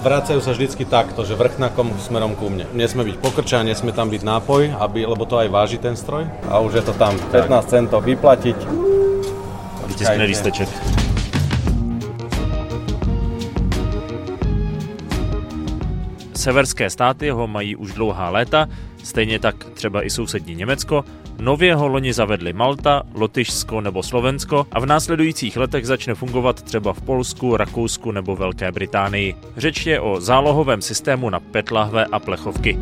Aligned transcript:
Vracajú 0.00 0.40
sa 0.40 0.56
vždycky 0.56 0.88
takto, 0.88 1.28
že 1.28 1.36
vrchnakom 1.36 1.92
smerom 2.00 2.32
ku 2.32 2.48
mne. 2.48 2.64
Nesme 2.72 3.04
byť 3.04 3.20
pokrča, 3.20 3.60
nesme 3.60 3.92
tam 3.92 4.08
byť 4.08 4.24
nápoj, 4.24 4.80
aby, 4.80 5.04
lebo 5.04 5.28
to 5.28 5.36
aj 5.36 5.52
váži 5.52 5.76
ten 5.76 5.92
stroj. 5.92 6.24
A 6.48 6.56
už 6.64 6.80
je 6.80 6.84
to 6.88 6.96
tam 6.96 7.12
15 7.28 7.52
centov 7.68 8.08
vyplatiť. 8.08 8.56
Vytiskne 9.92 10.24
lísteček. 10.24 10.68
Severské 16.32 16.88
státy 16.88 17.28
ho 17.28 17.44
mají 17.44 17.76
už 17.76 17.92
dlouhá 17.92 18.32
léta, 18.32 18.72
stejně 19.04 19.38
tak 19.38 19.64
třeba 19.74 20.06
i 20.06 20.10
sousední 20.10 20.54
Německo, 20.54 21.04
nově 21.40 21.74
ho 21.74 21.88
loni 21.88 22.12
zavedli 22.12 22.52
Malta, 22.52 23.02
Lotyšsko 23.14 23.80
nebo 23.80 24.02
Slovensko 24.02 24.66
a 24.72 24.80
v 24.80 24.86
následujících 24.86 25.56
letech 25.56 25.86
začne 25.86 26.14
fungovat 26.14 26.62
třeba 26.62 26.92
v 26.92 27.00
Polsku, 27.00 27.56
Rakousku 27.56 28.12
nebo 28.12 28.36
Velké 28.36 28.72
Británii. 28.72 29.34
Řeč 29.56 29.86
je 29.86 30.00
o 30.00 30.20
zálohovém 30.20 30.82
systému 30.82 31.30
na 31.30 31.40
petlahve 31.40 32.04
a 32.04 32.18
plechovky. 32.18 32.78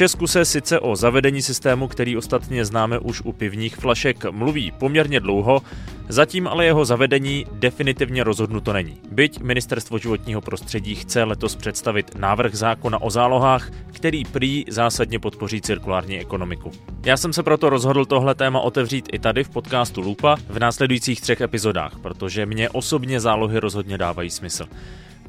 Česku 0.00 0.26
se 0.26 0.44
sice 0.44 0.80
o 0.80 0.96
zavedení 0.96 1.42
systému, 1.42 1.88
který 1.88 2.16
ostatně 2.16 2.64
známe 2.64 2.98
už 2.98 3.20
u 3.20 3.32
pivních 3.32 3.76
flašek, 3.76 4.24
mluví 4.30 4.72
poměrně 4.78 5.20
dlouho, 5.20 5.62
Zatím 6.08 6.48
ale 6.48 6.64
jeho 6.64 6.84
zavedení 6.84 7.46
definitivně 7.52 8.24
rozhodnuto 8.24 8.72
není. 8.72 9.00
Byť 9.10 9.40
Ministerstvo 9.40 9.98
životního 9.98 10.40
prostředí 10.40 10.94
chce 10.94 11.24
letos 11.24 11.56
představit 11.56 12.14
návrh 12.18 12.54
zákona 12.54 13.02
o 13.02 13.10
zálohách, 13.10 13.70
který 13.92 14.24
prý 14.24 14.64
zásadně 14.68 15.18
podpoří 15.18 15.60
cirkulární 15.60 16.18
ekonomiku. 16.18 16.70
Já 17.04 17.16
jsem 17.16 17.32
se 17.32 17.42
proto 17.42 17.70
rozhodl 17.70 18.04
tohle 18.04 18.34
téma 18.34 18.60
otevřít 18.60 19.08
i 19.12 19.18
tady 19.18 19.44
v 19.44 19.48
podcastu 19.48 20.00
Lupa 20.00 20.36
v 20.48 20.58
následujících 20.58 21.20
třech 21.20 21.40
epizodách, 21.40 21.98
protože 22.02 22.46
mě 22.46 22.70
osobně 22.70 23.20
zálohy 23.20 23.60
rozhodně 23.60 23.98
dávají 23.98 24.30
smysl. 24.30 24.66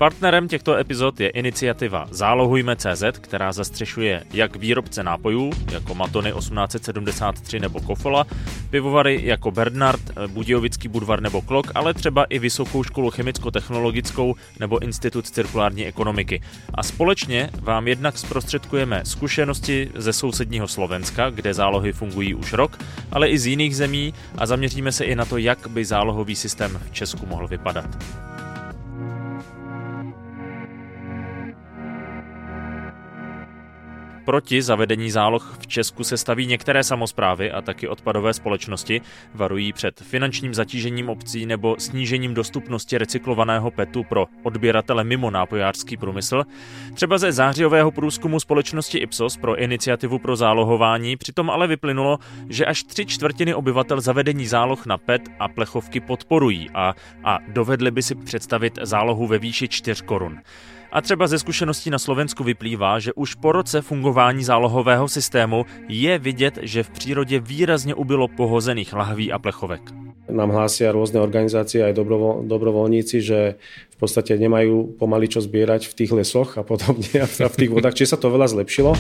Partnerem 0.02 0.48
těchto 0.48 0.76
epizod 0.78 1.20
je 1.20 1.30
iniciativa 1.30 2.08
Zálohujme.cz, 2.12 3.04
která 3.22 3.52
zastřešuje 3.52 4.24
jak 4.34 4.56
výrobce 4.56 5.04
nápojů, 5.04 5.52
jako 5.72 5.96
Matony 5.96 6.32
1873 6.32 7.60
nebo 7.60 7.82
Kofola, 7.82 8.26
pivovary 8.70 9.20
jako 9.24 9.52
Bernard, 9.52 10.02
Budějovický 10.28 10.88
Budvar 10.88 11.22
nebo 11.22 11.42
Klok, 11.42 11.72
ale 11.76 11.94
třeba 11.94 12.24
i 12.24 12.40
Vysokou 12.40 12.84
školu 12.84 13.12
chemicko-technologickou 13.12 14.36
nebo 14.60 14.84
Institut 14.84 15.30
cirkulární 15.30 15.86
ekonomiky. 15.86 16.42
A 16.74 16.84
společně 16.84 17.50
vám 17.60 17.88
jednak 17.88 18.18
zprostředkujeme 18.18 19.02
zkušenosti 19.06 19.90
ze 19.96 20.14
sousedního 20.14 20.68
Slovenska, 20.68 21.30
kde 21.30 21.54
zálohy 21.54 21.94
fungují 21.94 22.36
už 22.36 22.54
rok, 22.54 22.78
ale 23.12 23.30
i 23.30 23.38
z 23.38 23.46
jiných 23.46 23.76
zemí 23.76 24.14
a 24.38 24.46
zaměříme 24.46 24.92
se 24.92 25.06
i 25.06 25.16
na 25.16 25.26
to, 25.26 25.38
jak 25.38 25.68
by 25.68 25.86
zálohový 25.86 26.36
systém 26.36 26.80
v 26.86 26.92
Česku 26.92 27.26
mohl 27.26 27.48
vypadat. 27.48 27.98
Proti 34.26 34.62
zavedení 34.62 35.12
záloh 35.12 35.58
v 35.60 35.68
Česku 35.68 36.04
se 36.04 36.18
staví 36.18 36.46
některé 36.46 36.84
samozprávy 36.84 37.52
a 37.52 37.62
taky 37.62 37.88
odpadové 37.88 38.34
společnosti, 38.34 39.02
varují 39.34 39.74
před 39.74 40.00
finančním 40.00 40.54
zatížením 40.54 41.10
obcí 41.10 41.46
nebo 41.46 41.76
snížením 41.80 42.34
dostupnosti 42.34 42.98
recyklovaného 42.98 43.72
PETu 43.72 44.04
pro 44.04 44.28
odběratele 44.44 45.04
mimo 45.04 45.32
nápojářský 45.32 45.98
průmysl. 45.98 46.44
Třeba 46.94 47.18
ze 47.18 47.32
zářijového 47.32 47.92
průzkumu 47.92 48.40
společnosti 48.40 48.98
Ipsos 48.98 49.38
pro 49.38 49.56
iniciativu 49.56 50.20
pro 50.20 50.36
zálohování 50.36 51.18
přitom 51.18 51.50
ale 51.50 51.68
vyplynulo, 51.68 52.20
že 52.50 52.66
až 52.66 52.84
tři 52.84 53.06
čtvrtiny 53.06 53.54
obyvatel 53.54 54.02
zavedení 54.02 54.48
záloh 54.48 54.86
na 54.86 54.98
PET 54.98 55.22
a 55.40 55.48
plechovky 55.48 56.00
podporují 56.00 56.70
a, 56.74 56.94
a 57.24 57.40
dovedli 57.48 57.92
by 57.92 58.04
si 58.04 58.16
představit 58.16 58.80
zálohu 58.82 59.28
ve 59.28 59.38
výši 59.38 59.68
4 59.68 60.04
korun. 60.04 60.40
A 60.92 61.02
třeba 61.02 61.28
ze 61.28 61.40
zkušeností 61.40 61.90
na 61.90 62.00
Slovensku 62.00 62.44
vyplývá, 62.44 63.00
že 63.00 63.14
už 63.14 63.36
po 63.36 63.52
roce 63.52 63.82
fungování 63.82 64.44
zálohového 64.44 65.08
systému 65.08 65.66
je 65.88 66.20
vidět, 66.20 66.60
že 66.62 66.84
v 66.84 66.90
přírodě 66.90 67.40
výrazně 67.40 67.96
ubylo 67.96 68.28
pohozených 68.28 68.94
lahví 68.94 69.32
a 69.32 69.40
plechovek. 69.40 69.82
Nám 70.32 70.56
hlásia 70.56 70.96
rôzne 70.96 71.20
organizácie 71.20 71.84
aj 71.84 71.92
dobrovo, 71.92 72.40
dobrovoľníci, 72.48 73.20
že 73.20 73.60
v 73.92 73.98
podstate 74.00 74.40
nemajú 74.40 74.96
pomaly 74.96 75.28
čo 75.28 75.44
zbierať 75.44 75.92
v 75.92 75.94
tých 75.98 76.12
lesoch 76.16 76.56
a 76.56 76.64
podobne 76.64 77.28
a 77.28 77.28
v 77.28 77.58
tých 77.60 77.72
vodách. 77.72 78.00
Čiže 78.00 78.16
sa 78.16 78.20
to 78.22 78.32
veľa 78.32 78.48
zlepšilo. 78.48 78.96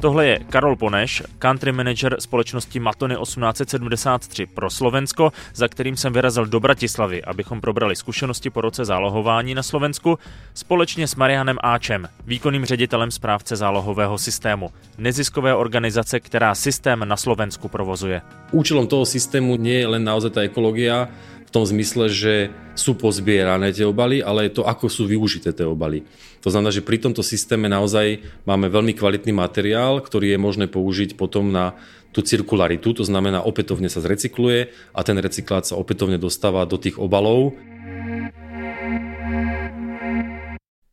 Tohle 0.00 0.26
je 0.26 0.38
Karol 0.50 0.76
Poneš, 0.76 1.22
country 1.38 1.72
manager 1.72 2.16
společnosti 2.18 2.80
Matony 2.80 3.16
1873 3.22 4.46
pro 4.46 4.70
Slovensko, 4.70 5.32
za 5.54 5.68
kterým 5.68 5.96
jsem 5.96 6.12
vyrazil 6.12 6.46
do 6.46 6.60
Bratislavy, 6.60 7.24
abychom 7.24 7.60
probrali 7.60 7.96
zkušenosti 7.96 8.50
po 8.50 8.60
roce 8.60 8.84
zálohování 8.84 9.54
na 9.54 9.62
Slovensku 9.62 10.18
společně 10.54 11.08
s 11.08 11.14
Marianem 11.14 11.58
Áčem, 11.62 12.08
výkonným 12.26 12.64
ředitelem 12.64 13.10
správce 13.10 13.56
zálohového 13.56 14.18
systému, 14.18 14.70
neziskové 14.98 15.54
organizace, 15.54 16.20
která 16.20 16.54
systém 16.54 17.08
na 17.08 17.16
Slovensku 17.16 17.68
provozuje. 17.68 18.22
Účelom 18.52 18.86
toho 18.86 19.06
systému 19.06 19.56
nie 19.56 19.82
je 19.82 19.86
len 19.86 20.04
naozaj 20.06 20.30
tá 20.30 20.40
ekológia, 20.46 21.10
v 21.48 21.50
tom 21.50 21.64
zmysle, 21.64 22.12
že 22.12 22.52
sú 22.76 22.92
pozbierané 22.92 23.72
tie 23.72 23.88
obaly, 23.88 24.20
ale 24.20 24.46
je 24.46 24.60
to, 24.60 24.68
ako 24.68 24.92
sú 24.92 25.08
využité 25.08 25.56
tie 25.56 25.64
obaly. 25.64 26.04
To 26.42 26.48
znamená, 26.50 26.70
že 26.70 26.86
pri 26.86 27.02
tomto 27.02 27.22
systéme 27.26 27.66
naozaj 27.66 28.22
máme 28.46 28.70
veľmi 28.70 28.94
kvalitný 28.94 29.34
materiál, 29.34 29.98
ktorý 29.98 30.34
je 30.34 30.38
možné 30.38 30.66
použiť 30.70 31.18
potom 31.18 31.50
na 31.50 31.74
tú 32.12 32.24
cirkularitu, 32.24 32.96
to 32.96 33.04
znamená 33.04 33.44
opätovne 33.44 33.92
sa 33.92 34.00
zrecykluje 34.00 34.72
a 34.96 35.00
ten 35.04 35.20
recyklát 35.20 35.68
sa 35.68 35.76
opätovne 35.76 36.16
dostáva 36.16 36.64
do 36.64 36.80
tých 36.80 36.96
obalov. 36.96 37.52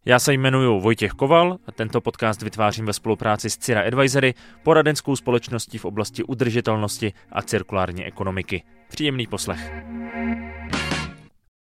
Já 0.07 0.19
se 0.19 0.33
jmenuji 0.33 0.81
Vojtěch 0.81 1.11
Koval 1.11 1.57
a 1.67 1.71
tento 1.71 2.01
podcast 2.01 2.41
vytvářím 2.41 2.85
ve 2.85 2.93
spolupráci 2.93 3.49
s 3.49 3.57
Cira 3.57 3.81
Advisory, 3.81 4.33
poradenskou 4.63 5.15
společností 5.15 5.77
v 5.77 5.85
oblasti 5.85 6.23
udržitelnosti 6.23 7.13
a 7.31 7.41
cirkulární 7.41 8.05
ekonomiky. 8.05 8.63
Příjemný 8.89 9.27
poslech. 9.27 9.71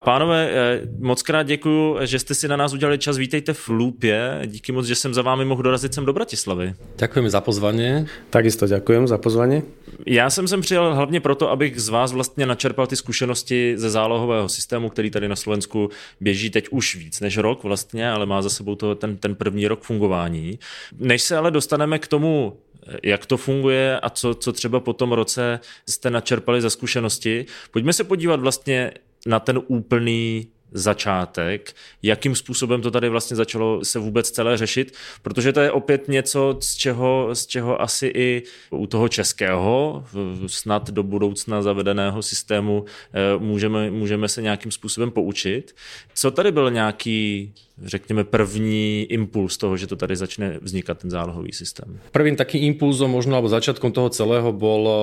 Pánové, 0.04 0.50
eh, 0.50 0.80
moc 0.98 1.22
krát 1.22 1.42
děkuji, 1.42 1.98
že 2.02 2.18
jste 2.18 2.34
si 2.34 2.48
na 2.48 2.56
nás 2.56 2.72
udělali 2.72 2.98
čas. 2.98 3.16
Vítejte 3.16 3.52
v 3.52 3.68
Lúpě. 3.68 4.42
Díky 4.46 4.72
moc, 4.72 4.86
že 4.86 4.94
jsem 4.94 5.14
za 5.14 5.22
vámi 5.22 5.44
mohl 5.44 5.62
dorazit 5.62 5.94
sem 5.94 6.04
do 6.04 6.12
Bratislavy. 6.12 6.74
Ďakujeme 6.98 7.30
za 7.30 7.40
pozvanie. 7.40 8.06
Takisto 8.30 8.66
ďakujem 8.66 9.06
za 9.06 9.18
pozvanie. 9.18 9.62
Já 10.06 10.30
jsem 10.30 10.48
sem 10.48 10.60
přijel 10.60 10.94
hlavně 10.94 11.20
proto, 11.20 11.50
abych 11.50 11.80
z 11.80 11.88
vás 11.88 12.12
vlastně 12.12 12.46
načerpal 12.46 12.86
ty 12.86 12.96
zkušenosti 12.96 13.74
ze 13.78 13.90
zálohového 13.90 14.48
systému, 14.48 14.90
který 14.90 15.10
tady 15.10 15.28
na 15.28 15.36
Slovensku 15.36 15.90
běží 16.20 16.50
teď 16.50 16.68
už 16.70 16.96
víc 16.96 17.20
než 17.20 17.38
rok 17.38 17.62
vlastně, 17.62 18.10
ale 18.10 18.26
má 18.26 18.42
za 18.42 18.50
sebou 18.50 18.74
to 18.74 18.94
ten, 18.94 19.16
ten 19.16 19.34
první 19.34 19.68
rok 19.68 19.82
fungování. 19.82 20.58
Než 20.98 21.22
se 21.22 21.36
ale 21.36 21.50
dostaneme 21.50 21.98
k 21.98 22.06
tomu, 22.06 22.56
jak 23.02 23.26
to 23.26 23.36
funguje 23.36 24.00
a 24.00 24.10
co, 24.10 24.34
co 24.34 24.52
třeba 24.52 24.80
po 24.80 24.92
tom 24.92 25.12
roce 25.12 25.60
jste 25.88 26.10
načerpali 26.10 26.60
za 26.60 26.70
zkušenosti. 26.70 27.46
Pojďme 27.70 27.92
se 27.92 28.04
podívat 28.04 28.40
vlastně 28.40 28.92
na 29.26 29.40
ten 29.40 29.60
úplný 29.66 30.48
začátek, 30.72 31.74
jakým 32.02 32.36
způsobem 32.36 32.82
to 32.82 32.90
tady 32.90 33.08
vlastně 33.08 33.36
začalo 33.36 33.84
se 33.84 33.98
vůbec 33.98 34.30
celé 34.30 34.56
řešit, 34.56 34.94
protože 35.22 35.52
to 35.52 35.60
je 35.60 35.70
opět 35.70 36.08
něco, 36.08 36.56
z 36.60 36.74
čeho, 36.74 37.28
z 37.32 37.46
čeho 37.46 37.82
asi 37.82 38.06
i 38.06 38.42
u 38.70 38.86
toho 38.86 39.08
českého, 39.08 40.04
snad 40.46 40.90
do 40.90 41.02
budoucna 41.02 41.62
zavedeného 41.62 42.22
systému 42.22 42.84
eh, 42.84 43.38
můžeme, 43.38 43.90
můžeme 43.90 44.28
se 44.28 44.42
nějakým 44.42 44.72
způsobem 44.72 45.10
poučit. 45.10 45.74
Co 46.14 46.30
tady 46.30 46.52
byl 46.52 46.70
nějaký 46.70 47.52
řekněme, 47.78 48.24
první 48.24 49.02
impuls 49.02 49.56
toho, 49.56 49.76
že 49.76 49.86
to 49.86 49.96
tady 49.96 50.16
začne 50.16 50.58
vznikat 50.62 50.98
ten 50.98 51.10
zálohový 51.10 51.52
systém? 51.52 51.98
Prvým 52.12 52.36
takým 52.36 52.64
impulzom 52.64 53.10
možno, 53.10 53.36
alebo 53.36 53.48
začiatkom 53.48 53.92
toho 53.92 54.08
celého 54.12 54.52
bol 54.52 54.82
eh, 54.84 54.94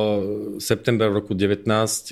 september 0.61 1.09
roku 1.09 1.33
19, 1.33 1.65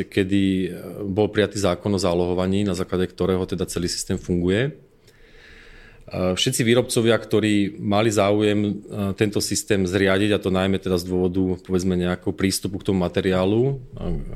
kedy 0.10 0.44
eh, 0.44 0.72
bol 1.06 1.30
prijatý 1.30 1.60
zákon 1.62 1.94
o 1.94 2.00
zálohovaní, 2.02 2.64
na 2.64 2.74
základe 2.74 3.08
ktorého 3.08 3.46
teda 3.46 3.66
celý 3.66 3.88
systém 3.88 4.18
funguje. 4.18 4.74
Eh, 4.74 6.34
všetci 6.36 6.62
výrobcovia, 6.66 7.16
ktorí 7.18 7.78
mali 7.78 8.10
záujem 8.10 8.82
tento 9.14 9.40
systém 9.42 9.86
zriadiť, 9.86 10.36
a 10.36 10.42
to 10.42 10.50
najmä 10.50 10.82
teda 10.82 10.98
z 10.98 11.06
dôvodu 11.06 11.62
povedzme 11.62 11.94
nejakého 11.94 12.34
prístupu 12.34 12.82
k 12.82 12.92
tomu 12.92 13.06
materiálu 13.06 13.78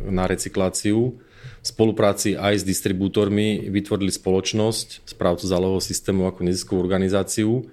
na 0.06 0.29
recykláciu, 0.29 1.17
v 1.62 1.66
spolupráci 1.69 2.34
aj 2.34 2.62
s 2.62 2.68
distribútormi 2.68 3.69
vytvorili 3.69 4.10
spoločnosť 4.10 5.06
správcu 5.06 5.46
zálohového 5.46 5.84
systému 5.86 6.25
ako 6.25 6.50
neziskovú 6.50 6.81
organizáciu, 6.81 7.69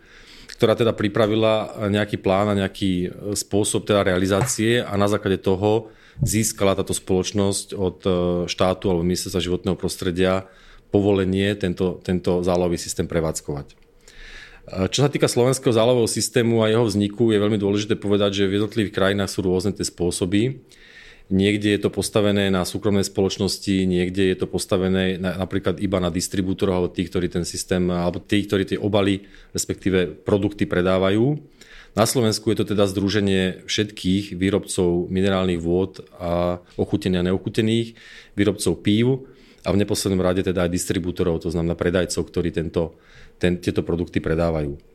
ktorá 0.52 0.76
teda 0.76 0.92
pripravila 0.92 1.88
nejaký 1.88 2.20
plán 2.20 2.52
a 2.52 2.58
nejaký 2.58 2.92
e, 3.06 3.08
spôsob 3.32 3.88
teda 3.88 4.04
realizácie 4.04 4.84
a 4.84 4.92
na 5.00 5.08
základe 5.08 5.40
toho 5.40 5.88
získala 6.20 6.74
táto 6.76 6.92
spoločnosť 6.92 7.66
od 7.78 7.98
e, 8.04 8.10
štátu 8.50 8.92
alebo 8.92 9.06
ministerstva 9.06 9.40
životného 9.40 9.76
prostredia 9.78 10.50
povolenie 10.92 11.54
tento, 11.56 12.02
tento 12.04 12.44
zálohový 12.44 12.76
systém 12.76 13.08
prevádzkovať. 13.08 13.72
E, 13.72 13.74
čo 14.92 15.00
sa 15.00 15.08
týka 15.08 15.30
slovenského 15.30 15.72
zálohového 15.72 16.10
systému 16.10 16.60
a 16.60 16.68
jeho 16.68 16.84
vzniku, 16.84 17.32
je 17.32 17.40
veľmi 17.40 17.56
dôležité 17.56 17.96
povedať, 17.96 18.44
že 18.44 18.50
v 18.50 18.60
jednotlivých 18.60 18.92
krajinách 18.92 19.32
sú 19.32 19.40
rôzne 19.46 19.72
tie 19.72 19.86
spôsoby. 19.86 20.60
Niekde 21.28 21.76
je 21.76 21.80
to 21.84 21.92
postavené 21.92 22.48
na 22.48 22.64
súkromnej 22.64 23.04
spoločnosti, 23.04 23.84
niekde 23.84 24.32
je 24.32 24.36
to 24.40 24.48
postavené 24.48 25.20
na, 25.20 25.36
napríklad 25.36 25.76
iba 25.76 26.00
na 26.00 26.08
distribútoroch 26.08 26.72
alebo 26.80 26.88
tých, 26.88 27.12
ktorí 27.12 27.28
ten 27.28 27.44
systém, 27.44 27.84
alebo 27.92 28.16
tých, 28.16 28.48
ktorí 28.48 28.64
tie 28.64 28.80
obaly, 28.80 29.28
respektíve 29.52 30.24
produkty 30.24 30.64
predávajú. 30.64 31.36
Na 31.92 32.08
Slovensku 32.08 32.48
je 32.48 32.64
to 32.64 32.72
teda 32.72 32.88
združenie 32.88 33.68
všetkých 33.68 34.40
výrobcov 34.40 35.12
minerálnych 35.12 35.60
vôd 35.60 36.00
a 36.16 36.64
ochutenia 36.80 37.20
neochutených, 37.20 37.92
výrobcov 38.32 38.80
pív 38.80 39.28
a 39.66 39.76
v 39.76 39.80
neposlednom 39.84 40.24
rade 40.24 40.40
teda 40.40 40.64
aj 40.64 40.72
distribútorov, 40.72 41.44
to 41.44 41.52
znamená 41.52 41.76
predajcov, 41.76 42.24
ktorí 42.24 42.56
tento, 42.56 42.96
ten, 43.36 43.60
tieto 43.60 43.84
produkty 43.84 44.24
predávajú. 44.24 44.87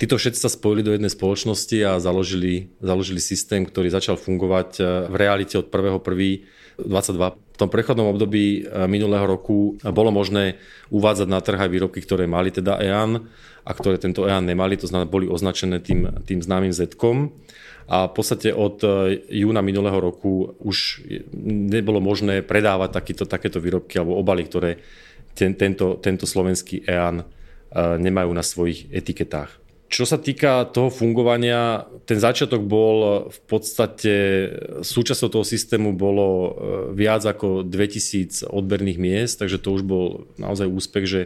Títo 0.00 0.16
všetci 0.16 0.40
sa 0.40 0.48
spojili 0.48 0.80
do 0.80 0.96
jednej 0.96 1.12
spoločnosti 1.12 1.76
a 1.84 2.00
založili, 2.00 2.72
založili 2.80 3.20
systém, 3.20 3.68
ktorý 3.68 3.92
začal 3.92 4.16
fungovať 4.16 4.80
e, 4.80 4.82
v 5.12 5.14
realite 5.20 5.60
od 5.60 5.68
1.1.22. 5.68 6.88
V 7.36 7.56
tom 7.60 7.68
prechodnom 7.68 8.08
období 8.08 8.64
e, 8.64 8.88
minulého 8.88 9.28
roku 9.28 9.76
bolo 9.84 10.08
možné 10.08 10.56
uvádzať 10.88 11.28
na 11.28 11.44
trh 11.44 11.60
aj 11.60 11.68
výrobky, 11.68 12.00
ktoré 12.00 12.24
mali 12.24 12.48
teda 12.48 12.80
EAN 12.80 13.28
a 13.60 13.70
ktoré 13.76 14.00
tento 14.00 14.24
EAN 14.24 14.48
nemali, 14.48 14.80
to 14.80 14.88
znamená 14.88 15.04
boli 15.04 15.28
označené 15.28 15.84
tým, 15.84 16.08
tým 16.24 16.40
známym 16.40 16.72
z 16.72 16.88
a 17.84 18.08
v 18.08 18.12
podstate 18.16 18.56
od 18.56 18.80
e, 18.80 19.20
júna 19.44 19.60
minulého 19.60 20.00
roku 20.00 20.56
už 20.64 21.04
nebolo 21.44 22.00
možné 22.00 22.40
predávať 22.40 22.96
takýto, 22.96 23.28
takéto 23.28 23.60
výrobky 23.60 24.00
alebo 24.00 24.16
obaly, 24.16 24.48
ktoré 24.48 24.80
ten, 25.36 25.52
tento, 25.52 26.00
tento 26.00 26.24
slovenský 26.24 26.88
EAN 26.88 27.20
nemajú 28.00 28.34
na 28.34 28.42
svojich 28.42 28.90
etiketách. 28.90 29.59
Čo 29.90 30.06
sa 30.06 30.22
týka 30.22 30.70
toho 30.70 30.86
fungovania, 30.86 31.82
ten 32.06 32.22
začiatok 32.22 32.62
bol 32.62 33.26
v 33.26 33.40
podstate, 33.50 34.14
súčasťou 34.86 35.28
toho 35.34 35.42
systému 35.42 35.98
bolo 35.98 36.26
e, 36.30 36.50
viac 36.94 37.26
ako 37.26 37.66
2000 37.66 38.46
odberných 38.46 39.02
miest, 39.02 39.42
takže 39.42 39.58
to 39.58 39.74
už 39.74 39.82
bol 39.82 40.30
naozaj 40.38 40.70
úspech, 40.70 41.04
že 41.10 41.20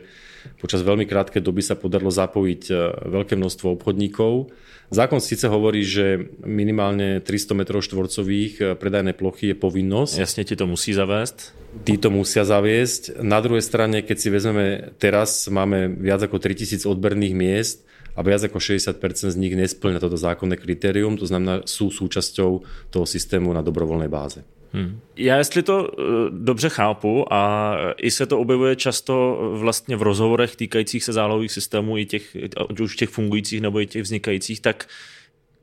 počas 0.64 0.80
veľmi 0.80 1.04
krátkej 1.04 1.44
doby 1.44 1.60
sa 1.60 1.76
podarilo 1.76 2.08
zapojiť 2.08 2.62
e, 2.72 2.74
veľké 3.12 3.36
množstvo 3.36 3.68
obchodníkov. 3.76 4.48
Zákon 4.88 5.20
síce 5.20 5.44
hovorí, 5.44 5.84
že 5.84 6.32
minimálne 6.40 7.20
300 7.20 7.52
m 7.52 7.62
štvorcových 7.68 8.52
e, 8.60 8.64
predajné 8.80 9.12
plochy 9.12 9.52
je 9.52 9.56
povinnosť. 9.60 10.24
Jasne 10.24 10.48
ti 10.48 10.56
to 10.56 10.64
musí 10.64 10.96
zaviesť. 10.96 11.52
Tí 11.84 12.00
to 12.00 12.08
musia 12.08 12.48
zaviesť. 12.48 13.20
Na 13.20 13.44
druhej 13.44 13.60
strane, 13.60 14.00
keď 14.00 14.16
si 14.16 14.28
vezmeme 14.32 14.96
teraz, 14.96 15.52
máme 15.52 15.92
viac 16.00 16.24
ako 16.24 16.40
3000 16.40 16.88
odberných 16.88 17.36
miest, 17.36 17.84
a 18.16 18.20
viac 18.22 18.42
ako 18.46 18.58
60% 18.58 19.30
z 19.30 19.36
nich 19.36 19.54
nesplňa 19.58 19.98
toto 19.98 20.16
zákonné 20.16 20.56
kritérium, 20.56 21.18
to 21.18 21.26
znamená, 21.26 21.66
sú 21.66 21.90
súčasťou 21.90 22.50
toho 22.90 23.06
systému 23.06 23.50
na 23.52 23.62
dobrovolné 23.62 24.08
báze. 24.08 24.46
Hmm. 24.74 25.00
Já 25.16 25.36
jestli 25.38 25.62
to 25.62 25.84
uh, 25.84 26.04
dobře 26.30 26.68
chápu 26.68 27.32
a 27.32 27.74
i 27.96 28.10
se 28.10 28.26
to 28.26 28.38
objevuje 28.38 28.76
často 28.76 29.38
vlastně 29.58 29.96
v 29.96 30.02
rozhovorech 30.02 30.56
týkajících 30.56 31.04
se 31.04 31.12
zálohových 31.12 31.52
systémů, 31.52 31.98
i 31.98 32.06
těch, 32.06 32.36
už 32.82 32.96
těch 32.96 33.08
fungujících 33.08 33.60
nebo 33.60 33.80
i 33.80 33.86
těch 33.86 34.02
vznikajících, 34.02 34.60
tak 34.60 34.86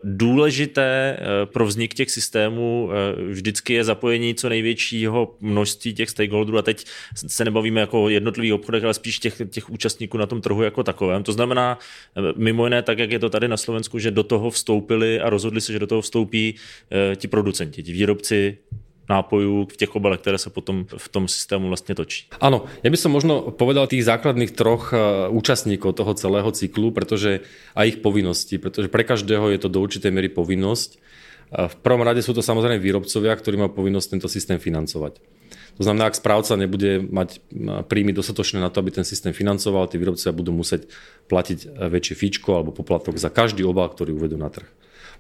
důležité 0.04 1.18
eh, 1.20 1.46
pro 1.46 1.66
vznik 1.66 1.94
těch 1.94 2.12
systémů 2.12 2.90
eh, 2.92 3.22
vždycky 3.22 3.74
je 3.74 3.84
zapojení 3.84 4.36
co 4.36 4.50
největšího 4.50 5.36
množství 5.40 5.94
těch 5.94 6.10
stakeholderů 6.10 6.58
a 6.58 6.62
teď 6.62 6.86
se 7.16 7.46
nebavíme 7.46 7.82
jako 7.82 8.04
o 8.04 8.10
jednotlivých 8.10 8.54
obchodech, 8.54 8.84
ale 8.84 8.94
spíš 8.94 9.20
těch, 9.20 9.42
těch 9.50 9.70
účastníků 9.70 10.18
na 10.18 10.26
tom 10.26 10.42
trhu 10.42 10.64
jako 10.64 10.84
takovém. 10.84 11.24
To 11.24 11.34
znamená 11.34 11.80
eh, 12.18 12.22
mimo 12.36 12.66
jiné 12.66 12.82
tak, 12.82 13.00
jak 13.00 13.12
je 13.12 13.20
to 13.20 13.30
tady 13.30 13.48
na 13.48 13.58
Slovensku, 13.58 14.00
že 14.00 14.12
do 14.12 14.24
toho 14.24 14.50
vstoupili 14.50 15.20
a 15.20 15.30
rozhodli 15.30 15.62
se, 15.62 15.74
že 15.74 15.80
do 15.80 15.88
toho 15.88 16.02
vstoupí 16.02 16.56
ti 17.16 17.28
producenti, 17.28 17.84
ti 17.84 17.92
výrobci 17.92 18.58
nápojů 19.12 19.68
v 19.68 19.78
těch 19.78 19.96
obalech, 19.96 20.20
které 20.20 20.38
se 20.38 20.50
potom 20.50 20.88
v 20.88 21.08
tom 21.10 21.28
systému 21.28 21.68
vlastně 21.68 21.96
točí. 21.96 22.32
Áno, 22.40 22.64
ja 22.80 22.90
by 22.90 22.98
som 22.98 23.12
možno 23.12 23.52
povedal 23.52 23.92
tých 23.92 24.08
základných 24.08 24.56
troch 24.56 24.96
e, 24.96 25.28
účastníkov 25.28 26.00
toho 26.00 26.16
celého 26.16 26.48
cyklu, 26.56 26.96
pretože 26.96 27.44
aj 27.76 27.86
ich 27.88 27.98
povinnosti, 28.00 28.56
pretože 28.56 28.88
pre 28.88 29.04
každého 29.04 29.52
je 29.52 29.60
to 29.60 29.68
do 29.68 29.84
určitej 29.84 30.12
miery 30.16 30.32
povinnosť. 30.32 30.90
E, 30.96 30.98
v 31.68 31.76
prvom 31.84 32.08
rade 32.08 32.24
sú 32.24 32.32
to 32.32 32.40
samozrejme 32.40 32.80
výrobcovia, 32.80 33.36
ktorí 33.36 33.60
majú 33.60 33.84
povinnosť 33.84 34.08
tento 34.16 34.28
systém 34.32 34.58
financovať. 34.58 35.20
To 35.80 35.82
znamená, 35.84 36.12
ak 36.12 36.20
správca 36.20 36.56
nebude 36.56 37.04
mať 37.04 37.30
e, 37.52 37.84
príjmy 37.84 38.16
dostatočné 38.16 38.64
na 38.64 38.72
to, 38.72 38.80
aby 38.80 38.96
ten 38.96 39.04
systém 39.04 39.36
financoval, 39.36 39.92
tí 39.92 40.00
výrobcovia 40.00 40.32
budú 40.32 40.56
musieť 40.56 40.88
platiť 41.28 41.76
väčšie 41.92 42.16
fíčko 42.16 42.56
alebo 42.56 42.72
poplatok 42.72 43.20
za 43.20 43.28
každý 43.28 43.68
obal, 43.68 43.92
ktorý 43.92 44.16
uvedú 44.16 44.40
na 44.40 44.48
trh. 44.48 44.68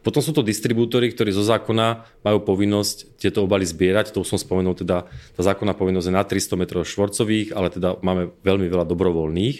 Potom 0.01 0.21
sú 0.25 0.33
to 0.33 0.41
distribútory, 0.41 1.13
ktorí 1.13 1.29
zo 1.29 1.45
zákona 1.45 2.19
majú 2.25 2.41
povinnosť 2.41 3.21
tieto 3.21 3.45
obaly 3.45 3.69
zbierať. 3.69 4.17
To 4.17 4.25
už 4.25 4.33
som 4.33 4.39
spomenul, 4.41 4.73
teda 4.73 5.05
tá 5.07 5.41
zákonná 5.45 5.77
povinnosť 5.77 6.09
je 6.09 6.17
na 6.17 6.25
300 6.25 6.57
m 6.57 6.63
štvorcových, 6.81 7.53
ale 7.53 7.69
teda 7.69 8.01
máme 8.01 8.33
veľmi 8.41 8.65
veľa 8.65 8.89
dobrovoľných 8.89 9.57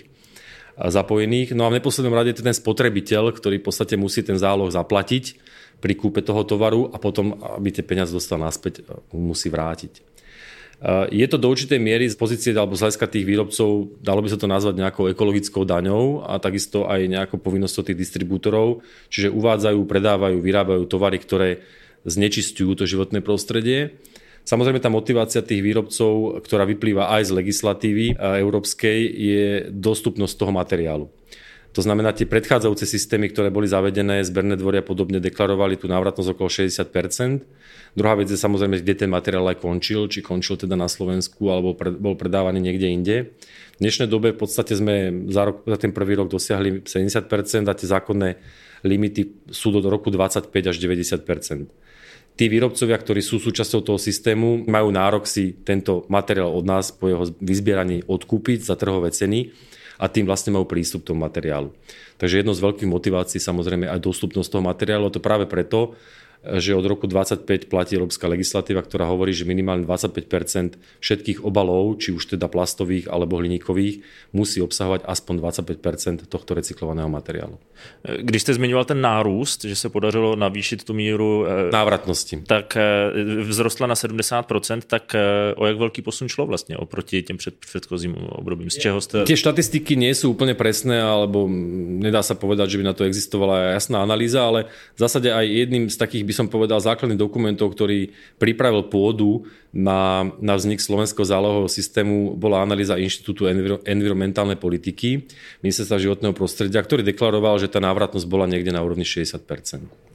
zapojených. 0.81 1.53
No 1.53 1.69
a 1.69 1.71
v 1.71 1.77
neposlednom 1.77 2.17
rade 2.17 2.33
je 2.33 2.41
ten 2.41 2.57
spotrebiteľ, 2.57 3.38
ktorý 3.38 3.61
v 3.61 3.65
podstate 3.69 4.01
musí 4.01 4.25
ten 4.25 4.39
záloh 4.41 4.73
zaplatiť 4.73 5.38
pri 5.77 5.93
kúpe 5.93 6.25
toho 6.25 6.41
tovaru 6.41 6.89
a 6.89 6.97
potom, 6.97 7.37
aby 7.37 7.69
tie 7.69 7.85
peniaze 7.85 8.09
dostal 8.13 8.41
naspäť, 8.41 8.85
musí 9.13 9.49
vrátiť. 9.49 10.10
Eh, 10.81 11.06
je 11.13 11.28
to 11.30 11.38
do 11.38 11.45
určitej 11.54 11.78
miery 11.78 12.10
z 12.10 12.18
pozície 12.18 12.57
alebo 12.57 12.74
z 12.74 12.81
hľadiska 12.81 13.06
tých 13.06 13.22
výrobcov, 13.22 14.01
dalo 14.01 14.25
by 14.25 14.30
sa 14.33 14.42
to 14.42 14.50
nazvať 14.50 14.81
nejakou 14.81 15.13
ekologickou 15.13 15.62
daňou 15.62 16.25
a 16.25 16.42
takisto 16.42 16.89
aj 16.89 17.06
nejakou 17.06 17.38
povinnosťou 17.38 17.86
tých 17.86 18.01
distribútorov, 18.01 18.81
čiže 19.13 19.30
uvádzajú, 19.30 19.78
predávajú, 19.86 20.42
vyrábajú 20.42 20.89
tovary, 20.89 21.22
ktoré 21.22 21.62
znečistujú 22.01 22.74
to 22.74 22.89
životné 22.89 23.22
prostredie. 23.22 24.01
Samozrejme 24.42 24.81
tá 24.81 24.89
motivácia 24.89 25.45
tých 25.45 25.62
výrobcov, 25.62 26.42
ktorá 26.42 26.66
vyplýva 26.66 27.13
aj 27.13 27.30
z 27.30 27.31
legislatívy 27.38 28.06
eh, 28.18 28.42
európskej, 28.42 29.00
je 29.06 29.45
dostupnosť 29.69 30.33
toho 30.33 30.50
materiálu. 30.50 31.13
To 31.71 31.79
znamená, 31.79 32.12
tie 32.12 32.27
predchádzajúce 32.27 32.83
systémy, 32.83 33.31
ktoré 33.31 33.47
boli 33.47 33.63
zavedené, 33.63 34.27
zberné 34.27 34.59
dvory 34.59 34.83
a 34.83 34.85
podobne 34.85 35.23
deklarovali 35.23 35.79
tú 35.79 35.88
návratnosť 35.88 36.35
okolo 36.35 36.50
60% 36.51 37.47
Druhá 37.91 38.15
vec 38.15 38.31
je 38.31 38.39
samozrejme, 38.39 38.79
kde 38.79 39.03
ten 39.03 39.12
materiál 39.12 39.51
aj 39.51 39.59
končil, 39.59 40.07
či 40.07 40.23
končil 40.23 40.56
teda 40.56 40.79
na 40.79 40.88
Slovensku 40.88 41.51
alebo 41.51 41.75
pred, 41.75 41.91
bol 42.00 42.15
predávaný 42.15 42.63
niekde 42.63 42.88
inde. 42.88 43.15
V 43.75 43.79
dnešnej 43.83 44.07
dobe 44.07 44.31
v 44.31 44.39
podstate 44.39 44.79
sme 44.79 45.27
za, 45.27 45.51
rok, 45.51 45.68
za 45.68 45.75
ten 45.75 45.91
prvý 45.91 46.15
rok 46.15 46.31
dosiahli 46.31 46.88
70 46.88 47.68
a 47.68 47.73
tie 47.75 47.88
zákonné 47.91 48.29
limity 48.88 49.51
sú 49.51 49.75
do 49.75 49.83
roku 49.91 50.07
25 50.07 50.47
až 50.47 50.75
90% 50.79 51.68
Tí 52.31 52.47
výrobcovia, 52.47 52.95
ktorí 52.95 53.19
sú 53.19 53.44
súčasťou 53.44 53.83
toho 53.83 54.00
systému, 54.00 54.63
majú 54.71 54.88
nárok 54.88 55.27
si 55.27 55.51
tento 55.51 56.07
materiál 56.07 56.56
od 56.56 56.63
nás 56.63 56.95
po 56.95 57.12
jeho 57.12 57.27
vyzbieraní 57.44 58.07
odkúpiť 58.07 58.63
za 58.63 58.80
trhové 58.80 59.11
ceny 59.11 59.51
a 59.98 60.06
tým 60.07 60.30
vlastne 60.30 60.56
majú 60.56 60.68
prístup 60.69 61.04
k 61.04 61.12
tomu 61.12 61.26
materiálu. 61.26 61.74
Takže 62.21 62.45
jedno 62.45 62.54
z 62.54 62.62
veľkých 62.62 62.92
motivácií 62.92 63.42
samozrejme 63.42 63.90
aj 63.90 64.00
dostupnosť 64.06 64.50
toho 64.54 64.64
materiálu, 64.64 65.10
a 65.10 65.14
to 65.14 65.24
práve 65.24 65.50
preto, 65.50 65.98
že 66.42 66.74
od 66.74 66.86
roku 66.86 67.06
25 67.06 67.69
platí 67.69 67.94
európska 67.94 68.26
legislatíva, 68.26 68.81
ktorá 68.81 69.06
hovorí, 69.06 69.30
že 69.30 69.45
minimálne 69.45 69.86
25% 69.86 70.81
všetkých 70.98 71.45
obalov, 71.45 72.02
či 72.02 72.10
už 72.18 72.33
teda 72.33 72.50
plastových 72.50 73.14
alebo 73.14 73.38
hliníkových, 73.38 74.02
musí 74.33 74.57
obsahovať 74.57 75.06
aspoň 75.06 75.36
25% 75.38 76.26
tohto 76.26 76.52
recyklovaného 76.57 77.10
materiálu. 77.10 77.62
Když 78.21 78.42
jste 78.42 78.54
zmiňoval 78.54 78.86
ten 78.86 79.02
nárůst, 79.02 79.66
že 79.66 79.76
se 79.76 79.90
podařilo 79.90 80.36
navýšit 80.36 80.83
tu 80.83 80.94
míru 80.94 81.45
eh, 81.45 81.71
návratnosti, 81.71 82.42
tak 82.48 82.78
eh, 82.78 83.44
vzrostla 83.50 83.88
na 83.88 83.95
70% 83.95 84.81
tak 84.88 85.16
eh, 85.16 85.54
o 85.56 85.66
jak 85.66 85.78
velký 85.78 86.02
posun 86.02 86.28
šlo 86.28 86.45
vlastně 86.45 86.78
oproti 86.78 87.24
těm 87.24 87.38
před, 87.38 87.56
předchozím 87.56 88.16
obdobím? 88.16 88.69
Z 88.69 88.78
čeho 88.78 89.02
jste... 89.02 89.24
Tie 89.24 89.38
štatistiky 89.38 89.94
nie 89.98 90.14
sú 90.18 90.33
úplne 90.33 90.57
presné, 90.57 91.02
alebo 91.02 91.45
nedá 92.02 92.26
sa 92.26 92.33
povedať, 92.33 92.74
že 92.74 92.78
by 92.81 92.83
na 92.83 92.94
to 92.94 93.04
existovala 93.06 93.78
jasná 93.78 94.02
analýza, 94.02 94.45
ale 94.45 94.71
v 94.95 95.00
zásade 95.00 95.30
aj 95.33 95.45
jedným 95.45 95.90
z 95.90 95.98
takých 95.98 96.24
by 96.31 96.33
som 96.40 96.47
povedal, 96.47 96.80
základných 96.80 97.19
dokumentov, 97.19 97.76
ktorý 97.76 98.16
pripravil 98.40 98.88
pôdu 98.88 99.44
na, 99.76 100.31
na 100.40 100.56
vznik 100.56 100.80
slovenského 100.80 101.28
zálohového 101.28 101.68
systému, 101.68 102.40
bola 102.40 102.64
analýza 102.64 102.95
Inštitútu 102.95 103.52
enviro, 103.52 103.83
environmentálnej 103.83 104.56
politiky 104.56 105.28
Ministerstva 105.59 106.00
životného 106.00 106.31
prostredia, 106.31 106.80
ktorý 106.80 107.04
deklaroval, 107.04 107.59
že 107.59 107.68
tá 107.68 107.83
návratnosť 107.83 108.28
bola 108.28 108.47
niekde 108.47 108.71
na 108.71 108.80
úrovni 108.80 109.04
60%. 109.04 109.44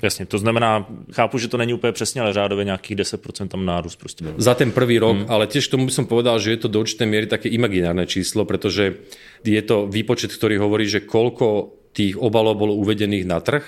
Jasne, 0.01 0.25
to 0.29 0.37
znamená, 0.37 0.85
chápu, 1.13 1.41
že 1.41 1.49
to 1.49 1.57
není 1.57 1.73
úplne 1.73 1.97
presne, 1.97 2.21
ale 2.21 2.33
řádově 2.33 2.65
nejakých 2.65 2.97
10% 2.97 3.49
tam 3.49 3.65
nárůst 3.65 3.97
proste. 3.97 4.25
Za 4.37 4.55
ten 4.55 4.73
prvý 4.73 4.99
rok, 4.99 5.17
hmm. 5.17 5.29
ale 5.29 5.49
tiež 5.49 5.69
tomu 5.69 5.89
by 5.89 5.93
som 5.93 6.05
povedal, 6.05 6.37
že 6.37 6.57
je 6.57 6.61
to 6.65 6.69
do 6.69 6.81
určitej 6.81 7.09
miery 7.09 7.27
také 7.27 7.49
imaginárne 7.49 8.05
číslo, 8.05 8.45
pretože 8.45 9.01
je 9.45 9.63
to 9.65 9.89
výpočet, 9.89 10.33
ktorý 10.33 10.61
hovorí, 10.61 10.85
že 10.85 11.05
koľko 11.05 11.73
tých 11.97 12.21
obalov 12.21 12.61
bolo 12.61 12.77
uvedených 12.77 13.25
na 13.25 13.41
trh 13.41 13.65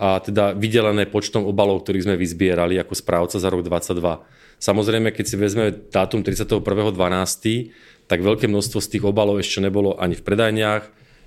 a 0.00 0.16
teda 0.16 0.56
vydelené 0.56 1.04
počtom 1.12 1.44
obalov, 1.44 1.84
ktorých 1.84 2.08
sme 2.08 2.16
vyzbierali 2.16 2.80
ako 2.80 2.96
správca 2.96 3.36
za 3.36 3.52
rok 3.52 3.60
2022. 3.60 4.56
Samozrejme, 4.56 5.12
keď 5.12 5.24
si 5.28 5.36
vezmeme 5.36 5.76
dátum 5.92 6.24
31.12., 6.24 8.08
tak 8.08 8.24
veľké 8.24 8.48
množstvo 8.48 8.80
z 8.80 8.88
tých 8.96 9.04
obalov 9.04 9.44
ešte 9.44 9.60
nebolo 9.60 10.00
ani 10.00 10.16
v 10.16 10.24
predajniach, 10.24 10.84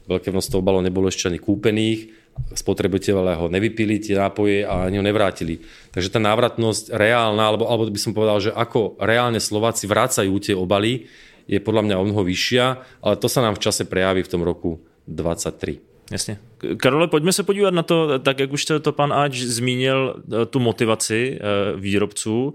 veľké 0.10 0.34
množstvo 0.34 0.60
obalov 0.60 0.82
nebolo 0.82 1.08
ešte 1.08 1.30
ani 1.30 1.38
kúpených, 1.38 2.12
spotrebiteľe 2.58 3.38
ho 3.38 3.46
nevypili, 3.46 4.01
tie 4.01 4.18
nápoje 4.18 4.65
a 4.65 4.89
ani 4.89 4.98
ho 4.98 5.06
nevrátili. 5.06 5.62
Takže 5.94 6.18
tá 6.18 6.20
návratnosť 6.20 6.98
reálna, 6.98 7.46
alebo, 7.46 7.70
alebo 7.70 7.88
by 7.94 8.01
som 8.01 8.18
povedal, 8.18 8.42
že 8.42 8.51
ako 8.51 8.98
reálne 8.98 9.38
Slováci 9.38 9.86
vrácajú 9.86 10.34
tie 10.42 10.58
obaly, 10.58 11.06
je 11.46 11.62
podľa 11.62 11.86
mňa 11.86 11.96
o 12.01 12.06
mnoho 12.10 12.25
vyššia, 12.25 12.65
ale 13.06 13.15
to 13.22 13.30
sa 13.30 13.46
nám 13.46 13.53
v 13.53 13.63
čase 13.63 13.86
prejaví 13.86 14.25
v 14.25 14.32
tom 14.34 14.42
roku 14.42 14.82
23. 15.06 15.93
Jasně. 16.12 16.38
Karole, 16.78 17.08
pojďme 17.08 17.34
se 17.34 17.44
podívat 17.44 17.74
na 17.74 17.84
to, 17.84 18.20
tak 18.20 18.40
jak 18.40 18.52
už 18.54 18.66
to 18.82 18.92
pan 18.92 19.14
Ač 19.14 19.38
zmínil, 19.38 20.16
eh, 20.18 20.46
tu 20.46 20.60
motivaci 20.60 21.40
eh, 21.40 21.78
výrobců. 21.80 22.54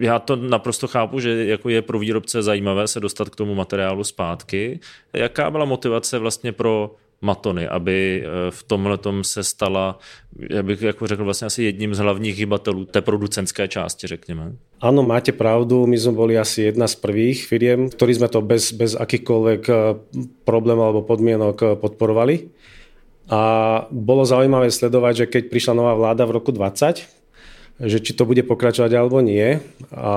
Já 0.00 0.18
to 0.18 0.36
naprosto 0.36 0.88
chápu, 0.88 1.20
že 1.20 1.46
jako 1.46 1.68
je 1.68 1.82
pro 1.82 1.98
výrobce 1.98 2.42
zajímavé 2.42 2.88
se 2.88 3.00
dostat 3.00 3.28
k 3.28 3.36
tomu 3.36 3.54
materiálu 3.54 4.04
zpátky. 4.04 4.80
Jaká 5.12 5.50
byla 5.50 5.64
motivace 5.64 6.18
vlastně 6.18 6.52
pro 6.52 6.94
Matony, 7.20 7.68
aby 7.68 8.24
eh, 8.24 8.50
v 8.50 8.62
tomhle 8.62 8.98
se 9.22 9.44
stala, 9.44 9.98
já 10.50 10.62
bych 10.62 10.82
jako 10.82 11.06
řekl, 11.06 11.24
vlastně 11.24 11.46
asi 11.46 11.62
jedním 11.62 11.94
z 11.94 11.98
hlavních 11.98 12.38
hybatelů 12.38 12.84
té 12.84 13.00
producentské 13.00 13.68
části, 13.68 14.06
řekněme. 14.06 14.52
Áno, 14.80 15.00
máte 15.02 15.32
pravdu, 15.32 15.88
my 15.88 15.96
sme 15.96 16.12
boli 16.12 16.36
asi 16.36 16.68
jedna 16.68 16.84
z 16.84 17.00
prvých 17.00 17.48
firiem, 17.48 17.88
ktorí 17.88 18.12
sme 18.20 18.28
to 18.28 18.44
bez, 18.44 18.76
bez 18.76 18.92
akýchkoľvek 18.92 19.62
problémov 20.44 20.84
alebo 20.84 21.08
podmienok 21.08 21.80
podporovali. 21.80 22.52
A 23.26 23.40
bolo 23.90 24.22
zaujímavé 24.22 24.70
sledovať, 24.70 25.26
že 25.26 25.26
keď 25.26 25.42
prišla 25.50 25.74
nová 25.74 25.98
vláda 25.98 26.22
v 26.26 26.38
roku 26.38 26.54
20, 26.54 27.16
že 27.76 28.00
či 28.00 28.16
to 28.16 28.24
bude 28.24 28.40
pokračovať 28.48 28.88
alebo 28.96 29.20
nie. 29.20 29.60
A 29.92 30.12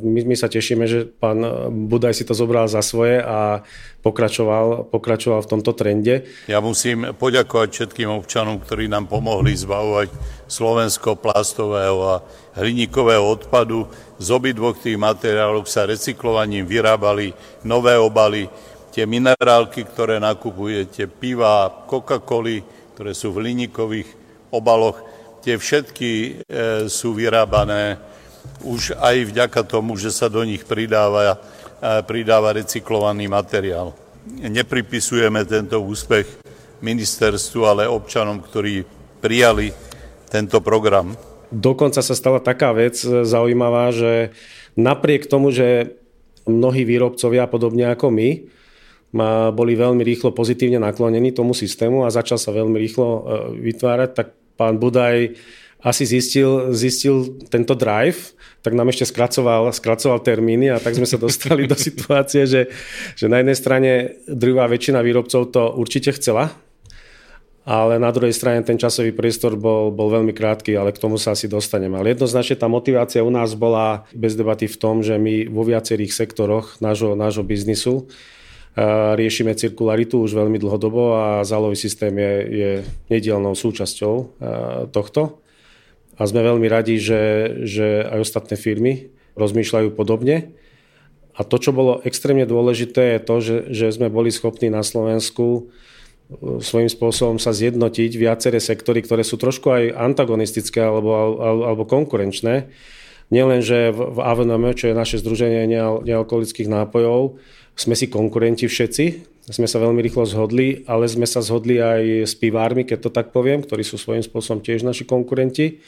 my, 0.00 0.20
my 0.24 0.36
sa 0.40 0.48
tešíme, 0.48 0.88
že 0.88 1.04
pán 1.04 1.44
Budaj 1.68 2.16
si 2.16 2.24
to 2.24 2.32
zobral 2.32 2.64
za 2.64 2.80
svoje 2.80 3.20
a 3.20 3.60
pokračoval, 4.00 4.88
pokračoval 4.88 5.44
v 5.44 5.50
tomto 5.52 5.76
trende. 5.76 6.24
Ja 6.48 6.64
musím 6.64 7.12
poďakovať 7.12 7.68
všetkým 7.76 8.08
občanom, 8.08 8.56
ktorí 8.56 8.88
nám 8.88 9.12
pomohli 9.12 9.52
zbavovať 9.52 10.08
Slovensko 10.48 11.20
plastového 11.20 11.98
a 12.08 12.14
hliníkového 12.56 13.24
odpadu. 13.36 13.84
Z 14.16 14.32
obidvoch 14.32 14.80
tých 14.80 14.96
materiálov 14.96 15.68
sa 15.68 15.84
recyklovaním 15.84 16.64
vyrábali 16.64 17.36
nové 17.68 18.00
obaly, 18.00 18.48
tie 18.94 19.10
minerálky, 19.10 19.82
ktoré 19.82 20.22
nakupujete, 20.22 21.10
piva, 21.10 21.66
Coca-Coly, 21.90 22.62
ktoré 22.94 23.10
sú 23.10 23.34
v 23.34 23.42
hliníkových 23.42 24.06
obaloch, 24.54 25.02
tie 25.42 25.58
všetky 25.58 26.10
e, 26.14 26.30
sú 26.86 27.18
vyrábané 27.18 27.98
už 28.62 28.94
aj 28.94 29.34
vďaka 29.34 29.66
tomu, 29.66 29.98
že 29.98 30.14
sa 30.14 30.30
do 30.30 30.46
nich 30.46 30.62
pridáva, 30.62 31.34
e, 31.34 31.36
pridáva 32.06 32.54
recyklovaný 32.54 33.26
materiál. 33.26 33.98
Nepripisujeme 34.30 35.42
tento 35.42 35.82
úspech 35.82 36.30
ministerstvu, 36.78 37.60
ale 37.66 37.90
občanom, 37.90 38.38
ktorí 38.38 38.86
prijali 39.18 39.74
tento 40.30 40.62
program. 40.62 41.18
Dokonca 41.50 41.98
sa 41.98 42.14
stala 42.14 42.38
taká 42.38 42.70
vec 42.70 43.02
e, 43.02 43.26
zaujímavá, 43.26 43.90
že 43.90 44.30
napriek 44.78 45.26
tomu, 45.26 45.50
že 45.50 45.98
mnohí 46.46 46.86
výrobcovia, 46.86 47.50
podobne 47.50 47.90
ako 47.90 48.14
my, 48.14 48.53
boli 49.54 49.78
veľmi 49.78 50.02
rýchlo 50.02 50.34
pozitívne 50.34 50.82
naklonení 50.82 51.30
tomu 51.30 51.54
systému 51.54 52.02
a 52.02 52.10
začal 52.10 52.34
sa 52.34 52.50
veľmi 52.50 52.74
rýchlo 52.74 53.06
e, 53.06 53.20
vytvárať, 53.70 54.10
tak 54.10 54.34
pán 54.58 54.82
Budaj 54.82 55.38
asi 55.84 56.08
zistil, 56.08 56.72
zistil 56.72 57.38
tento 57.52 57.76
drive, 57.76 58.32
tak 58.64 58.72
nám 58.72 58.88
ešte 58.88 59.04
skracoval, 59.04 59.68
skracoval 59.70 60.24
termíny 60.24 60.72
a 60.72 60.80
tak 60.80 60.96
sme 60.96 61.04
sa 61.04 61.20
dostali 61.20 61.68
do 61.68 61.76
situácie, 61.86 62.48
že, 62.48 62.72
že 63.14 63.30
na 63.30 63.44
jednej 63.44 63.54
strane 63.54 63.90
druhá 64.26 64.66
väčšina 64.66 65.04
výrobcov 65.04 65.52
to 65.52 65.62
určite 65.76 66.16
chcela, 66.16 66.56
ale 67.64 67.96
na 67.96 68.12
druhej 68.12 68.32
strane 68.36 68.60
ten 68.60 68.76
časový 68.76 69.12
priestor 69.16 69.56
bol, 69.56 69.88
bol 69.88 70.12
veľmi 70.12 70.36
krátky, 70.36 70.76
ale 70.76 70.92
k 70.92 71.00
tomu 71.00 71.16
sa 71.16 71.32
asi 71.32 71.48
dostaneme. 71.48 71.96
Ale 71.96 72.12
jednoznačne 72.12 72.60
tá 72.60 72.68
motivácia 72.68 73.24
u 73.24 73.32
nás 73.32 73.56
bola 73.56 74.04
bez 74.12 74.36
debaty 74.36 74.68
v 74.68 74.76
tom, 74.76 75.00
že 75.00 75.16
my 75.16 75.48
vo 75.48 75.64
viacerých 75.64 76.12
sektoroch 76.12 76.76
nášho, 76.84 77.16
nášho 77.16 77.40
biznisu 77.40 78.08
riešime 79.14 79.54
cirkularitu 79.54 80.18
už 80.18 80.34
veľmi 80.34 80.58
dlhodobo 80.58 81.14
a 81.14 81.26
zálový 81.46 81.78
systém 81.78 82.10
je, 82.10 82.34
je 82.50 82.70
nedielnou 83.06 83.54
súčasťou 83.54 84.14
tohto. 84.90 85.38
A 86.14 86.22
sme 86.26 86.46
veľmi 86.46 86.66
radi, 86.70 86.98
že, 86.98 87.54
že 87.66 88.06
aj 88.06 88.18
ostatné 88.22 88.54
firmy 88.54 89.10
rozmýšľajú 89.34 89.94
podobne. 89.94 90.54
A 91.34 91.42
to, 91.42 91.58
čo 91.58 91.74
bolo 91.74 91.98
extrémne 92.06 92.46
dôležité, 92.46 93.18
je 93.18 93.20
to, 93.20 93.36
že, 93.42 93.56
že 93.74 93.86
sme 93.90 94.06
boli 94.06 94.30
schopní 94.30 94.70
na 94.70 94.86
Slovensku 94.86 95.46
e, 95.58 96.62
svojím 96.62 96.86
spôsobom 96.86 97.42
sa 97.42 97.50
zjednotiť 97.50 98.14
viaceré 98.14 98.62
sektory, 98.62 99.02
ktoré 99.02 99.26
sú 99.26 99.34
trošku 99.34 99.66
aj 99.74 99.98
antagonistické 99.98 100.78
alebo, 100.86 101.42
alebo, 101.42 101.82
konkurenčné. 101.82 102.70
Nielen, 103.34 103.66
že 103.66 103.90
v, 103.90 104.14
v 104.14 104.18
AVNM, 104.22 104.78
čo 104.78 104.94
je 104.94 104.94
naše 104.94 105.18
združenie 105.18 105.66
nealkoholických 106.06 106.70
nápojov, 106.70 107.42
sme 107.74 107.94
si 107.98 108.06
konkurenti 108.06 108.70
všetci, 108.70 109.04
sme 109.50 109.68
sa 109.68 109.82
veľmi 109.82 110.00
rýchlo 110.00 110.24
zhodli, 110.24 110.86
ale 110.88 111.04
sme 111.04 111.28
sa 111.28 111.44
zhodli 111.44 111.76
aj 111.76 112.24
s 112.24 112.34
pivármi, 112.38 112.88
keď 112.88 112.98
to 113.04 113.10
tak 113.12 113.34
poviem, 113.34 113.60
ktorí 113.60 113.84
sú 113.84 114.00
svojím 114.00 114.24
spôsobom 114.24 114.64
tiež 114.64 114.86
naši 114.86 115.04
konkurenti. 115.04 115.84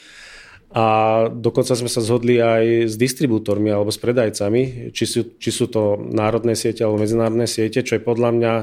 A 0.76 0.84
dokonca 1.30 1.72
sme 1.72 1.88
sa 1.88 2.04
zhodli 2.04 2.42
aj 2.42 2.90
s 2.90 2.94
distribútormi 2.98 3.70
alebo 3.72 3.88
s 3.88 4.02
predajcami, 4.02 4.92
či 4.92 5.04
sú, 5.08 5.38
či 5.38 5.48
sú 5.54 5.70
to 5.70 5.96
národné 5.96 6.52
siete 6.58 6.84
alebo 6.84 7.00
medzinárodné 7.00 7.48
siete, 7.48 7.80
čo 7.80 7.96
je 7.96 8.02
podľa 8.02 8.30
mňa 8.34 8.54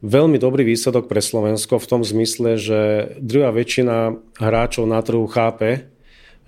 veľmi 0.00 0.40
dobrý 0.40 0.64
výsledok 0.64 1.06
pre 1.06 1.20
Slovensko 1.20 1.76
v 1.76 1.88
tom 1.92 2.02
zmysle, 2.02 2.56
že 2.56 2.80
druhá 3.20 3.52
väčšina 3.52 4.16
hráčov 4.40 4.88
na 4.88 4.98
trhu 5.04 5.28
chápe, 5.28 5.92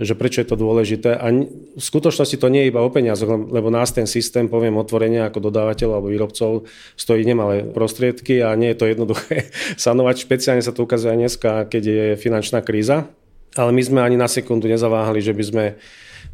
že 0.03 0.19
prečo 0.19 0.43
je 0.43 0.49
to 0.51 0.59
dôležité. 0.59 1.15
A 1.15 1.31
v 1.31 1.83
skutočnosti 1.83 2.37
to 2.37 2.51
nie 2.51 2.67
je 2.67 2.71
iba 2.75 2.83
o 2.83 2.91
peniazoch, 2.91 3.31
lebo 3.49 3.71
nás 3.71 3.95
ten 3.95 4.05
systém, 4.11 4.51
poviem 4.51 4.77
otvorene 4.77 5.25
ako 5.25 5.49
dodávateľ 5.49 5.89
alebo 5.99 6.11
výrobcov, 6.11 6.69
stojí 6.99 7.23
nemalé 7.23 7.65
prostriedky 7.65 8.43
a 8.43 8.53
nie 8.59 8.75
je 8.75 8.79
to 8.79 8.87
jednoduché 8.91 9.49
sanovať. 9.81 10.27
Špeciálne 10.27 10.63
sa 10.63 10.75
to 10.75 10.85
ukazuje 10.85 11.15
aj 11.15 11.21
dneska, 11.21 11.51
keď 11.71 11.83
je 11.83 12.07
finančná 12.19 12.61
kríza. 12.61 13.09
Ale 13.53 13.71
my 13.71 13.83
sme 13.85 14.01
ani 14.01 14.17
na 14.17 14.29
sekundu 14.29 14.65
nezaváhali, 14.65 15.21
že 15.21 15.37
by 15.37 15.45
sme 15.45 15.65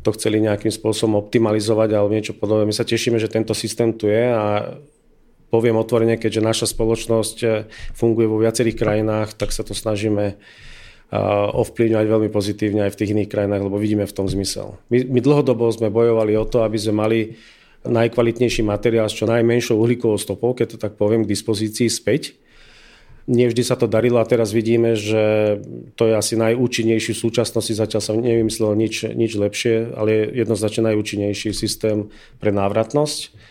to 0.06 0.14
chceli 0.14 0.38
nejakým 0.38 0.70
spôsobom 0.70 1.18
optimalizovať 1.18 1.90
alebo 1.92 2.14
niečo 2.14 2.36
podobné. 2.36 2.62
My 2.62 2.74
sa 2.76 2.86
tešíme, 2.86 3.18
že 3.18 3.26
tento 3.26 3.50
systém 3.58 3.90
tu 3.90 4.06
je 4.06 4.30
a 4.30 4.78
poviem 5.50 5.80
otvorene, 5.80 6.20
keďže 6.20 6.44
naša 6.44 6.66
spoločnosť 6.70 7.66
funguje 7.96 8.28
vo 8.28 8.38
viacerých 8.38 8.78
krajinách, 8.78 9.34
tak 9.34 9.50
sa 9.50 9.66
to 9.66 9.74
snažíme 9.74 10.38
ovplyvňovať 11.08 12.06
veľmi 12.06 12.28
pozitívne 12.28 12.84
aj 12.84 12.92
v 12.92 12.98
tých 13.00 13.12
iných 13.16 13.32
krajinách, 13.32 13.64
lebo 13.64 13.80
vidíme 13.80 14.04
v 14.04 14.12
tom 14.12 14.28
zmysel. 14.28 14.76
My, 14.92 15.08
my 15.08 15.20
dlhodobo 15.24 15.64
sme 15.72 15.88
bojovali 15.88 16.36
o 16.36 16.44
to, 16.44 16.60
aby 16.60 16.76
sme 16.76 17.00
mali 17.00 17.18
najkvalitnejší 17.88 18.60
materiál 18.60 19.08
s 19.08 19.16
čo 19.16 19.24
najmenšou 19.24 19.80
uhlíkovou 19.80 20.20
stopou, 20.20 20.52
keď 20.52 20.76
to 20.76 20.78
tak 20.78 21.00
poviem, 21.00 21.24
k 21.24 21.32
dispozícii 21.32 21.88
späť. 21.88 22.36
Nevždy 23.28 23.60
sa 23.60 23.76
to 23.76 23.88
darilo 23.88 24.20
a 24.20 24.28
teraz 24.28 24.52
vidíme, 24.56 24.96
že 24.96 25.56
to 25.96 26.08
je 26.08 26.14
asi 26.16 26.32
najúčinnejší 26.36 27.12
v 27.12 27.22
súčasnosti, 27.28 27.72
zatiaľ 27.76 28.00
sa 28.00 28.12
nevymyslelo 28.16 28.72
nič, 28.72 29.04
nič 29.12 29.36
lepšie, 29.36 29.92
ale 29.96 30.08
je 30.12 30.22
jednoznačne 30.44 30.92
najúčinnejší 30.92 31.52
systém 31.52 32.08
pre 32.40 32.52
návratnosť 32.52 33.47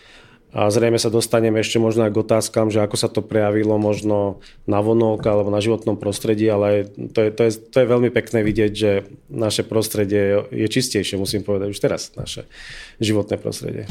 a 0.48 0.72
zrejme 0.72 0.96
sa 0.96 1.12
dostaneme 1.12 1.60
ešte 1.60 1.76
možno 1.76 2.08
aj 2.08 2.12
k 2.16 2.22
otázkam, 2.24 2.72
že 2.72 2.80
ako 2.80 2.96
sa 2.96 3.12
to 3.12 3.20
prejavilo 3.20 3.76
možno 3.76 4.40
na 4.64 4.80
vonok 4.80 5.20
alebo 5.28 5.52
na 5.52 5.60
životnom 5.60 6.00
prostredí, 6.00 6.48
ale 6.48 6.88
to 7.12 7.20
je, 7.20 7.30
to 7.30 7.42
je, 7.44 7.52
to 7.68 7.76
je 7.84 7.86
veľmi 7.86 8.08
pekné 8.08 8.40
vidieť, 8.40 8.72
že 8.72 8.90
naše 9.28 9.68
prostredie 9.68 10.48
je 10.48 10.66
čistejšie, 10.68 11.20
musím 11.20 11.44
povedať 11.44 11.68
už 11.68 11.80
teraz, 11.84 12.16
naše 12.16 12.48
životné 12.96 13.36
prostredie. 13.36 13.84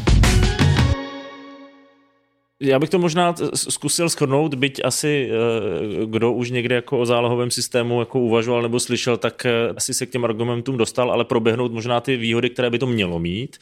Já 2.60 2.80
bych 2.80 2.90
to 2.90 3.00
možná 3.00 3.36
zkusil 3.54 4.10
shrnout, 4.10 4.56
byť 4.56 4.82
asi 4.84 5.30
eh, 5.30 6.06
kdo 6.06 6.34
už 6.34 6.52
někde 6.52 6.76
jako 6.76 7.00
o 7.00 7.06
zálohovém 7.06 7.52
systému 7.52 8.00
jako 8.00 8.20
uvažoval 8.20 8.62
nebo 8.62 8.80
slyšel, 8.80 9.18
tak 9.18 9.46
eh, 9.46 9.70
asi 9.76 9.94
se 9.94 10.06
k 10.06 10.10
těm 10.10 10.26
argumentům 10.26 10.78
dostal, 10.78 11.12
ale 11.12 11.26
proběhnout 11.26 11.72
možná 11.72 12.02
ty 12.02 12.18
výhody, 12.18 12.50
které 12.50 12.70
by 12.70 12.80
to 12.80 12.88
mělo 12.88 13.20
mít. 13.20 13.58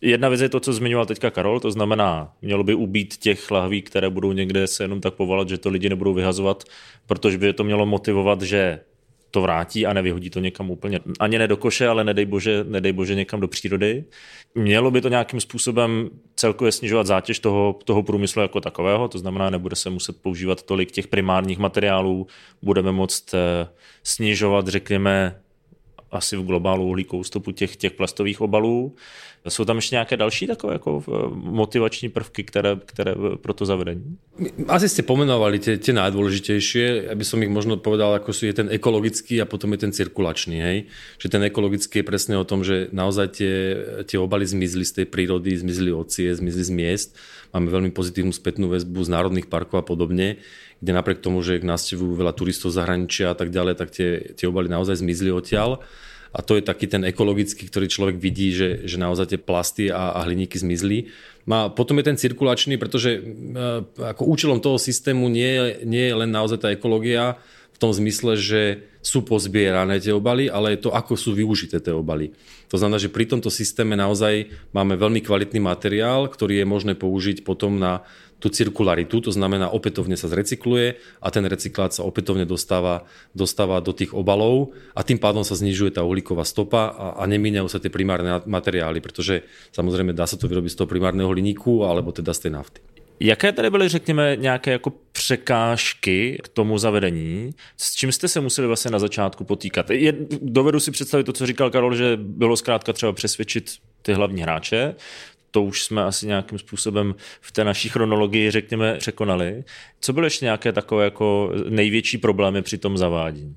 Jedna 0.00 0.28
věc 0.28 0.40
je 0.40 0.48
to, 0.48 0.60
co 0.60 0.72
zmiňoval 0.72 1.06
teďka 1.06 1.30
Karol, 1.30 1.60
to 1.60 1.70
znamená, 1.70 2.32
mělo 2.42 2.64
by 2.64 2.74
ubít 2.74 3.16
těch 3.16 3.50
lahví, 3.50 3.82
které 3.82 4.10
budou 4.10 4.32
někde 4.32 4.66
se 4.66 4.84
jenom 4.84 5.00
tak 5.00 5.14
povolat, 5.14 5.48
že 5.48 5.58
to 5.58 5.68
lidi 5.68 5.88
nebudou 5.88 6.14
vyhazovat, 6.14 6.64
protože 7.06 7.38
by 7.38 7.52
to 7.52 7.64
mělo 7.64 7.86
motivovat, 7.86 8.42
že 8.42 8.80
to 9.30 9.40
vrátí 9.40 9.86
a 9.86 9.92
nevyhodí 9.92 10.30
to 10.30 10.40
někam 10.40 10.70
úplně, 10.70 11.00
ani 11.20 11.38
ne 11.38 11.48
do 11.48 11.56
koše, 11.56 11.88
ale 11.88 12.04
nedej 12.04 12.24
bože, 12.24 12.64
nedej 12.68 12.92
bože 12.92 13.14
někam 13.14 13.40
do 13.40 13.48
přírody. 13.48 14.04
Mělo 14.54 14.90
by 14.90 15.00
to 15.00 15.08
nějakým 15.08 15.40
způsobem 15.40 16.10
celkově 16.36 16.72
snižovat 16.72 17.06
zátěž 17.06 17.38
toho, 17.38 17.78
toho 17.84 18.02
průmyslu 18.02 18.42
jako 18.42 18.60
takového, 18.60 19.08
to 19.08 19.18
znamená, 19.18 19.50
nebude 19.50 19.76
se 19.76 19.90
muset 19.90 20.22
používat 20.22 20.62
tolik 20.62 20.90
těch 20.90 21.08
primárních 21.08 21.58
materiálů, 21.58 22.26
budeme 22.62 22.92
moct 22.92 23.34
eh, 23.34 23.68
snižovat, 24.02 24.68
řekněme, 24.68 25.40
asi 26.16 26.36
v 26.36 26.44
globálu 26.44 26.84
uhlíkovou 26.84 27.24
stopu 27.24 27.52
těch, 27.52 27.76
těch 27.76 27.92
plastových 27.92 28.40
obalů. 28.40 28.94
Jsou 29.48 29.64
tam 29.64 29.76
ještě 29.76 29.94
nějaké 29.94 30.16
další 30.16 30.46
takové 30.46 30.72
jako 30.72 31.04
eh, 31.08 31.12
motivační 31.34 32.08
prvky, 32.08 32.44
které, 32.44 32.76
které 32.86 33.14
pro 33.40 33.52
to 33.54 33.66
zavedení? 33.66 34.16
Asi 34.68 34.90
ste 34.90 35.06
pomenovali 35.06 35.62
tie, 35.62 35.78
tie 35.78 35.94
najdôležitejšie, 35.94 37.08
aby 37.08 37.24
som 37.24 37.40
ich 37.40 37.48
možno 37.48 37.78
povedal, 37.78 38.18
ako 38.18 38.34
je 38.34 38.52
ten 38.52 38.68
ekologický 38.68 39.38
a 39.40 39.46
potom 39.46 39.72
je 39.72 39.86
ten 39.86 39.92
cirkulačný. 39.94 40.58
Hej? 40.58 40.78
Že 41.22 41.28
ten 41.30 41.42
ekologický 41.46 42.02
je 42.02 42.08
presne 42.10 42.34
o 42.36 42.44
tom, 42.44 42.66
že 42.66 42.90
naozaj 42.90 43.26
tie, 43.38 43.54
tie 44.04 44.18
obaly 44.18 44.44
zmizli 44.44 44.82
z 44.82 44.92
tej 45.02 45.06
prírody, 45.06 45.54
zmizli 45.54 45.94
od 45.94 46.10
zmizli 46.10 46.62
z 46.66 46.72
miest. 46.74 47.10
Máme 47.56 47.72
veľmi 47.72 47.90
pozitívnu 47.96 48.36
spätnú 48.36 48.68
väzbu 48.68 49.00
z 49.00 49.08
národných 49.08 49.48
parkov 49.48 49.80
a 49.80 49.88
podobne 49.88 50.44
kde 50.80 50.92
napriek 50.92 51.24
tomu, 51.24 51.40
že 51.40 51.60
k 51.60 51.68
návštevujú 51.68 52.20
veľa 52.20 52.36
turistov 52.36 52.74
zahraničia 52.74 53.32
a 53.32 53.36
tak 53.36 53.48
ďalej, 53.48 53.74
tak 53.80 53.88
tie, 53.92 54.36
tie 54.36 54.46
obaly 54.48 54.68
naozaj 54.68 55.00
zmizli 55.00 55.32
odtiaľ. 55.32 55.80
A 56.36 56.44
to 56.44 56.52
je 56.52 56.60
taký 56.60 56.84
ten 56.84 57.00
ekologický, 57.00 57.64
ktorý 57.64 57.88
človek 57.88 58.16
vidí, 58.20 58.52
že, 58.52 58.84
že 58.84 59.00
naozaj 59.00 59.32
tie 59.32 59.40
plasty 59.40 59.88
a, 59.88 60.12
a 60.12 60.28
hliníky 60.28 60.60
zmizli. 60.60 61.08
A 61.48 61.72
potom 61.72 61.96
je 61.96 62.12
ten 62.12 62.20
cirkulačný, 62.20 62.76
pretože 62.76 63.16
e, 63.16 63.20
ako 63.96 64.28
účelom 64.28 64.60
toho 64.60 64.76
systému 64.76 65.32
nie, 65.32 65.80
nie 65.88 66.04
je 66.12 66.14
len 66.18 66.28
naozaj 66.28 66.60
tá 66.60 66.68
ekológia 66.68 67.40
v 67.76 67.80
tom 67.84 67.92
zmysle, 67.92 68.40
že 68.40 68.88
sú 69.04 69.20
pozbierané 69.20 70.00
tie 70.00 70.16
obaly, 70.16 70.48
ale 70.48 70.74
je 70.74 70.88
to, 70.88 70.96
ako 70.96 71.12
sú 71.12 71.36
využité 71.36 71.76
tie 71.76 71.92
obaly. 71.92 72.32
To 72.72 72.80
znamená, 72.80 72.96
že 72.96 73.12
pri 73.12 73.28
tomto 73.28 73.52
systéme 73.52 73.94
naozaj 74.00 74.48
máme 74.72 74.96
veľmi 74.96 75.20
kvalitný 75.20 75.60
materiál, 75.60 76.24
ktorý 76.32 76.64
je 76.64 76.66
možné 76.66 76.96
použiť 76.96 77.44
potom 77.44 77.76
na 77.76 78.00
tú 78.36 78.52
cirkularitu, 78.52 79.24
to 79.24 79.32
znamená 79.32 79.72
opätovne 79.72 80.12
sa 80.16 80.28
zrecykluje 80.28 81.00
a 81.24 81.28
ten 81.32 81.44
recyklát 81.48 81.96
sa 81.96 82.04
opätovne 82.04 82.44
dostáva, 82.44 83.08
dostáva 83.32 83.80
do 83.80 83.96
tých 83.96 84.12
obalov 84.12 84.76
a 84.92 85.00
tým 85.00 85.16
pádom 85.16 85.40
sa 85.40 85.56
znižuje 85.56 85.96
tá 85.96 86.04
uhlíková 86.04 86.44
stopa 86.44 86.92
a, 86.92 87.06
a 87.16 87.22
nemíňajú 87.24 87.68
sa 87.68 87.80
tie 87.80 87.88
primárne 87.88 88.44
materiály, 88.44 89.00
pretože 89.00 89.44
samozrejme 89.72 90.12
dá 90.12 90.28
sa 90.28 90.36
to 90.36 90.48
vyrobiť 90.48 90.72
z 90.72 90.78
toho 90.84 90.88
primárneho 90.88 91.32
hliníku 91.32 91.88
alebo 91.88 92.12
teda 92.12 92.36
z 92.36 92.48
tej 92.48 92.52
nafty. 92.60 92.80
Jaké 93.20 93.52
tady 93.52 93.70
byly, 93.70 93.88
řekněme, 93.88 94.36
nějaké 94.36 94.70
jako 94.70 94.92
překážky 95.12 96.38
k 96.42 96.48
tomu 96.48 96.78
zavedení? 96.78 97.54
S 97.76 97.94
čím 97.94 98.12
jste 98.12 98.28
se 98.28 98.40
museli 98.40 98.66
vlastně 98.66 98.90
na 98.90 98.98
začátku 98.98 99.44
potýkat? 99.44 99.90
Je, 99.90 100.14
dovedu 100.42 100.80
si 100.80 100.90
představit 100.90 101.24
to, 101.24 101.32
co 101.32 101.46
říkal 101.46 101.70
Karol, 101.70 101.94
že 101.94 102.16
bylo 102.16 102.56
zkrátka 102.56 102.92
třeba 102.92 103.12
přesvědčit 103.12 103.70
ty 104.02 104.12
hlavní 104.12 104.42
hráče 104.42 104.94
to 105.56 105.62
už 105.62 105.84
jsme 105.84 106.04
asi 106.04 106.26
nějakým 106.26 106.58
způsobem 106.58 107.14
v 107.40 107.52
té 107.52 107.64
naší 107.64 107.88
chronologii, 107.88 108.50
řekněme, 108.50 108.94
překonali. 108.94 109.64
Co 110.00 110.12
byly 110.12 110.26
ještě 110.26 110.44
nějaké 110.44 110.72
takové 110.72 111.04
jako 111.04 111.52
největší 111.68 112.18
problémy 112.18 112.62
při 112.62 112.78
tom 112.78 112.98
zavádění? 112.98 113.56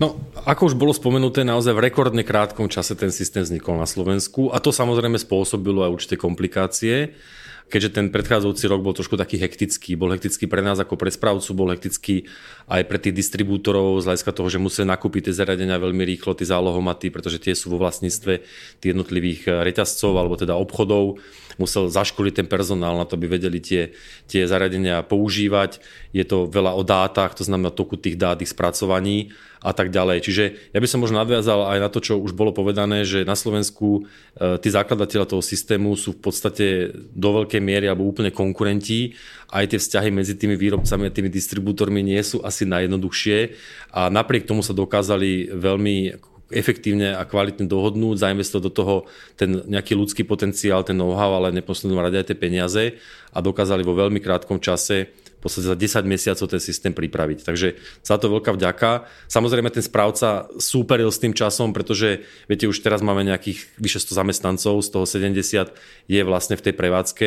No, 0.00 0.16
ako 0.48 0.66
už 0.66 0.74
bolo 0.74 0.96
spomenuté, 0.96 1.44
naozaj 1.44 1.76
v 1.76 1.84
rekordne 1.92 2.24
krátkom 2.24 2.64
čase 2.64 2.96
ten 2.96 3.12
systém 3.12 3.44
vznikol 3.44 3.76
na 3.76 3.84
Slovensku 3.84 4.48
a 4.48 4.56
to 4.56 4.72
samozrejme 4.72 5.20
spôsobilo 5.20 5.84
aj 5.84 5.92
určité 5.92 6.16
komplikácie 6.16 7.12
keďže 7.66 7.98
ten 7.98 8.06
predchádzajúci 8.14 8.64
rok 8.70 8.80
bol 8.82 8.94
trošku 8.94 9.18
taký 9.18 9.42
hektický. 9.42 9.98
Bol 9.98 10.14
hektický 10.14 10.46
pre 10.46 10.62
nás 10.62 10.78
ako 10.78 10.94
pre 10.94 11.10
správcu, 11.10 11.50
bol 11.52 11.74
hektický 11.74 12.30
aj 12.70 12.82
pre 12.86 12.98
tých 13.02 13.14
distribútorov 13.14 13.98
z 14.02 14.06
hľadiska 14.10 14.30
toho, 14.30 14.48
že 14.50 14.62
museli 14.62 14.86
nakúpiť 14.86 15.30
tie 15.30 15.34
zariadenia 15.34 15.82
veľmi 15.82 16.02
rýchlo, 16.06 16.38
tie 16.38 16.46
zálohomaty, 16.46 17.10
pretože 17.10 17.42
tie 17.42 17.58
sú 17.58 17.74
vo 17.74 17.82
vlastníctve 17.82 18.32
tých 18.78 18.90
jednotlivých 18.94 19.66
reťazcov 19.66 20.12
alebo 20.14 20.38
teda 20.38 20.54
obchodov. 20.54 21.18
Musel 21.56 21.88
zaškoliť 21.88 22.44
ten 22.44 22.48
personál 22.48 23.00
na 23.00 23.08
to, 23.08 23.16
aby 23.16 23.32
vedeli 23.32 23.60
tie, 23.60 23.96
tie 24.28 24.44
zariadenia 24.44 25.00
používať. 25.04 25.80
Je 26.12 26.24
to 26.24 26.48
veľa 26.48 26.76
o 26.76 26.84
dátach, 26.84 27.32
to 27.32 27.44
znamená 27.44 27.72
toku 27.72 27.96
tých 27.96 28.20
dát, 28.20 28.40
ich 28.44 28.52
spracovaní 28.52 29.32
a 29.66 29.72
tak 29.72 29.90
ďalej. 29.90 30.22
Čiže 30.22 30.44
ja 30.70 30.78
by 30.78 30.88
som 30.88 31.02
možno 31.02 31.18
nadviazal 31.18 31.66
aj 31.66 31.78
na 31.80 31.88
to, 31.88 31.98
čo 31.98 32.20
už 32.20 32.36
bolo 32.36 32.54
povedané, 32.54 33.02
že 33.02 33.26
na 33.26 33.34
Slovensku 33.34 34.06
e, 34.38 34.60
tí 34.62 34.68
zakladateľa 34.68 35.26
toho 35.26 35.42
systému 35.42 35.96
sú 35.98 36.14
v 36.14 36.20
podstate 36.22 36.66
do 36.94 37.42
veľkej 37.42 37.58
miery 37.58 37.90
alebo 37.90 38.06
úplne 38.06 38.30
konkurenti. 38.30 39.16
Aj 39.50 39.66
tie 39.66 39.80
vzťahy 39.80 40.14
medzi 40.14 40.36
tými 40.38 40.54
výrobcami 40.54 41.08
a 41.08 41.14
tými 41.14 41.32
distribútormi 41.32 42.04
nie 42.04 42.20
sú 42.22 42.44
asi 42.46 42.62
najjednoduchšie 42.62 43.38
a 43.96 44.12
napriek 44.12 44.46
tomu 44.46 44.62
sa 44.62 44.76
dokázali 44.76 45.50
veľmi 45.50 46.14
efektívne 46.50 47.18
a 47.18 47.26
kvalitne 47.26 47.66
dohodnúť, 47.66 48.22
zainvestovať 48.22 48.62
do 48.62 48.72
toho 48.72 48.94
ten 49.34 49.66
nejaký 49.66 49.98
ľudský 49.98 50.22
potenciál, 50.22 50.86
ten 50.86 50.94
know-how, 50.94 51.34
ale 51.34 51.50
neposlednom 51.50 51.98
rade 51.98 52.22
aj 52.22 52.30
tie 52.30 52.38
peniaze 52.38 52.84
a 53.34 53.38
dokázali 53.42 53.82
vo 53.82 53.98
veľmi 53.98 54.22
krátkom 54.22 54.62
čase 54.62 55.10
podstate 55.44 55.68
za 55.68 55.76
10 55.76 56.08
mesiacov 56.08 56.46
ten 56.48 56.62
systém 56.62 56.92
pripraviť. 56.96 57.44
Takže 57.44 57.76
za 58.02 58.16
to 58.16 58.32
veľká 58.32 58.56
vďaka. 58.56 59.06
Samozrejme 59.28 59.68
ten 59.68 59.84
správca 59.84 60.48
súperil 60.56 61.12
s 61.12 61.20
tým 61.20 61.36
časom, 61.36 61.76
pretože 61.76 62.24
viete, 62.48 62.64
už 62.66 62.80
teraz 62.80 63.04
máme 63.04 63.22
nejakých 63.22 63.62
vyše 63.76 64.00
100 64.02 64.20
zamestnancov, 64.20 64.82
z 64.82 64.88
toho 64.90 65.04
70 65.04 65.76
je 66.06 66.20
vlastne 66.22 66.58
v 66.58 66.64
tej 66.64 66.74
prevádzke. 66.74 67.26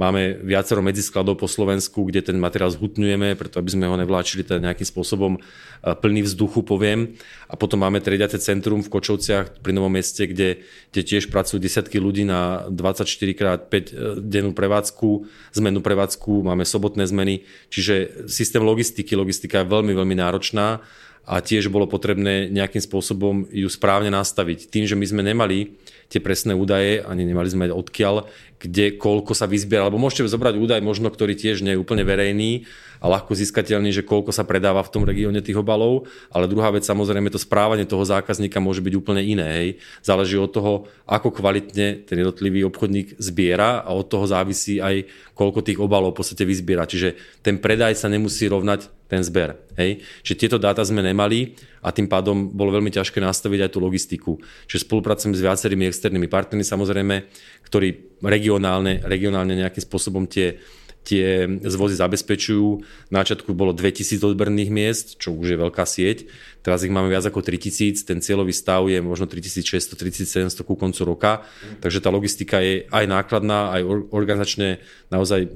Máme 0.00 0.40
viacero 0.42 0.80
medziskladov 0.80 1.38
po 1.38 1.46
Slovensku, 1.46 2.08
kde 2.08 2.32
ten 2.32 2.36
materiál 2.40 2.72
zhutňujeme, 2.72 3.36
preto 3.38 3.60
aby 3.60 3.70
sme 3.70 3.86
ho 3.86 3.96
nevláčili 3.98 4.42
teda 4.42 4.62
nejakým 4.70 4.86
spôsobom 4.86 5.36
e, 5.36 5.40
plný 5.82 6.26
vzduchu, 6.26 6.62
poviem. 6.62 7.14
A 7.50 7.58
potom 7.58 7.82
máme 7.82 8.00
triediace 8.00 8.38
centrum 8.38 8.80
v 8.80 8.88
Kočovciach 8.88 9.60
pri 9.60 9.72
Novom 9.74 9.92
meste, 9.92 10.26
kde, 10.26 10.62
kde 10.94 11.00
tiež 11.02 11.28
pracujú 11.28 11.58
desiatky 11.58 11.98
ľudí 11.98 12.22
na 12.22 12.70
24x5 12.70 13.74
e, 13.74 13.82
dennú 14.22 14.54
prevádzku, 14.54 15.26
zmenu 15.58 15.82
prevádzku, 15.82 16.46
máme 16.46 16.62
sobotné 16.62 17.04
zmeny, 17.10 17.42
Čiže 17.68 18.26
systém 18.26 18.62
logistiky, 18.62 19.16
logistika 19.16 19.62
je 19.62 19.70
veľmi, 19.70 19.92
veľmi 19.94 20.16
náročná 20.18 20.80
a 21.28 21.38
tiež 21.38 21.70
bolo 21.70 21.86
potrebné 21.86 22.50
nejakým 22.50 22.82
spôsobom 22.82 23.46
ju 23.52 23.68
správne 23.70 24.10
nastaviť. 24.10 24.72
Tým, 24.72 24.84
že 24.88 24.98
my 24.98 25.06
sme 25.06 25.22
nemali 25.22 25.78
tie 26.10 26.18
presné 26.18 26.58
údaje, 26.58 27.06
ani 27.06 27.22
nemali 27.22 27.46
sme 27.46 27.70
odkiaľ, 27.70 28.26
kde 28.58 28.98
koľko 28.98 29.30
sa 29.30 29.46
vyzbiera, 29.46 29.86
alebo 29.86 30.02
môžete 30.02 30.26
zobrať 30.26 30.58
údaj 30.58 30.80
možno, 30.82 31.06
ktorý 31.06 31.38
tiež 31.38 31.62
nie 31.62 31.78
je 31.78 31.80
úplne 31.80 32.02
verejný 32.02 32.66
a 32.98 33.06
ľahko 33.06 33.32
získateľný, 33.32 33.94
že 33.94 34.02
koľko 34.02 34.34
sa 34.34 34.42
predáva 34.42 34.82
v 34.82 34.90
tom 34.92 35.06
regióne 35.06 35.38
tých 35.38 35.56
obalov, 35.56 36.10
ale 36.34 36.50
druhá 36.50 36.74
vec 36.74 36.82
samozrejme 36.82 37.30
to 37.30 37.38
správanie 37.38 37.86
toho 37.86 38.02
zákazníka 38.02 38.58
môže 38.58 38.82
byť 38.82 38.94
úplne 38.98 39.22
iné. 39.22 39.46
Hej. 39.48 39.68
Záleží 40.02 40.34
od 40.36 40.50
toho, 40.50 40.90
ako 41.06 41.30
kvalitne 41.30 42.04
ten 42.04 42.20
jednotlivý 42.20 42.66
obchodník 42.66 43.16
zbiera 43.22 43.80
a 43.80 43.94
od 43.94 44.10
toho 44.10 44.26
závisí 44.26 44.82
aj 44.82 45.06
koľko 45.32 45.62
tých 45.62 45.78
obalov 45.80 46.12
v 46.12 46.20
podstate 46.20 46.42
vyzbiera. 46.42 46.90
Čiže 46.90 47.40
ten 47.40 47.56
predaj 47.56 47.96
sa 47.96 48.10
nemusí 48.10 48.44
rovnať 48.50 48.99
ten 49.10 49.26
zber. 49.26 49.58
Hej? 49.74 50.06
Čiže 50.22 50.46
tieto 50.46 50.56
dáta 50.62 50.86
sme 50.86 51.02
nemali 51.02 51.58
a 51.82 51.90
tým 51.90 52.06
pádom 52.06 52.54
bolo 52.54 52.70
veľmi 52.70 52.94
ťažké 52.94 53.18
nastaviť 53.18 53.66
aj 53.66 53.70
tú 53.74 53.78
logistiku. 53.82 54.38
Čiže 54.70 54.86
spolupracujeme 54.86 55.34
s 55.34 55.42
viacerými 55.42 55.84
externými 55.90 56.30
partnermi 56.30 56.62
samozrejme, 56.62 57.26
ktorí 57.66 58.22
regionálne, 58.22 59.02
regionálne 59.02 59.58
nejakým 59.58 59.82
spôsobom 59.82 60.30
tie, 60.30 60.62
tie 61.02 61.50
zvozy 61.66 61.98
zabezpečujú. 61.98 62.86
Na 63.10 63.26
začiatku 63.26 63.50
bolo 63.50 63.74
2000 63.74 64.22
odberných 64.22 64.70
miest, 64.70 65.06
čo 65.18 65.34
už 65.34 65.56
je 65.56 65.58
veľká 65.58 65.82
sieť. 65.82 66.30
Teraz 66.62 66.86
ich 66.86 66.92
máme 66.94 67.10
viac 67.10 67.26
ako 67.26 67.42
3000, 67.42 68.06
ten 68.06 68.22
cieľový 68.22 68.54
stav 68.54 68.86
je 68.86 69.02
možno 69.02 69.26
3600, 69.26 69.98
3700 69.98 70.62
ku 70.62 70.78
koncu 70.78 71.02
roka. 71.02 71.42
Takže 71.82 71.98
tá 71.98 72.14
logistika 72.14 72.62
je 72.62 72.86
aj 72.94 73.04
nákladná, 73.10 73.74
aj 73.74 73.82
organizačne 74.14 74.78
naozaj 75.10 75.50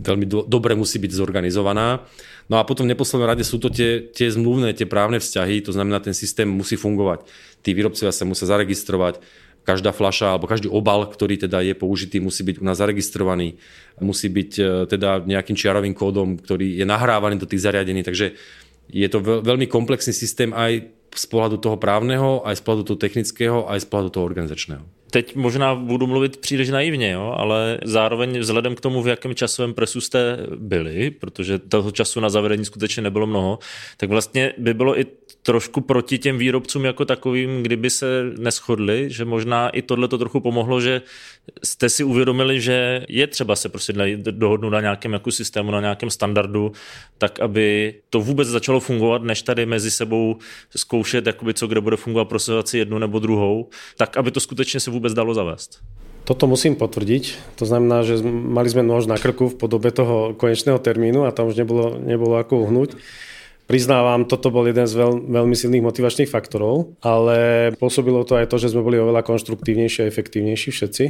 veľmi 0.00 0.26
do, 0.26 0.48
dobre 0.48 0.72
musí 0.72 0.96
byť 0.96 1.12
zorganizovaná. 1.12 2.08
No 2.48 2.56
a 2.56 2.64
potom 2.64 2.88
v 2.88 2.96
neposlednom 2.96 3.28
rade 3.28 3.44
sú 3.44 3.60
to 3.60 3.68
tie, 3.68 4.08
tie 4.08 4.32
zmluvné, 4.32 4.72
tie 4.72 4.88
právne 4.88 5.20
vzťahy, 5.20 5.60
to 5.60 5.72
znamená, 5.76 6.00
ten 6.00 6.16
systém 6.16 6.48
musí 6.48 6.80
fungovať. 6.80 7.28
Tí 7.60 7.76
výrobcovia 7.76 8.08
sa 8.08 8.24
musia 8.24 8.48
zaregistrovať, 8.48 9.20
každá 9.68 9.92
fľaša 9.92 10.32
alebo 10.32 10.48
každý 10.48 10.72
obal, 10.72 11.04
ktorý 11.04 11.36
teda 11.44 11.60
je 11.60 11.76
použitý, 11.76 12.24
musí 12.24 12.40
byť 12.40 12.56
u 12.56 12.64
nás 12.64 12.80
zaregistrovaný, 12.80 13.60
musí 14.00 14.32
byť 14.32 14.50
e, 14.56 14.64
teda 14.88 15.28
nejakým 15.28 15.52
čiarovým 15.52 15.92
kódom, 15.92 16.40
ktorý 16.40 16.80
je 16.80 16.88
nahrávaný 16.88 17.36
do 17.36 17.44
tých 17.44 17.68
zariadení, 17.68 18.00
takže 18.00 18.32
je 18.88 19.08
to 19.12 19.20
veľmi 19.20 19.68
komplexný 19.68 20.16
systém 20.16 20.56
aj 20.56 20.88
z 21.12 21.24
pohľadu 21.28 21.60
toho 21.60 21.76
právneho, 21.76 22.40
aj 22.48 22.56
z 22.56 22.62
pohľadu 22.64 22.84
toho 22.88 22.98
technického, 23.04 23.58
aj 23.68 23.84
z 23.84 23.86
pohľadu 23.92 24.10
toho 24.16 24.24
organizačného 24.24 24.97
teď 25.10 25.36
možná 25.36 25.74
budu 25.74 26.06
mluvit 26.06 26.36
příliš 26.36 26.68
naivně, 26.68 27.10
jo, 27.10 27.34
ale 27.36 27.78
zároveň 27.84 28.38
vzhledem 28.38 28.74
k 28.74 28.80
tomu, 28.80 29.02
v 29.02 29.08
jakém 29.08 29.34
časovém 29.34 29.74
presu 29.74 30.00
jste 30.00 30.38
byli, 30.56 31.10
protože 31.10 31.58
toho 31.58 31.90
času 31.90 32.20
na 32.20 32.28
zavedení 32.28 32.64
skutečně 32.64 33.02
nebylo 33.02 33.26
mnoho, 33.26 33.58
tak 33.96 34.10
vlastně 34.10 34.52
by 34.58 34.74
bylo 34.74 35.00
i 35.00 35.06
trošku 35.42 35.80
proti 35.80 36.18
těm 36.18 36.38
výrobcům 36.38 36.84
jako 36.84 37.04
takovým, 37.04 37.62
kdyby 37.62 37.90
se 37.90 38.06
neschodli, 38.38 39.10
že 39.10 39.24
možná 39.24 39.68
i 39.68 39.82
tohle 39.82 40.08
to 40.08 40.18
trochu 40.18 40.40
pomohlo, 40.40 40.80
že 40.80 41.02
jste 41.64 41.88
si 41.88 42.04
uvědomili, 42.04 42.60
že 42.60 43.06
je 43.08 43.26
třeba 43.26 43.56
se 43.56 43.68
prostě 43.68 43.92
dohodnout 44.18 44.70
na 44.70 44.80
nějakém 44.80 45.12
jako 45.12 45.30
systému, 45.30 45.70
na 45.70 45.80
nějakém 45.80 46.10
standardu, 46.10 46.72
tak 47.18 47.40
aby 47.40 47.94
to 48.10 48.20
vůbec 48.20 48.48
začalo 48.48 48.80
fungovat, 48.80 49.22
než 49.22 49.42
tady 49.42 49.66
mezi 49.66 49.90
sebou 49.90 50.36
zkoušet, 50.76 51.26
jakoby 51.26 51.54
co 51.54 51.66
kde 51.66 51.80
bude 51.80 51.96
fungovat, 51.96 52.32
si 52.64 52.78
jednu 52.78 52.98
nebo 52.98 53.18
druhou, 53.18 53.68
tak 53.96 54.16
aby 54.16 54.30
to 54.30 54.40
skutečně 54.40 54.80
se 54.80 54.90
vůbec 54.98 55.14
dalo 55.14 55.34
zavést. 55.34 55.78
Toto 56.28 56.44
musím 56.44 56.76
potvrdiť. 56.76 57.56
To 57.56 57.64
znamená, 57.64 58.04
že 58.04 58.20
mali 58.28 58.68
sme 58.68 58.84
nož 58.84 59.08
na 59.08 59.16
krku 59.16 59.48
v 59.48 59.56
podobe 59.56 59.88
toho 59.88 60.36
konečného 60.36 60.76
termínu 60.76 61.24
a 61.24 61.32
tam 61.32 61.48
už 61.48 61.56
nebolo, 61.56 61.96
nebolo 61.96 62.36
ako 62.36 62.68
uhnúť. 62.68 63.00
Priznávam, 63.64 64.28
toto 64.28 64.52
bol 64.52 64.68
jeden 64.68 64.84
z 64.84 64.92
veľ, 64.96 65.24
veľmi 65.24 65.56
silných 65.56 65.84
motivačných 65.84 66.28
faktorov, 66.28 66.96
ale 67.00 67.68
pôsobilo 67.80 68.24
to 68.28 68.36
aj 68.36 68.48
to, 68.48 68.60
že 68.60 68.72
sme 68.72 68.84
boli 68.84 69.00
oveľa 69.00 69.24
konštruktívnejší 69.24 70.04
a 70.04 70.08
efektívnejší 70.08 70.68
všetci. 70.72 71.04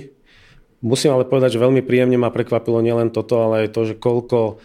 Musím 0.87 1.15
ale 1.15 1.27
povedať, 1.27 1.59
že 1.59 1.63
veľmi 1.63 1.83
príjemne 1.83 2.19
ma 2.19 2.31
prekvapilo 2.31 2.79
nielen 2.79 3.11
toto, 3.11 3.43
ale 3.43 3.67
aj 3.67 3.75
to, 3.75 3.81
že 3.91 3.95
koľko 3.99 4.63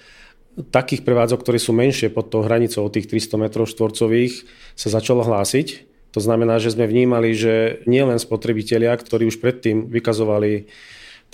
takých 0.70 1.02
prevádzok, 1.02 1.42
ktoré 1.42 1.58
sú 1.58 1.74
menšie 1.74 2.14
pod 2.14 2.30
tou 2.30 2.46
hranicou 2.46 2.86
tých 2.94 3.10
300 3.10 3.42
m 3.42 3.46
štvorcových, 3.50 4.46
sa 4.78 4.90
začalo 4.94 5.26
hlásiť. 5.26 5.93
To 6.14 6.20
znamená, 6.22 6.62
že 6.62 6.70
sme 6.70 6.86
vnímali, 6.86 7.34
že 7.34 7.82
nielen 7.90 8.22
spotrebitelia, 8.22 8.94
ktorí 8.94 9.26
už 9.28 9.42
predtým 9.42 9.90
vykazovali 9.90 10.70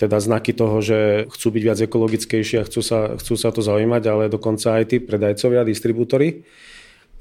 teda 0.00 0.16
znaky 0.16 0.56
toho, 0.56 0.80
že 0.80 1.28
chcú 1.28 1.52
byť 1.52 1.62
viac 1.62 1.78
ekologickejší 1.84 2.56
a 2.56 2.64
chcú 2.64 2.80
sa, 2.80 3.20
chcú 3.20 3.36
sa 3.36 3.52
to 3.52 3.60
zaujímať, 3.60 4.02
ale 4.08 4.32
dokonca 4.32 4.80
aj 4.80 4.84
tí 4.88 4.96
predajcovia, 4.96 5.68
distribútory. 5.68 6.48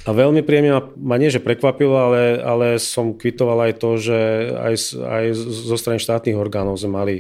A 0.07 0.15
veľmi 0.15 0.39
príjemne 0.47 0.95
ma, 0.95 1.19
nie, 1.19 1.27
že 1.27 1.43
prekvapilo, 1.43 1.91
ale, 1.99 2.39
ale 2.39 2.67
som 2.79 3.11
kvitoval 3.11 3.67
aj 3.67 3.73
to, 3.83 3.99
že 3.99 4.19
aj, 4.55 4.75
aj 4.95 5.25
zo 5.43 5.75
strany 5.75 5.99
štátnych 5.99 6.39
orgánov 6.39 6.79
sme 6.79 6.95
mali, 6.95 7.15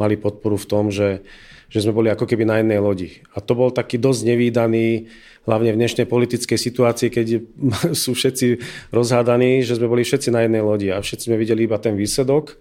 mali 0.00 0.16
podporu 0.16 0.56
v 0.56 0.64
tom, 0.64 0.88
že, 0.88 1.20
že 1.68 1.84
sme 1.84 1.92
boli 1.92 2.08
ako 2.08 2.24
keby 2.24 2.48
na 2.48 2.64
jednej 2.64 2.80
lodi. 2.80 3.20
A 3.36 3.44
to 3.44 3.52
bol 3.52 3.68
taký 3.68 4.00
dosť 4.00 4.32
nevýdaný, 4.32 5.12
hlavne 5.46 5.74
v 5.74 5.80
dnešnej 5.80 6.06
politickej 6.06 6.58
situácii, 6.58 7.08
keď 7.10 7.26
sú 8.02 8.14
všetci 8.14 8.62
rozhádaní, 8.94 9.66
že 9.66 9.78
sme 9.78 9.90
boli 9.90 10.06
všetci 10.06 10.30
na 10.30 10.46
jednej 10.46 10.62
lodi 10.62 10.88
a 10.94 11.02
všetci 11.02 11.30
sme 11.30 11.40
videli 11.40 11.66
iba 11.66 11.78
ten 11.82 11.98
výsledok. 11.98 12.58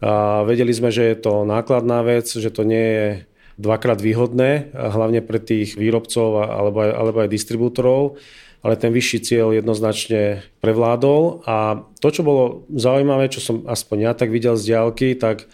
A 0.00 0.42
vedeli 0.48 0.72
sme, 0.72 0.88
že 0.88 1.12
je 1.12 1.16
to 1.20 1.44
nákladná 1.44 2.00
vec, 2.00 2.24
že 2.24 2.48
to 2.48 2.64
nie 2.64 2.86
je 2.96 3.06
dvakrát 3.60 4.00
výhodné, 4.00 4.72
hlavne 4.72 5.20
pre 5.20 5.36
tých 5.36 5.76
výrobcov 5.76 6.40
alebo 6.40 6.80
aj, 6.80 6.90
alebo 6.96 7.18
aj 7.20 7.28
distribútorov, 7.28 8.16
ale 8.64 8.80
ten 8.80 8.88
vyšší 8.88 9.18
cieľ 9.20 9.52
jednoznačne 9.52 10.40
prevládol. 10.64 11.44
A 11.44 11.84
to, 12.00 12.08
čo 12.08 12.24
bolo 12.24 12.64
zaujímavé, 12.72 13.28
čo 13.28 13.44
som 13.44 13.68
aspoň 13.68 13.96
ja 14.08 14.12
tak 14.16 14.32
videl 14.32 14.56
z 14.56 14.72
diálky, 14.72 15.12
tak 15.20 15.44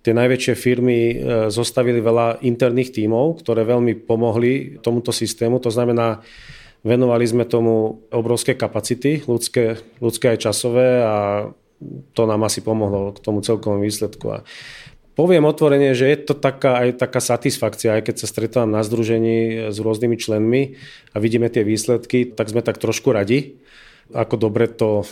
tie 0.00 0.12
najväčšie 0.16 0.54
firmy 0.56 0.98
e, 0.98 1.14
zostavili 1.52 2.00
veľa 2.00 2.40
interných 2.40 2.96
tímov, 2.96 3.44
ktoré 3.44 3.68
veľmi 3.68 4.04
pomohli 4.08 4.80
tomuto 4.80 5.12
systému. 5.12 5.60
To 5.60 5.68
znamená, 5.68 6.24
venovali 6.80 7.24
sme 7.28 7.44
tomu 7.44 8.04
obrovské 8.08 8.56
kapacity, 8.56 9.24
ľudské, 9.28 9.76
ľudské 10.00 10.32
aj 10.32 10.48
časové 10.50 11.04
a 11.04 11.48
to 12.12 12.22
nám 12.28 12.44
asi 12.44 12.60
pomohlo 12.60 13.12
k 13.16 13.22
tomu 13.24 13.40
celkovému 13.40 13.84
výsledku. 13.84 14.26
A 14.32 14.38
poviem 15.16 15.44
otvorene, 15.44 15.92
že 15.92 16.08
je 16.08 16.18
to 16.32 16.34
taká, 16.36 16.80
aj 16.84 17.00
taká 17.00 17.20
satisfakcia, 17.20 18.00
aj 18.00 18.12
keď 18.12 18.14
sa 18.24 18.28
stretávam 18.28 18.72
na 18.72 18.84
združení 18.84 19.68
s 19.72 19.76
rôznymi 19.80 20.16
členmi 20.16 20.62
a 21.12 21.16
vidíme 21.20 21.48
tie 21.52 21.64
výsledky, 21.64 22.32
tak 22.32 22.48
sme 22.48 22.64
tak 22.64 22.80
trošku 22.80 23.12
radi, 23.12 23.60
ako 24.12 24.34
dobre 24.40 24.68
to 24.68 25.04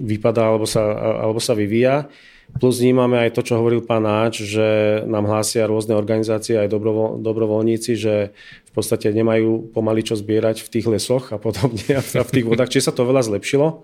vypadá 0.00 0.52
alebo 0.52 0.64
sa, 0.64 0.82
alebo 1.24 1.40
sa 1.40 1.52
vyvíja. 1.52 2.08
Plus 2.54 2.78
vnímame 2.78 3.18
aj 3.18 3.34
to, 3.34 3.42
čo 3.42 3.58
hovoril 3.58 3.82
pán 3.82 4.06
Náč, 4.06 4.46
že 4.46 5.02
nám 5.10 5.26
hlásia 5.26 5.66
rôzne 5.66 5.98
organizácie, 5.98 6.54
aj 6.54 6.70
dobrovo, 6.70 7.18
dobrovoľníci, 7.18 7.98
že 7.98 8.30
v 8.68 8.70
podstate 8.70 9.10
nemajú 9.10 9.74
pomaly 9.74 10.06
čo 10.06 10.14
zbierať 10.14 10.62
v 10.62 10.70
tých 10.70 10.86
lesoch 10.86 11.34
a 11.34 11.38
podobne 11.40 11.98
a 11.98 12.02
v 12.02 12.30
tých 12.30 12.46
vodách. 12.46 12.70
Či 12.70 12.86
sa 12.86 12.92
to 12.94 13.08
veľa 13.08 13.26
zlepšilo. 13.26 13.82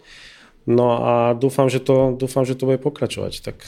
No 0.71 0.87
a 1.03 1.35
doufám, 1.35 1.73
že 1.73 1.81
to, 1.83 2.15
doufám, 2.15 2.45
že 2.47 2.55
to 2.55 2.69
bude 2.69 2.79
pokračovat. 2.79 3.33
Tak. 3.43 3.65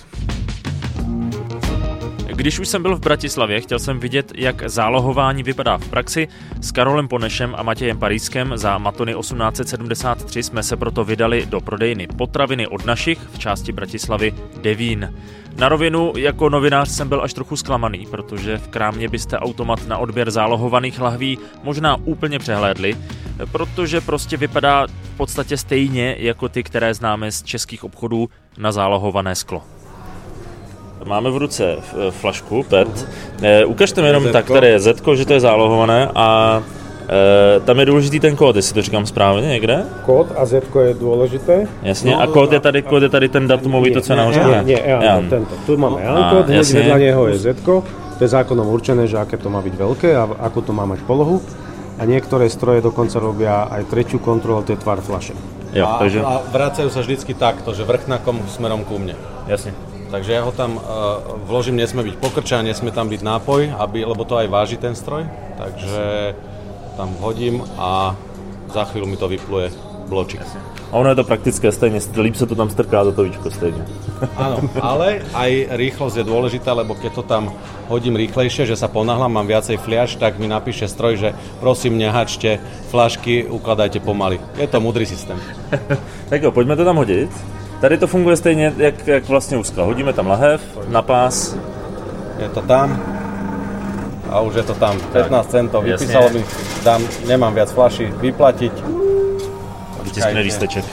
Když 2.34 2.58
už 2.58 2.68
jsem 2.68 2.82
byl 2.82 2.96
v 2.96 3.00
Bratislavě, 3.00 3.60
chtěl 3.60 3.78
jsem 3.78 4.00
vidět, 4.00 4.32
jak 4.34 4.62
zálohování 4.70 5.42
vypadá 5.42 5.78
v 5.78 5.88
praxi. 5.88 6.28
S 6.60 6.72
Karolem 6.72 7.08
Ponešem 7.08 7.54
a 7.58 7.62
Matějem 7.62 7.98
Parískem 7.98 8.52
za 8.54 8.78
Matony 8.78 9.14
1873 9.14 10.42
jsme 10.42 10.62
se 10.62 10.76
proto 10.76 11.04
vydali 11.04 11.46
do 11.46 11.60
prodejny 11.60 12.06
potraviny 12.06 12.66
od 12.66 12.84
našich 12.84 13.18
v 13.32 13.38
části 13.38 13.72
Bratislavy 13.72 14.34
Devín. 14.62 15.14
Na 15.56 15.68
rovinu 15.68 16.12
jako 16.16 16.48
novinář 16.48 16.88
jsem 16.88 17.08
byl 17.08 17.22
až 17.22 17.34
trochu 17.34 17.56
zklamaný, 17.56 18.06
protože 18.10 18.58
v 18.58 18.68
krámě 18.68 19.08
byste 19.08 19.38
automat 19.38 19.86
na 19.86 19.98
odběr 19.98 20.30
zálohovaných 20.30 21.00
lahví 21.00 21.38
možná 21.62 21.96
úplně 22.04 22.38
přehlédli, 22.38 22.96
protože 23.52 24.00
prostě 24.00 24.36
vypadá 24.36 24.86
v 24.86 25.16
podstatě 25.16 25.56
stejně 25.56 26.16
jako 26.18 26.48
ty, 26.48 26.62
které 26.62 26.94
známe 26.94 27.32
z 27.32 27.42
českých 27.42 27.84
obchodů 27.84 28.28
na 28.58 28.72
zálohované 28.72 29.34
sklo. 29.34 29.81
Máme 31.04 31.30
v 31.30 31.36
ruce 31.36 31.76
flašku 32.10 32.62
PET. 32.62 33.08
E, 33.42 33.64
ukažte 33.64 34.02
mi 34.02 34.06
jenom 34.06 34.28
tak, 34.32 34.46
tady 34.46 34.66
je 34.66 34.80
Z, 34.80 35.02
že 35.14 35.26
to 35.26 35.32
je 35.32 35.40
zálohované 35.40 36.08
a 36.14 36.62
e, 37.56 37.60
tam 37.60 37.78
je 37.78 37.86
důležitý 37.86 38.20
ten 38.20 38.36
kód, 38.36 38.56
jestli 38.56 38.74
to 38.74 38.82
říkám 38.82 39.06
správně 39.06 39.48
někde? 39.48 39.84
Kód 40.06 40.26
a 40.36 40.46
Z 40.46 40.62
je 40.86 40.94
důležité. 40.94 41.66
Jasně, 41.82 42.12
no, 42.12 42.22
a 42.22 42.26
kód 42.26 42.52
je 42.52 42.60
tady, 42.60 42.82
kód 42.82 43.02
je 43.02 43.08
tady 43.08 43.28
ten 43.28 43.48
datumový, 43.48 43.92
to 43.92 44.00
co 44.00 44.16
nahoře 44.16 44.40
je. 44.40 44.62
Nie, 44.62 44.82
Jan, 44.86 45.02
Jan. 45.02 45.28
tento. 45.28 45.54
Tu 45.66 45.76
máme 45.76 46.02
Jan 46.02 46.30
kód, 46.30 46.46
hneď 46.46 46.66
vedľa 46.72 46.98
neho 46.98 47.22
je 47.28 47.38
Z. 47.38 47.46
To 47.62 47.82
je 48.20 48.28
zákonom 48.28 48.70
určené, 48.70 49.10
že 49.10 49.18
aké 49.18 49.34
to 49.34 49.50
má 49.50 49.58
byť 49.58 49.74
veľké 49.74 50.14
a 50.14 50.30
ako 50.46 50.62
to 50.62 50.72
má 50.72 50.86
mať 50.86 51.02
polohu. 51.02 51.42
A 51.98 52.06
niektoré 52.06 52.46
stroje 52.46 52.78
dokonca 52.78 53.18
robia 53.18 53.66
aj 53.66 53.90
tretiu 53.90 54.22
kontrolu, 54.22 54.62
to 54.62 54.72
je 54.72 54.80
tvar 54.80 55.02
flaše. 55.02 55.34
Jo, 55.74 55.86
a, 55.86 55.98
takže... 55.98 56.18
a 56.22 56.40
vracajú 56.52 56.88
sa 56.88 57.00
vždycky 57.02 57.34
takto, 57.34 57.74
že 57.74 57.82
vrchnakom 57.82 58.38
smerom 58.46 58.86
ku 58.86 58.96
mne. 59.00 59.18
Jasne. 59.50 59.91
Takže 60.12 60.30
ja 60.32 60.44
ho 60.44 60.52
tam 60.52 60.76
uh, 60.76 60.84
vložím, 61.48 61.80
nesme 61.80 62.04
byť 62.04 62.20
pokrča, 62.20 62.60
nesme 62.60 62.92
tam 62.92 63.08
byť 63.08 63.24
nápoj, 63.24 63.72
aby, 63.80 64.04
lebo 64.04 64.28
to 64.28 64.36
aj 64.36 64.52
váži 64.52 64.76
ten 64.76 64.92
stroj. 64.92 65.24
Takže 65.56 66.36
tam 67.00 67.16
hodím 67.24 67.64
a 67.80 68.12
za 68.68 68.84
chvíľu 68.92 69.08
mi 69.08 69.16
to 69.16 69.24
vypluje 69.24 69.72
bločík. 70.12 70.44
A 70.92 71.00
ono 71.00 71.08
je 71.08 71.16
to 71.16 71.24
praktické 71.24 71.72
stejne, 71.72 71.96
líp 72.20 72.36
sa 72.36 72.44
to 72.44 72.52
tam 72.52 72.68
strká 72.68 73.00
do 73.08 73.16
to 73.16 73.24
víčko 73.24 73.48
stejne. 73.48 73.80
Áno, 74.36 74.60
ale 74.84 75.24
aj 75.32 75.72
rýchlosť 75.80 76.20
je 76.20 76.28
dôležitá, 76.28 76.76
lebo 76.76 76.92
keď 76.92 77.10
to 77.16 77.24
tam 77.24 77.48
hodím 77.88 78.20
rýchlejšie, 78.20 78.68
že 78.68 78.76
sa 78.76 78.92
ponáhľam, 78.92 79.32
mám 79.32 79.48
viacej 79.48 79.80
fliaž, 79.80 80.20
tak 80.20 80.36
mi 80.36 80.44
napíše 80.44 80.84
stroj, 80.92 81.16
že 81.16 81.28
prosím 81.64 81.96
nehačte 81.96 82.60
flašky, 82.92 83.48
ukladajte 83.48 84.04
pomaly. 84.04 84.36
Je 84.60 84.68
to 84.68 84.84
mudrý 84.84 85.08
systém. 85.08 85.40
tak 86.30 86.44
jo, 86.44 86.52
poďme 86.52 86.76
to 86.76 86.84
tam 86.84 87.00
hodit. 87.00 87.32
Tady 87.82 87.98
to 87.98 88.06
funguje 88.06 88.36
stejně, 88.36 88.72
jak, 88.76 89.06
jak 89.06 89.28
vlastně 89.28 89.56
u 89.56 89.64
skla. 89.64 89.84
Hodíme 89.84 90.12
tam 90.12 90.26
lahev 90.26 90.62
na 90.88 91.02
pás. 91.02 91.56
Je 92.38 92.48
to 92.48 92.62
tam. 92.62 93.02
A 94.30 94.40
už 94.40 94.54
je 94.54 94.62
to 94.62 94.74
tam. 94.74 95.00
15 95.12 95.50
centov. 95.50 95.84
Vypísalo 95.84 96.30
mi, 96.30 96.44
dám, 96.84 97.02
nemám 97.26 97.54
viac 97.54 97.72
flaší, 97.72 98.06
vyplatiť. 98.06 98.72
Vytiskne 100.02 100.40
lísteček. 100.40 100.84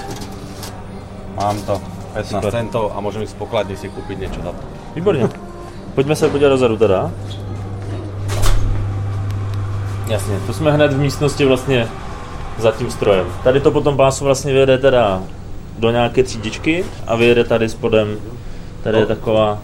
Mám 1.37 1.61
to. 1.61 1.81
15 2.13 2.25
Super. 2.25 2.51
centov 2.51 2.91
a 2.97 2.97
môžem 3.05 3.21
ísť 3.21 3.37
z 3.37 3.39
pokladni 3.39 3.77
si 3.77 3.85
kúpiť 3.93 4.17
niečo 4.17 4.41
za 4.41 4.49
to. 4.49 4.63
Výborně. 4.95 5.29
Pojďme 5.95 6.15
se 6.15 6.29
podívat 6.29 6.49
dozadu 6.49 6.77
teda. 6.77 7.11
Jasně, 10.07 10.39
tu 10.45 10.53
jsme 10.53 10.71
hned 10.71 10.93
v 10.93 10.99
místnosti 10.99 11.45
vlastně 11.45 11.87
za 12.57 12.71
tím 12.71 12.91
strojem. 12.91 13.27
Tady 13.43 13.59
to 13.59 13.71
potom 13.71 13.97
pásu 13.97 14.25
vlastně 14.25 14.53
vyjede 14.53 14.77
teda 14.77 15.21
do 15.79 15.91
nějaké 15.91 16.23
třídičky 16.23 16.85
a 17.07 17.15
vyjede 17.15 17.43
tady 17.43 17.69
spodem, 17.69 18.17
tady 18.83 18.97
je 18.97 19.05
taková 19.05 19.59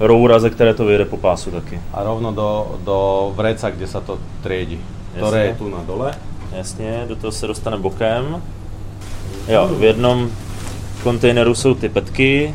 roura, 0.00 0.38
ze 0.38 0.50
které 0.50 0.74
to 0.74 0.84
vyjede 0.84 1.04
po 1.04 1.16
pásu 1.16 1.50
taky. 1.50 1.80
A 1.92 2.02
rovno 2.02 2.32
do, 2.32 2.80
do 2.84 3.32
vreca, 3.36 3.70
kde 3.70 3.86
sa 3.86 4.00
to 4.00 4.18
triedi, 4.42 4.80
ktoré 5.16 5.52
je 5.52 5.54
tu 5.54 5.68
na 5.68 5.84
dole. 5.86 6.14
Jasně, 6.52 7.04
do 7.08 7.16
toho 7.16 7.32
se 7.32 7.46
dostane 7.46 7.76
bokem. 7.76 8.42
Jo, 9.48 9.68
v 9.78 9.82
jednom 9.82 10.30
kontejneru 11.02 11.54
jsou 11.54 11.74
ty 11.74 11.88
petky, 11.88 12.54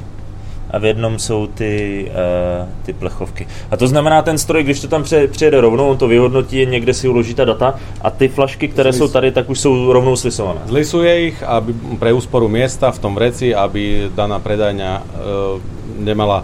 a 0.71 0.77
v 0.77 0.85
jednom 0.85 1.19
jsou 1.19 1.47
ty, 1.47 2.05
uh, 2.11 2.67
ty 2.85 2.93
plechovky. 2.93 3.47
A 3.71 3.77
to 3.77 3.87
znamená, 3.87 4.21
ten 4.21 4.37
stroj, 4.37 4.63
když 4.63 4.79
to 4.79 4.87
tam 4.87 5.03
přijede 5.03 5.61
rovnou, 5.61 5.89
on 5.89 5.97
to 5.97 6.07
vyhodnotí, 6.07 6.65
někde 6.65 6.93
si 6.93 7.07
uloží 7.07 7.33
ta 7.33 7.45
data 7.45 7.75
a 8.01 8.09
ty 8.09 8.27
flašky, 8.27 8.67
které 8.67 8.93
jsou 8.93 9.07
tady, 9.07 9.31
tak 9.31 9.49
už 9.49 9.59
jsou 9.59 9.93
rovnou 9.93 10.15
slisované. 10.15 10.59
Zlisuje 10.65 11.27
ich 11.27 11.43
aby, 11.43 11.73
pre 11.99 12.13
úsporu 12.13 12.47
miesta 12.47 12.91
v 12.91 12.99
tom 12.99 13.15
vreci, 13.15 13.55
aby 13.55 14.11
daná 14.15 14.39
predajňa 14.39 14.91
uh, 14.99 15.61
nemala 15.99 16.43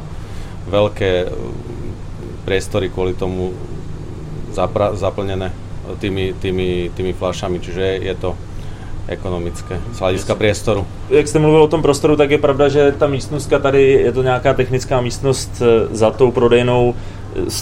veľké 0.70 1.28
priestory 2.46 2.90
kvôli 2.90 3.14
tomu 3.14 3.52
zapra- 4.52 4.96
zaplnené 4.96 5.52
tými, 6.00 6.34
tými, 6.40 6.92
tými 6.96 7.14
flašami, 7.14 7.60
čiže 7.60 7.86
je 8.00 8.16
to 8.16 8.36
ekonomické, 9.08 9.82
z 9.94 10.00
hlediska 10.00 10.36
priestoru. 10.36 10.88
Jak 11.10 11.28
jste 11.28 11.40
mluvil 11.40 11.64
o 11.64 11.68
tom 11.68 11.82
prostoru, 11.82 12.16
tak 12.16 12.32
je 12.32 12.38
pravda, 12.38 12.70
že 12.70 12.92
ta 12.92 13.08
místnostka 13.08 13.60
tady, 13.60 13.92
je 13.92 14.12
to 14.12 14.24
nějaká 14.24 14.54
technická 14.54 15.02
místnost 15.02 15.62
eh, 15.62 15.96
za 15.96 16.12
tou 16.12 16.32
prodejnou, 16.32 16.96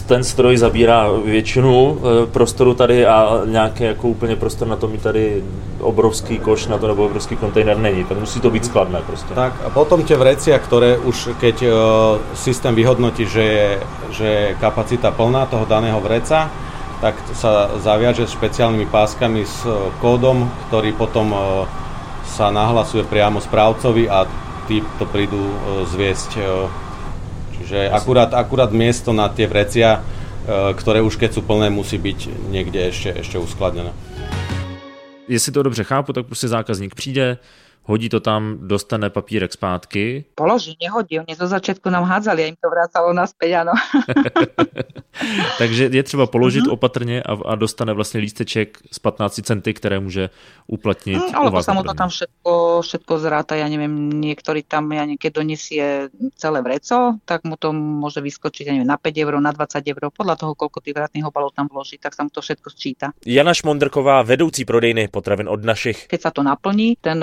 ten 0.06 0.23
stroj 0.23 0.58
zabírá 0.58 1.10
většinu 1.25 1.97
eh, 1.97 2.25
prostoru 2.25 2.73
tady 2.73 3.06
a 3.06 3.41
nějaký 3.45 3.84
jako 3.84 4.08
úplně 4.08 4.36
prostor 4.36 4.67
na 4.67 4.75
to 4.75 4.88
mi 4.88 4.97
tady 4.97 5.43
obrovský 5.80 6.39
koš 6.39 6.67
na 6.67 6.77
to 6.77 6.88
nebo 6.88 7.06
obrovský 7.06 7.36
kontejner 7.36 7.77
není. 7.77 8.04
Tak 8.04 8.19
musí 8.19 8.39
to 8.39 8.49
být 8.49 8.65
skladné 8.65 8.99
prostě. 9.08 9.34
Tak 9.34 9.54
a 9.65 9.69
potom 9.69 10.04
tie 10.04 10.17
vrecia, 10.17 10.60
ktoré 10.60 10.97
už 10.97 11.30
keď 11.39 11.65
systém 12.34 12.75
vyhodnotí, 12.75 13.25
že 13.25 13.43
je, 13.43 13.69
že 14.12 14.25
je 14.25 14.56
kapacita 14.60 15.12
plná 15.12 15.45
toho 15.45 15.65
daného 15.65 16.01
vreca, 16.01 16.51
tak 17.01 17.17
sa 17.33 17.81
zaviaže 17.81 18.29
špeciálnymi 18.29 18.85
páskami 18.85 19.41
s 19.41 19.65
kódom, 19.97 20.45
ktorý 20.69 20.93
potom 20.93 21.33
sa 22.29 22.53
nahlasuje 22.53 23.03
priamo 23.09 23.41
správcovi 23.41 24.05
a 24.05 24.29
tí 24.69 24.85
to 25.01 25.09
prídu 25.09 25.49
zviesť. 25.89 26.37
Čiže 27.57 27.89
akurát, 27.89 28.29
akurát 28.37 28.69
miesto 28.69 29.11
na 29.17 29.27
tie 29.33 29.49
vrecia, 29.49 30.05
ktoré 30.77 31.01
už 31.01 31.17
keď 31.17 31.29
sú 31.33 31.41
plné, 31.41 31.73
musí 31.73 31.97
byť 31.97 32.19
niekde 32.53 32.93
ešte, 32.93 33.09
ešte 33.17 33.37
uskladnené. 33.41 33.89
Jestli 35.27 35.51
to 35.51 35.63
dobře 35.63 35.83
chápu, 35.83 36.13
tak 36.13 36.25
prostě 36.25 36.47
zákazník 36.47 36.95
přijde, 36.95 37.37
hodí 37.83 38.09
to 38.09 38.19
tam, 38.19 38.67
dostane 38.67 39.09
papírek 39.09 39.53
zpátky. 39.53 40.35
Položí, 40.35 40.77
nehodí, 40.81 41.19
oni 41.19 41.33
zo 41.35 41.47
začiatku 41.47 41.89
nám 41.89 42.03
hádzali 42.03 42.43
a 42.43 42.49
im 42.49 42.57
to 42.57 42.69
vracalo 42.69 43.13
naspäť, 43.13 43.65
áno. 43.65 43.73
Takže 45.57 45.89
je 45.91 46.03
třeba 46.03 46.27
položit 46.27 46.63
uh-huh. 46.63 46.73
opatrně 46.73 47.23
a, 47.23 47.37
a 47.45 47.55
dostane 47.55 47.93
vlastně 47.93 48.19
lísteček 48.19 48.77
z 48.91 48.99
15 48.99 49.41
centy, 49.43 49.73
které 49.73 49.99
může 49.99 50.29
uplatnit. 50.67 51.17
Hmm, 51.17 51.35
alebo 51.35 51.63
sa 51.63 51.73
mu 51.73 51.83
to 51.83 51.93
tam 51.93 52.07
všetko, 52.09 52.81
všetko 52.81 53.13
zráta, 53.19 53.59
ja 53.59 53.67
neviem, 53.67 53.91
niektorý 54.23 54.63
tam, 54.63 54.87
ja 54.95 55.03
keď 55.19 55.31
donesie 55.43 56.07
celé 56.39 56.63
vreco, 56.63 57.19
tak 57.27 57.43
mu 57.43 57.59
to 57.59 57.75
môže 57.75 58.23
vyskočiť, 58.23 58.71
ja 58.71 58.73
neviem, 58.73 58.87
na 58.87 58.95
5 58.95 59.11
eur, 59.11 59.33
na 59.43 59.51
20 59.51 59.83
eur, 59.83 60.01
podľa 60.15 60.35
toho, 60.39 60.55
koľko 60.55 60.79
tých 60.79 60.95
vratných 60.95 61.27
obalov 61.27 61.51
tam 61.51 61.67
vloží, 61.67 61.99
tak 61.99 62.15
sa 62.15 62.23
mu 62.23 62.31
to 62.31 62.39
všetko 62.39 62.67
sčíta. 62.71 63.11
Jana 63.27 63.51
Šmondrková, 63.51 64.23
vedoucí 64.23 64.63
prodejny 64.63 65.11
potravin 65.11 65.51
od 65.51 65.59
našich. 65.59 66.07
Keď 66.07 66.19
sa 66.23 66.31
to 66.31 66.41
naplní, 66.41 66.95
ten 67.03 67.19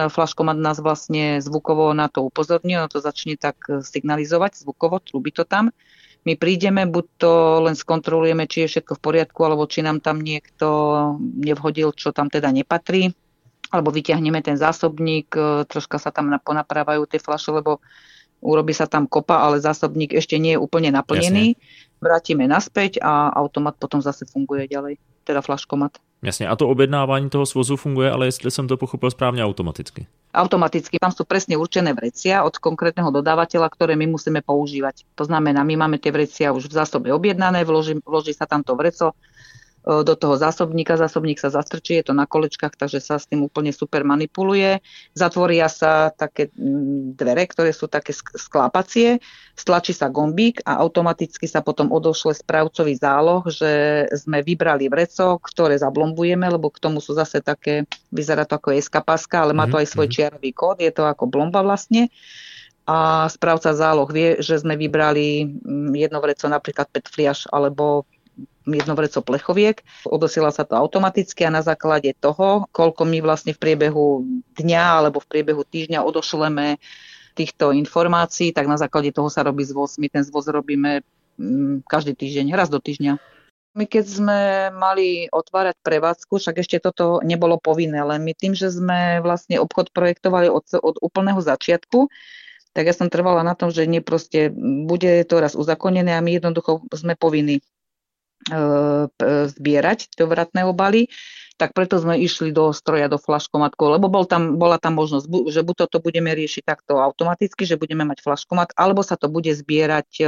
flaškomat 0.49 0.65
nás 0.65 0.79
vlastne 0.81 1.45
zvukovo 1.45 1.93
na 1.93 2.09
to 2.09 2.25
upozorní, 2.25 2.81
ono 2.81 2.89
to 2.89 3.05
začne 3.05 3.37
tak 3.37 3.61
signalizovať 3.69 4.65
zvukovo, 4.65 4.97
trúbi 5.05 5.29
to 5.29 5.45
tam 5.45 5.69
my 6.27 6.35
prídeme, 6.35 6.85
buď 6.85 7.07
to 7.17 7.33
len 7.65 7.79
skontrolujeme, 7.79 8.45
či 8.51 8.67
je 8.67 8.77
všetko 8.77 8.99
v 8.99 9.05
poriadku, 9.05 9.41
alebo 9.49 9.65
či 9.71 9.81
nám 9.81 10.03
tam 10.03 10.21
niekto 10.21 10.69
nevhodil, 11.21 11.95
čo 11.95 12.11
tam 12.11 12.29
teda 12.29 12.51
nepatrí, 12.51 13.15
alebo 13.71 13.95
vyťahneme 13.95 14.43
ten 14.43 14.59
zásobník, 14.59 15.31
e, 15.33 15.65
troška 15.65 15.97
sa 15.97 16.11
tam 16.11 16.35
ponaprávajú 16.37 17.07
tie 17.07 17.23
flaše, 17.23 17.55
lebo 17.55 17.81
urobí 18.43 18.75
sa 18.75 18.91
tam 18.91 19.07
kopa, 19.07 19.41
ale 19.41 19.63
zásobník 19.63 20.13
ešte 20.13 20.37
nie 20.37 20.59
je 20.59 20.61
úplne 20.61 20.91
naplnený. 20.91 21.55
Jasne. 21.55 21.97
Vrátime 22.03 22.45
naspäť 22.51 22.99
a 23.01 23.31
automat 23.33 23.79
potom 23.79 24.03
zase 24.03 24.27
funguje 24.27 24.67
ďalej, 24.69 24.99
teda 25.23 25.41
flaškomat. 25.41 26.03
Jasně, 26.23 26.49
a 26.49 26.57
to 26.57 26.69
objednávání 26.69 27.31
toho 27.31 27.47
svozu 27.47 27.77
funguje, 27.77 28.11
ale 28.11 28.27
jestli 28.27 28.51
jsem 28.51 28.69
to 28.69 28.77
pochopil 28.77 29.11
správně, 29.11 29.45
automaticky. 29.45 30.07
Automaticky. 30.35 30.99
Tam 31.01 31.15
sú 31.15 31.25
presne 31.25 31.57
určené 31.57 31.95
vrecia 31.97 32.45
od 32.45 32.59
konkrétneho 32.59 33.09
dodávateľa, 33.09 33.71
ktoré 33.71 33.97
my 33.97 34.13
musíme 34.13 34.45
používať. 34.45 35.09
To 35.17 35.25
znamená, 35.25 35.65
my 35.65 35.79
máme 35.79 35.97
tie 35.97 36.13
vrecia 36.13 36.53
už 36.53 36.69
v 36.69 36.77
zásobe 36.85 37.09
objednané, 37.15 37.65
vloží, 37.65 37.97
vloží 38.05 38.37
sa 38.37 38.45
tam 38.45 38.61
to 38.61 38.77
vreco, 38.77 39.17
do 39.89 40.15
toho 40.21 40.37
zásobníka, 40.37 41.01
zásobník 41.01 41.41
sa 41.41 41.49
zastrčí, 41.49 41.97
je 41.97 42.13
to 42.13 42.15
na 42.15 42.29
kolečkách, 42.29 42.77
takže 42.77 43.01
sa 43.01 43.17
s 43.17 43.25
tým 43.25 43.49
úplne 43.49 43.73
super 43.73 44.05
manipuluje. 44.05 44.85
Zatvoria 45.17 45.65
sa 45.73 46.13
také 46.13 46.53
mm, 46.53 47.17
dvere, 47.17 47.49
ktoré 47.49 47.73
sú 47.73 47.89
také 47.89 48.13
sklápacie, 48.13 49.17
stlačí 49.57 49.97
sa 49.97 50.13
gombík 50.13 50.61
a 50.69 50.77
automaticky 50.85 51.49
sa 51.49 51.65
potom 51.65 51.89
odošle 51.89 52.37
správcový 52.37 53.01
záloh, 53.01 53.41
že 53.49 54.05
sme 54.13 54.45
vybrali 54.45 54.93
vreco, 54.93 55.41
ktoré 55.41 55.81
zablombujeme, 55.81 56.45
lebo 56.45 56.69
k 56.69 56.85
tomu 56.85 57.01
sú 57.01 57.17
zase 57.17 57.41
také, 57.41 57.89
vyzerá 58.13 58.45
to 58.45 58.61
ako 58.61 58.77
eskapaska, 58.77 59.41
ale 59.41 59.57
má 59.57 59.65
to 59.65 59.81
mhm, 59.81 59.83
aj 59.83 59.89
svoj 59.89 60.09
mhm. 60.13 60.15
čiarový 60.15 60.51
kód, 60.53 60.85
je 60.85 60.93
to 60.93 61.09
ako 61.09 61.25
blomba 61.25 61.65
vlastne 61.65 62.13
a 62.89 63.29
správca 63.29 63.77
záloh 63.77 64.09
vie, 64.09 64.41
že 64.41 64.65
sme 64.65 64.73
vybrali 64.73 65.45
mm, 65.45 65.93
jedno 65.93 66.25
vreco 66.25 66.49
napríklad 66.49 66.89
PET 66.89 67.13
fliaš 67.13 67.45
alebo 67.53 68.09
jedno 68.65 68.95
vreco 68.95 69.25
plechoviek. 69.25 69.81
Odosiela 70.05 70.53
sa 70.53 70.69
to 70.69 70.77
automaticky 70.77 71.49
a 71.49 71.55
na 71.55 71.65
základe 71.65 72.13
toho, 72.19 72.69
koľko 72.71 73.09
my 73.09 73.19
vlastne 73.25 73.57
v 73.57 73.63
priebehu 73.63 74.25
dňa 74.59 74.85
alebo 75.03 75.19
v 75.25 75.31
priebehu 75.31 75.63
týždňa 75.65 76.05
odošleme 76.05 76.77
týchto 77.33 77.71
informácií, 77.71 78.51
tak 78.51 78.67
na 78.67 78.75
základe 78.75 79.15
toho 79.15 79.31
sa 79.31 79.47
robí 79.47 79.63
zvoz. 79.63 79.97
My 80.03 80.11
ten 80.11 80.27
zvoz 80.27 80.51
robíme 80.51 81.07
mm, 81.39 81.87
každý 81.87 82.19
týždeň, 82.19 82.59
raz 82.59 82.69
do 82.69 82.83
týždňa. 82.83 83.17
My 83.79 83.87
keď 83.87 84.05
sme 84.11 84.41
mali 84.75 85.31
otvárať 85.31 85.79
prevádzku, 85.87 86.43
však 86.43 86.67
ešte 86.67 86.83
toto 86.83 87.23
nebolo 87.23 87.63
povinné, 87.63 88.03
len 88.03 88.27
my 88.27 88.35
tým, 88.35 88.51
že 88.51 88.75
sme 88.75 89.23
vlastne 89.23 89.63
obchod 89.63 89.95
projektovali 89.95 90.51
od, 90.51 90.67
od 90.83 90.99
úplného 90.99 91.39
začiatku, 91.39 92.11
tak 92.75 92.91
ja 92.91 92.95
som 92.95 93.07
trvala 93.07 93.47
na 93.47 93.55
tom, 93.55 93.71
že 93.71 93.87
nie 93.87 94.03
proste 94.03 94.51
bude 94.87 95.23
to 95.31 95.39
raz 95.39 95.55
uzakonené 95.55 96.19
a 96.19 96.25
my 96.25 96.43
jednoducho 96.43 96.83
sme 96.91 97.15
povinní 97.15 97.63
zbierať 99.53 100.15
tie 100.15 100.25
vratné 100.25 100.65
obaly, 100.65 101.11
tak 101.59 101.75
preto 101.75 101.99
sme 101.99 102.15
išli 102.23 102.55
do 102.55 102.71
stroja, 102.71 103.11
do 103.11 103.19
flaškomatku, 103.19 103.99
lebo 103.99 104.07
bol 104.07 104.25
tam, 104.31 104.63
bola 104.63 104.79
tam 104.79 104.95
možnosť, 104.95 105.27
že 105.51 105.67
buď 105.67 105.77
toto 105.85 105.99
budeme 105.99 106.31
riešiť 106.31 106.63
takto 106.63 107.03
automaticky, 107.03 107.67
že 107.67 107.75
budeme 107.75 108.07
mať 108.07 108.23
flaškomat, 108.23 108.79
alebo 108.79 109.03
sa 109.03 109.19
to 109.19 109.27
bude 109.27 109.51
zbierať 109.51 110.23
e, 110.23 110.25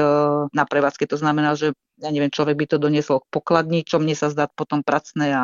na 0.50 0.64
prevádzke. 0.66 1.06
To 1.06 1.14
znamená, 1.14 1.54
že 1.54 1.70
ja 2.02 2.10
neviem, 2.10 2.34
človek 2.34 2.58
by 2.58 2.66
to 2.66 2.82
doniesol 2.82 3.22
k 3.22 3.30
pokladni, 3.30 3.86
čo 3.86 4.02
mne 4.02 4.18
sa 4.18 4.26
zdá 4.26 4.50
potom 4.50 4.82
pracné 4.82 5.30
a, 5.30 5.42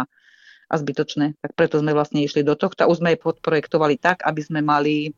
a 0.66 0.74
zbytočné. 0.74 1.38
Tak 1.38 1.54
preto 1.54 1.78
sme 1.78 1.94
vlastne 1.94 2.22
išli 2.22 2.42
do 2.42 2.58
tohto 2.58 2.82
a 2.82 2.90
už 2.90 2.98
sme 2.98 3.18
podprojektovali 3.18 3.98
tak, 4.02 4.26
aby 4.26 4.40
sme 4.42 4.60
mali 4.62 5.14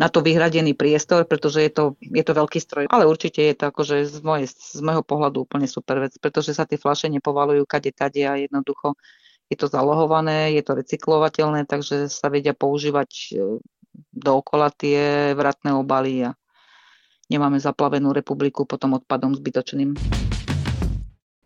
na 0.00 0.08
to 0.08 0.24
vyhradený 0.24 0.72
priestor, 0.72 1.28
pretože 1.28 1.60
je 1.60 1.70
to, 1.70 1.84
je 2.00 2.24
to 2.24 2.32
veľký 2.32 2.58
stroj. 2.58 2.88
Ale 2.88 3.04
určite 3.04 3.44
je 3.44 3.54
to 3.54 3.68
akože 3.68 4.08
z, 4.08 4.18
moje, 4.24 4.48
z 4.48 4.80
môjho 4.80 5.04
pohľadu 5.04 5.44
úplne 5.44 5.68
super 5.68 6.00
vec, 6.00 6.16
pretože 6.16 6.56
sa 6.56 6.64
tie 6.64 6.80
flaše 6.80 7.12
nepovalujú 7.12 7.68
kade 7.68 7.92
tade 7.92 8.24
a 8.24 8.40
jednoducho 8.40 8.96
je 9.50 9.58
to 9.58 9.66
zalohované, 9.66 10.54
je 10.54 10.62
to 10.62 10.78
recyklovateľné, 10.78 11.66
takže 11.66 12.06
sa 12.06 12.30
vedia 12.30 12.54
používať 12.54 13.10
e, 13.10 13.58
dookola 14.14 14.70
tie 14.70 15.34
vratné 15.34 15.74
obaly 15.74 16.30
a 16.30 16.38
nemáme 17.26 17.58
zaplavenú 17.58 18.14
republiku 18.14 18.62
potom 18.62 18.94
odpadom 18.96 19.34
zbytočným. 19.34 20.29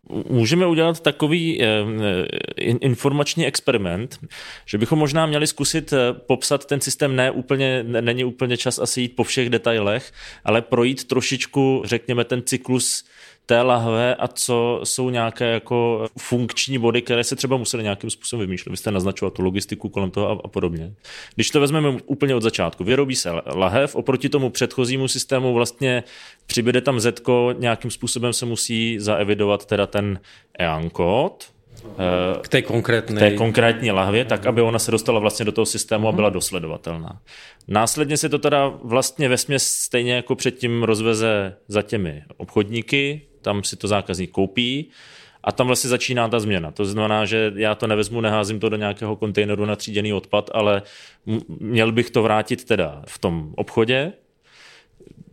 Můžeme 0.09 0.67
udělat 0.67 0.99
takový 0.99 1.61
eh, 1.61 1.67
informační 2.61 3.45
experiment, 3.45 4.19
že 4.65 4.77
bychom 4.77 4.99
možná 4.99 5.25
měli 5.25 5.47
zkusit 5.47 5.93
eh, 5.93 6.13
popsat 6.13 6.65
ten 6.65 6.81
systém, 6.81 7.15
ne 7.15 7.31
úplně, 7.31 7.83
není 7.83 8.23
úplně 8.23 8.57
čas 8.57 8.79
asi 8.79 9.01
jít 9.01 9.15
po 9.15 9.23
všech 9.23 9.49
detailech, 9.49 10.11
ale 10.43 10.61
projít 10.61 11.03
trošičku, 11.03 11.81
řekněme, 11.85 12.23
ten 12.23 12.43
cyklus 12.45 13.05
té 13.45 13.61
lahve 13.61 14.15
a 14.15 14.27
co 14.27 14.81
jsou 14.83 15.09
nějaké 15.09 15.45
jako 15.45 16.07
funkční 16.19 16.77
body, 16.77 17.01
které 17.01 17.23
se 17.23 17.35
třeba 17.35 17.57
museli 17.57 17.83
nějakým 17.83 18.09
způsobem 18.09 18.47
vymýšlet. 18.47 18.71
Vy 18.71 18.77
jste 18.77 18.91
naznačoval 18.91 19.31
tu 19.31 19.41
logistiku 19.41 19.89
kolem 19.89 20.11
toho 20.11 20.29
a, 20.29 20.41
a 20.43 20.47
podobně. 20.47 20.93
Když 21.35 21.49
to 21.49 21.59
vezmeme 21.59 21.99
úplně 22.05 22.35
od 22.35 22.43
začátku, 22.43 22.83
vyrobí 22.83 23.15
se 23.15 23.29
lahev, 23.45 23.95
oproti 23.95 24.29
tomu 24.29 24.49
předchozímu 24.49 25.07
systému 25.07 25.53
vlastně 25.53 26.03
přibude 26.45 26.81
tam 26.81 26.99
Z, 26.99 27.21
nějakým 27.57 27.91
způsobem 27.91 28.33
se 28.33 28.45
musí 28.45 28.99
zaevidovat 28.99 29.65
teda 29.65 29.87
ten 29.87 30.19
EAN 30.59 30.89
kód, 30.89 31.45
eh, 31.83 32.39
k 32.41 32.47
té 32.47 32.61
konkrétní. 32.61 33.15
K 33.15 33.19
té 33.19 33.31
konkrétní 33.31 33.91
lahvě, 33.91 34.25
tak 34.25 34.45
aby 34.45 34.61
ona 34.61 34.79
se 34.79 34.91
dostala 34.91 35.19
vlastně 35.19 35.45
do 35.45 35.51
toho 35.51 35.65
systému 35.65 36.07
a 36.07 36.11
byla 36.11 36.29
dosledovatelná. 36.29 37.21
Následně 37.67 38.17
se 38.17 38.29
to 38.29 38.39
teda 38.39 38.73
vlastně 38.83 39.29
ve 39.29 39.37
stejně 39.57 40.13
jako 40.13 40.35
předtím 40.35 40.83
rozveze 40.83 41.55
za 41.67 41.81
těmi 41.81 42.23
obchodníky, 42.37 43.21
tam 43.45 43.63
si 43.63 43.75
to 43.75 43.87
zákazník 43.87 44.31
koupí 44.31 44.89
a 45.43 45.51
tam 45.51 45.67
vlastně 45.67 45.89
začíná 45.89 46.27
ta 46.27 46.39
změna. 46.39 46.71
To 46.71 46.85
znamená, 46.85 47.25
že 47.25 47.53
já 47.55 47.75
to 47.75 47.87
nevezmu, 47.87 48.21
neházím 48.21 48.59
to 48.59 48.69
do 48.69 48.77
nějakého 48.77 49.15
kontejneru 49.15 49.65
na 49.65 49.75
tříděný 49.75 50.13
odpad, 50.13 50.49
ale 50.53 50.81
měl 51.59 51.91
bych 51.91 52.09
to 52.09 52.23
vrátit 52.23 52.65
teda 52.65 53.01
v 53.07 53.17
tom 53.19 53.53
obchodě. 53.55 54.13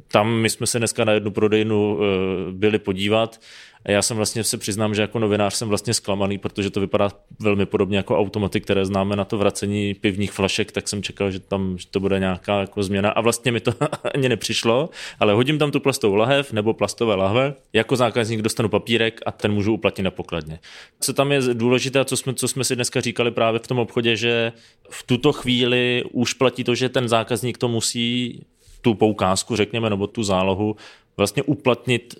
Tam 0.08 0.28
my 0.28 0.50
jsme 0.50 0.66
se 0.66 0.78
dneska 0.78 1.04
na 1.04 1.12
jednu 1.12 1.30
prodejnu 1.30 1.98
eh, 1.98 2.06
byli 2.52 2.78
podívat 2.78 3.40
já 3.88 4.02
jsem 4.02 4.16
vlastně 4.16 4.44
se 4.44 4.58
přiznám, 4.58 4.94
že 4.94 5.02
jako 5.02 5.18
novinář 5.18 5.54
jsem 5.54 5.68
vlastně 5.68 5.94
zklamaný, 5.94 6.38
protože 6.38 6.70
to 6.70 6.80
vypadá 6.80 7.10
velmi 7.38 7.66
podobně 7.66 7.96
jako 7.96 8.18
automaty, 8.18 8.60
které 8.60 8.86
známe 8.86 9.16
na 9.16 9.24
to 9.24 9.38
vracení 9.38 9.94
pivních 9.94 10.32
flašek, 10.32 10.72
tak 10.72 10.88
jsem 10.88 11.02
čekal, 11.02 11.30
že 11.30 11.40
tam 11.40 11.78
že 11.78 11.86
to 11.90 12.00
bude 12.00 12.18
nějaká 12.18 12.60
jako 12.60 12.82
změna 12.82 13.10
a 13.10 13.20
vlastně 13.20 13.52
mi 13.52 13.60
to 13.60 13.72
ani 14.14 14.28
nepřišlo, 14.28 14.90
ale 15.20 15.32
hodím 15.32 15.58
tam 15.58 15.70
tu 15.70 15.80
plastovou 15.80 16.14
lahev 16.14 16.52
nebo 16.52 16.74
plastové 16.74 17.14
lahve, 17.14 17.54
jako 17.72 17.96
zákazník 17.96 18.42
dostanu 18.42 18.68
papírek 18.68 19.20
a 19.26 19.32
ten 19.32 19.52
můžu 19.52 19.74
uplatnit 19.74 20.04
na 20.04 20.10
pokladně. 20.10 20.60
Co 21.00 21.12
tam 21.12 21.32
je 21.32 21.40
důležité, 21.52 22.04
co 22.04 22.16
jsme, 22.16 22.34
co 22.34 22.48
jsme 22.48 22.64
si 22.64 22.76
dneska 22.76 23.00
říkali 23.00 23.30
právě 23.30 23.60
v 23.60 23.66
tom 23.66 23.78
obchodě, 23.78 24.16
že 24.16 24.52
v 24.90 25.02
tuto 25.02 25.32
chvíli 25.32 26.04
už 26.12 26.34
platí 26.34 26.64
to, 26.64 26.74
že 26.74 26.88
ten 26.88 27.08
zákazník 27.08 27.58
to 27.58 27.68
musí 27.68 28.40
tu 28.80 28.94
poukázku, 28.94 29.56
řekněme, 29.56 29.90
nebo 29.90 30.06
tu 30.06 30.22
zálohu 30.22 30.76
vlastně 31.16 31.42
uplatnit 31.42 32.14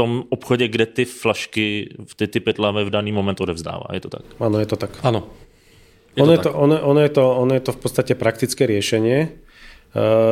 tom 0.00 0.24
obchodě, 0.32 0.68
kde 0.68 0.86
ty 0.86 1.04
flašky, 1.04 1.92
ty, 2.16 2.24
ty 2.24 2.40
petláme 2.40 2.84
v 2.84 2.90
daný 2.90 3.12
moment 3.12 3.36
odevzdává. 3.36 3.92
Je 3.92 4.00
to 4.00 4.08
tak? 4.08 4.24
Áno, 4.40 4.56
je 4.56 4.64
to 4.64 4.76
tak. 4.80 4.96
Áno. 5.04 5.28
Je 6.16 6.24
ono, 6.24 6.32
to 6.32 6.32
je 6.32 6.38
to, 6.40 6.50
ono, 6.56 6.76
ono, 6.80 7.00
je 7.04 7.12
to, 7.12 7.24
ono 7.36 7.52
je 7.52 7.60
to 7.60 7.72
v 7.76 7.80
podstate 7.84 8.12
praktické 8.16 8.64
riešenie. 8.64 9.28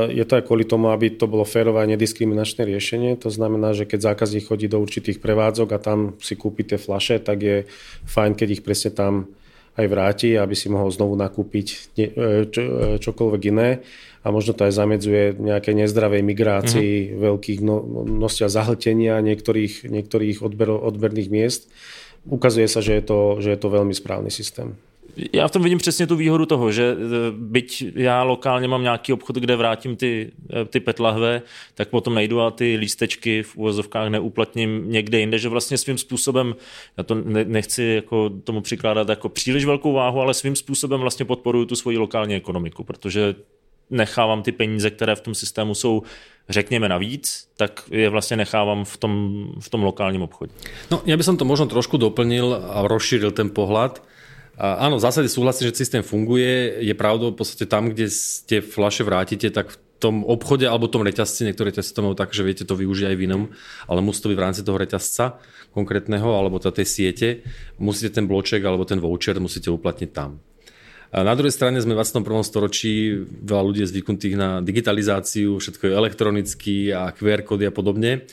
je 0.08 0.24
to 0.24 0.32
aj 0.40 0.46
kvôli 0.48 0.64
tomu, 0.64 0.88
aby 0.88 1.12
to 1.12 1.28
bolo 1.28 1.44
férové 1.44 1.84
a 1.84 1.90
nediskriminačné 1.92 2.64
riešenie. 2.64 3.20
To 3.20 3.28
znamená, 3.28 3.76
že 3.76 3.84
keď 3.84 4.16
zákazník 4.16 4.48
chodí 4.48 4.72
do 4.72 4.80
určitých 4.80 5.20
prevádzok 5.20 5.68
a 5.76 5.78
tam 5.78 5.98
si 6.18 6.32
kúpi 6.32 6.64
tie 6.64 6.80
flaše, 6.80 7.20
tak 7.20 7.38
je 7.44 7.56
fajn, 8.08 8.40
keď 8.40 8.48
ich 8.58 8.62
presne 8.64 8.90
tam 8.96 9.28
aj 9.78 9.86
vráti, 9.86 10.32
aby 10.34 10.56
si 10.56 10.72
mohol 10.72 10.90
znovu 10.90 11.14
nakúpiť 11.14 11.66
e, 11.94 12.04
čo, 12.50 12.62
e, 12.64 12.96
čokoľvek 12.98 13.42
iné 13.52 13.84
a 14.24 14.30
možno 14.30 14.52
to 14.54 14.66
aj 14.66 14.72
zamedzuje 14.74 15.38
nejaké 15.38 15.74
nezdravej 15.74 16.22
migrácii 16.22 16.92
mm-hmm. 17.08 17.18
veľkých 17.22 17.60
množstva 17.62 18.46
zahltenia 18.50 19.20
niektorých, 19.22 19.88
niektorých 19.88 20.42
odber, 20.42 20.70
odberných 20.70 21.28
miest. 21.30 21.70
Ukazuje 22.28 22.66
sa, 22.66 22.82
že 22.82 22.98
je, 22.98 23.02
to, 23.02 23.18
že 23.40 23.54
je 23.54 23.58
to 23.58 23.68
veľmi 23.70 23.94
správny 23.94 24.28
systém 24.28 24.76
já 25.32 25.48
v 25.48 25.50
tom 25.50 25.62
vidím 25.62 25.78
přesně 25.78 26.06
tu 26.06 26.16
výhodu 26.16 26.46
toho, 26.46 26.72
že 26.72 26.82
e, 26.82 26.96
byť 27.32 27.84
já 27.94 28.22
lokálně 28.22 28.68
mám 28.68 28.82
nějaký 28.82 29.12
obchod, 29.12 29.36
kde 29.36 29.56
vrátím 29.56 29.96
ty, 29.96 30.30
e, 30.60 30.64
ty 30.64 30.80
petlahve, 30.80 31.42
tak 31.74 31.88
potom 31.88 32.14
nejdu 32.14 32.40
a 32.40 32.50
ty 32.50 32.76
lístečky 32.76 33.42
v 33.42 33.56
úvozovkách 33.56 34.08
neuplatním 34.08 34.84
někde 34.86 35.20
jinde, 35.20 35.38
že 35.38 35.48
vlastně 35.48 35.78
svým 35.78 35.98
způsobem, 35.98 36.54
já 36.96 37.04
to 37.04 37.14
nechci 37.44 37.82
jako 37.82 38.30
tomu 38.30 38.60
přikládat 38.60 39.08
jako 39.08 39.28
příliš 39.28 39.64
velkou 39.64 39.92
váhu, 39.92 40.20
ale 40.20 40.34
svým 40.34 40.56
způsobem 40.56 41.00
vlastně 41.00 41.24
podporuju 41.24 41.64
tu 41.64 41.76
svoji 41.76 41.98
lokální 41.98 42.34
ekonomiku, 42.34 42.84
protože 42.84 43.34
nechávám 43.90 44.42
ty 44.42 44.52
peníze, 44.52 44.90
které 44.90 45.16
v 45.16 45.20
tom 45.20 45.34
systému 45.34 45.74
jsou, 45.74 46.02
řekněme 46.48 46.88
navíc, 46.88 47.48
tak 47.56 47.84
je 47.90 48.08
vlastně 48.08 48.36
nechávám 48.36 48.84
v 48.84 48.96
tom, 48.96 49.12
v 49.60 49.68
tom 49.68 49.82
lokálním 49.82 50.22
obchodě. 50.22 50.52
No, 50.90 51.02
ja 51.04 51.16
by 51.16 51.24
to 51.24 51.44
možno 51.44 51.66
trošku 51.68 52.00
doplnil 52.00 52.54
a 52.56 52.88
rozšíril 52.88 53.30
ten 53.36 53.52
pohľad. 53.52 54.00
Áno, 54.58 54.98
v 54.98 55.04
zásade 55.04 55.28
súhlasím, 55.28 55.70
že 55.70 55.76
systém 55.76 56.02
funguje. 56.02 56.82
Je 56.82 56.94
pravdou 56.94 57.30
v 57.30 57.38
podstate 57.38 57.70
tam, 57.70 57.94
kde 57.94 58.10
ste 58.10 58.58
flaše 58.58 59.04
vrátite, 59.04 59.54
tak 59.54 59.70
v 59.70 59.76
tom 60.02 60.26
obchode 60.26 60.66
alebo 60.66 60.90
tom 60.90 61.06
reťazci, 61.06 61.46
niektoré 61.46 61.70
reťazce 61.70 61.94
to 61.94 62.02
majú 62.02 62.14
tak, 62.18 62.34
že 62.34 62.42
viete 62.42 62.64
to 62.66 62.74
využiť 62.74 63.06
aj 63.06 63.16
v 63.18 63.24
inom, 63.26 63.42
ale 63.86 64.02
musí 64.02 64.18
to 64.22 64.30
byť 64.30 64.38
v 64.38 64.44
rámci 64.46 64.62
toho 64.66 64.78
reťazca 64.78 65.38
konkrétneho 65.70 66.26
alebo 66.34 66.58
tej 66.58 66.86
siete. 66.86 67.46
Musíte 67.78 68.18
ten 68.18 68.26
bloček 68.26 68.64
alebo 68.64 68.82
ten 68.82 68.98
voucher 68.98 69.38
musíte 69.38 69.70
uplatniť 69.70 70.10
tam. 70.10 70.42
A 71.08 71.24
na 71.24 71.32
druhej 71.32 71.56
strane 71.56 71.80
sme 71.80 71.96
v 71.96 72.04
21. 72.04 72.44
storočí, 72.44 73.24
veľa 73.24 73.62
ľudí 73.64 73.80
je 73.80 73.90
zvyknutých 73.96 74.36
na 74.36 74.60
digitalizáciu, 74.60 75.56
všetko 75.56 75.88
je 75.88 75.96
elektronicky 75.96 76.76
a 76.92 77.08
QR 77.16 77.40
kódy 77.40 77.64
a 77.64 77.72
podobne. 77.72 78.28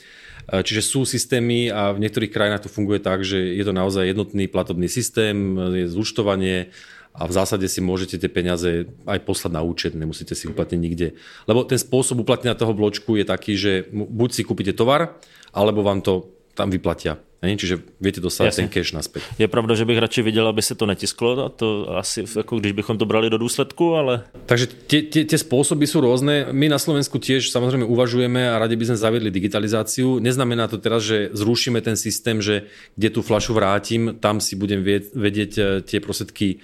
Čiže 0.46 0.84
sú 0.86 1.10
systémy 1.10 1.74
a 1.74 1.90
v 1.96 2.06
niektorých 2.06 2.30
krajinách 2.30 2.68
to 2.68 2.74
funguje 2.76 3.02
tak, 3.02 3.26
že 3.26 3.40
je 3.40 3.64
to 3.66 3.74
naozaj 3.74 4.06
jednotný 4.06 4.46
platobný 4.46 4.86
systém, 4.86 5.58
je 5.74 5.90
zúčtovanie 5.90 6.70
a 7.16 7.26
v 7.26 7.32
zásade 7.34 7.66
si 7.66 7.80
môžete 7.80 8.20
tie 8.20 8.30
peniaze 8.30 8.92
aj 9.08 9.20
poslať 9.26 9.52
na 9.56 9.64
účet, 9.64 9.98
nemusíte 9.98 10.36
si 10.38 10.46
uplatniť 10.52 10.78
nikde. 10.78 11.18
Lebo 11.50 11.66
ten 11.66 11.80
spôsob 11.80 12.22
uplatnenia 12.22 12.60
toho 12.60 12.78
bločku 12.78 13.18
je 13.18 13.26
taký, 13.26 13.58
že 13.58 13.88
buď 13.90 14.30
si 14.36 14.44
kúpite 14.46 14.76
tovar, 14.78 15.18
alebo 15.50 15.82
vám 15.82 16.04
to 16.06 16.30
tam 16.54 16.70
vyplatia. 16.70 17.18
Čiže 17.54 17.86
viete 18.02 18.18
dostať 18.18 18.46
Jasne. 18.50 18.60
ten 18.66 18.68
cash 18.74 18.98
naspäť. 18.98 19.22
Je 19.38 19.46
pravda, 19.46 19.78
že 19.78 19.86
bych 19.86 20.02
radši 20.02 20.22
viděl, 20.26 20.50
aby 20.50 20.62
se 20.66 20.74
to 20.74 20.90
netisklo, 20.90 21.46
a 21.46 21.50
to 21.54 21.86
asi 21.94 22.26
ako 22.26 22.58
když 22.58 22.74
bychom 22.74 22.98
to 22.98 23.06
brali 23.06 23.30
do 23.30 23.38
důsledku, 23.38 23.94
ale... 23.94 24.26
Takže 24.50 24.66
tie, 24.90 25.38
spôsoby 25.38 25.86
sú 25.86 26.02
rôzne. 26.02 26.50
My 26.50 26.66
na 26.72 26.82
Slovensku 26.82 27.22
tiež 27.22 27.54
samozrejme 27.54 27.86
uvažujeme 27.86 28.50
a 28.50 28.58
radi 28.58 28.74
by 28.74 28.90
sme 28.90 28.98
zaviedli 28.98 29.30
digitalizáciu. 29.30 30.18
Neznamená 30.18 30.66
to 30.66 30.82
teraz, 30.82 31.06
že 31.06 31.30
zrušíme 31.36 31.84
ten 31.84 31.94
systém, 32.00 32.42
že 32.42 32.66
kde 32.96 33.10
tú 33.14 33.22
flašu 33.22 33.54
vrátim, 33.54 34.18
tam 34.18 34.40
si 34.40 34.56
budem 34.56 34.82
vedieť 35.14 35.52
e, 35.60 35.62
tie 35.84 36.00
prostriedky 36.00 36.48
e, 36.50 36.58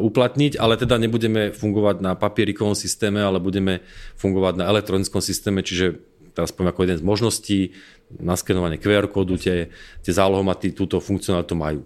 uplatniť, 0.00 0.56
ale 0.56 0.80
teda 0.80 0.96
nebudeme 0.96 1.52
fungovať 1.52 2.00
na 2.00 2.16
papierikovom 2.16 2.74
systéme, 2.74 3.20
ale 3.20 3.38
budeme 3.38 3.84
fungovať 4.16 4.54
na 4.56 4.64
elektronickom 4.72 5.20
systéme, 5.20 5.60
čiže 5.60 6.07
teraz 6.38 6.54
poviem 6.54 6.70
ako 6.70 6.86
jeden 6.86 6.98
z 7.02 7.04
možností, 7.04 7.58
naskenovanie 8.22 8.78
QR 8.78 9.10
kódu, 9.10 9.34
tie, 9.34 9.74
tie 10.06 10.12
zálohomaty 10.14 10.70
túto 10.70 11.02
funkcionalitu 11.02 11.58
majú. 11.58 11.82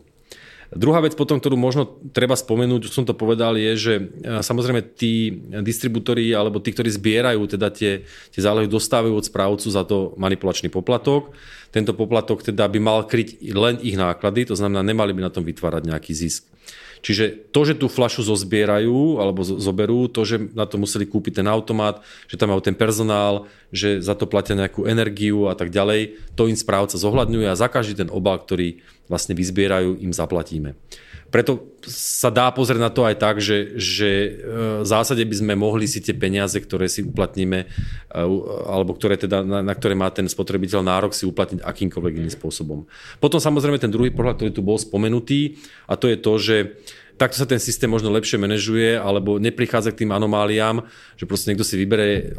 Druhá 0.73 1.05
vec 1.05 1.13
potom, 1.13 1.37
ktorú 1.37 1.53
možno 1.53 2.01
treba 2.17 2.33
spomenúť, 2.33 2.89
už 2.89 2.93
som 2.97 3.05
to 3.05 3.13
povedal, 3.13 3.61
je, 3.61 3.73
že 3.77 3.95
e, 4.01 4.03
samozrejme 4.41 4.81
tí 4.97 5.29
distribútory 5.61 6.33
alebo 6.33 6.65
tí, 6.65 6.73
ktorí 6.73 6.89
zbierajú 6.89 7.45
teda 7.45 7.69
tie, 7.69 8.09
tie 8.33 8.41
zálohy, 8.41 8.65
dostávajú 8.73 9.13
od 9.13 9.29
správcu 9.29 9.69
za 9.69 9.85
to 9.85 10.17
manipulačný 10.17 10.73
poplatok. 10.73 11.37
Tento 11.69 11.93
poplatok 11.93 12.41
teda 12.41 12.73
by 12.73 12.81
mal 12.81 13.05
kryť 13.05 13.53
len 13.53 13.85
ich 13.85 14.01
náklady, 14.01 14.49
to 14.49 14.57
znamená, 14.57 14.81
nemali 14.81 15.13
by 15.13 15.29
na 15.29 15.33
tom 15.33 15.45
vytvárať 15.45 15.93
nejaký 15.93 16.13
zisk. 16.17 16.52
Čiže 17.03 17.51
to, 17.51 17.61
že 17.67 17.75
tú 17.75 17.91
flašu 17.91 18.23
zozbierajú 18.23 19.19
alebo 19.19 19.43
zoberú, 19.43 20.07
to, 20.07 20.23
že 20.23 20.39
na 20.55 20.71
to 20.71 20.79
museli 20.79 21.03
kúpiť 21.03 21.43
ten 21.43 21.51
automat, 21.51 21.99
že 22.31 22.39
tam 22.39 22.55
majú 22.55 22.63
ten 22.63 22.79
personál, 22.79 23.51
že 23.75 23.99
za 23.99 24.15
to 24.15 24.31
platia 24.31 24.55
nejakú 24.55 24.87
energiu 24.87 25.51
a 25.51 25.59
tak 25.59 25.75
ďalej, 25.75 26.15
to 26.39 26.47
im 26.47 26.55
správca 26.55 26.95
zohľadňuje 26.95 27.51
a 27.51 27.59
za 27.59 27.67
každý 27.67 27.99
ten 27.99 28.09
obal, 28.09 28.39
ktorý 28.39 28.79
vlastne 29.11 29.35
vyzbierajú, 29.35 29.99
im 29.99 30.15
zaplatíme. 30.15 30.79
Preto 31.33 31.81
sa 31.89 32.29
dá 32.29 32.53
pozrieť 32.53 32.77
na 32.77 32.93
to 32.93 33.09
aj 33.09 33.17
tak, 33.17 33.41
že, 33.41 33.73
že 33.81 34.11
e, 34.13 34.31
v 34.85 34.87
zásade 34.87 35.25
by 35.25 35.35
sme 35.41 35.55
mohli 35.57 35.89
si 35.89 36.05
tie 36.05 36.13
peniaze, 36.13 36.55
ktoré 36.61 36.93
si 36.93 37.01
uplatníme, 37.01 37.65
e, 37.65 38.21
alebo 38.69 38.93
ktoré 38.93 39.17
teda, 39.17 39.41
na, 39.41 39.65
na 39.65 39.73
ktoré 39.73 39.97
má 39.97 40.13
ten 40.13 40.29
spotrebiteľ 40.29 40.85
nárok 40.85 41.17
si 41.17 41.25
uplatniť 41.25 41.65
akýmkoľvek 41.65 42.21
iným 42.21 42.37
spôsobom. 42.37 42.85
Potom 43.17 43.41
samozrejme 43.41 43.81
ten 43.81 43.89
druhý 43.89 44.13
pohľad, 44.13 44.45
ktorý 44.45 44.51
tu 44.53 44.61
bol 44.61 44.77
spomenutý, 44.77 45.57
a 45.89 45.97
to 45.97 46.13
je 46.13 46.17
to, 46.21 46.33
že 46.37 46.57
takto 47.23 47.39
sa 47.39 47.47
ten 47.47 47.63
systém 47.63 47.87
možno 47.87 48.11
lepšie 48.11 48.35
manažuje, 48.35 48.99
alebo 48.99 49.39
neprichádza 49.39 49.95
k 49.95 50.03
tým 50.03 50.11
anomáliám, 50.11 50.83
že 51.15 51.23
proste 51.23 51.55
niekto 51.55 51.63
si 51.63 51.79
vybere 51.79 52.35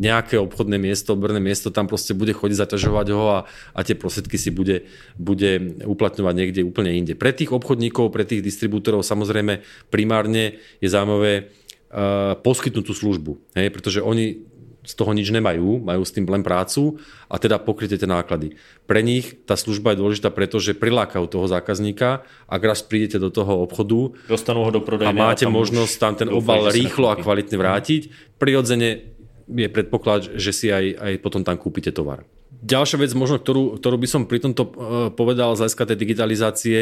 nejaké 0.00 0.40
obchodné 0.40 0.80
miesto, 0.80 1.12
odberné 1.12 1.36
miesto, 1.36 1.68
tam 1.68 1.84
proste 1.84 2.16
bude 2.16 2.32
chodiť 2.32 2.56
zaťažovať 2.56 3.06
ho 3.12 3.24
a, 3.28 3.38
a 3.76 3.80
tie 3.84 3.92
prostriedky 3.92 4.40
si 4.40 4.48
bude, 4.48 4.88
bude 5.20 5.84
uplatňovať 5.84 6.32
niekde 6.32 6.64
úplne 6.64 6.96
inde. 6.96 7.12
Pre 7.12 7.28
tých 7.28 7.52
obchodníkov, 7.52 8.08
pre 8.08 8.24
tých 8.24 8.40
distribútorov 8.40 9.04
samozrejme 9.04 9.60
primárne 9.92 10.56
je 10.80 10.88
zaujímavé 10.88 11.52
uh, 11.92 12.40
poskytnúť 12.40 12.84
tú 12.88 12.96
službu, 12.96 13.36
hej, 13.52 13.68
pretože 13.68 14.00
oni 14.00 14.55
z 14.86 14.92
toho 14.94 15.10
nič 15.10 15.34
nemajú, 15.34 15.82
majú 15.82 16.02
s 16.06 16.14
tým 16.14 16.22
len 16.30 16.46
prácu 16.46 17.02
a 17.26 17.42
teda 17.42 17.58
pokryte 17.58 17.98
tie 17.98 18.06
náklady. 18.06 18.54
Pre 18.86 19.00
nich 19.02 19.42
tá 19.42 19.58
služba 19.58 19.92
je 19.92 20.00
dôležitá, 20.00 20.30
pretože 20.30 20.78
prilákajú 20.78 21.26
toho 21.26 21.50
zákazníka, 21.50 22.22
ak 22.46 22.62
raz 22.62 22.86
prídete 22.86 23.18
do 23.18 23.34
toho 23.34 23.66
obchodu 23.66 24.14
Dostanú 24.30 24.62
ho 24.62 24.70
do 24.70 24.80
a 24.80 25.10
máte 25.10 25.44
a 25.44 25.50
možnosť 25.50 25.94
tam 25.98 26.14
ten 26.14 26.28
obal 26.30 26.70
rýchlo 26.70 27.10
a 27.10 27.18
kvalitne 27.18 27.58
vrátiť, 27.58 28.02
prirodzene 28.38 29.18
je 29.50 29.68
predpoklad, 29.70 30.38
že 30.38 30.50
si 30.54 30.66
aj, 30.70 30.98
aj 30.98 31.12
potom 31.22 31.42
tam 31.42 31.58
kúpite 31.58 31.90
tovar. 31.90 32.22
Ďalšia 32.66 32.98
vec, 32.98 33.12
možno, 33.14 33.38
ktorú, 33.38 33.78
ktorú 33.78 33.96
by 34.00 34.08
som 34.10 34.22
pri 34.26 34.42
tomto 34.42 34.62
e, 34.66 34.70
povedal 35.14 35.54
z 35.54 35.62
hľadiska 35.62 35.86
tej 35.86 35.98
digitalizácie, 36.02 36.78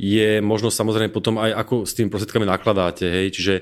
je 0.00 0.40
možno 0.40 0.72
samozrejme 0.72 1.12
potom 1.12 1.36
aj 1.36 1.54
ako 1.54 1.74
s 1.84 1.92
tými 1.92 2.08
prostriedkami 2.08 2.48
nakladáte. 2.48 3.04
Hej? 3.04 3.26
Čiže 3.36 3.54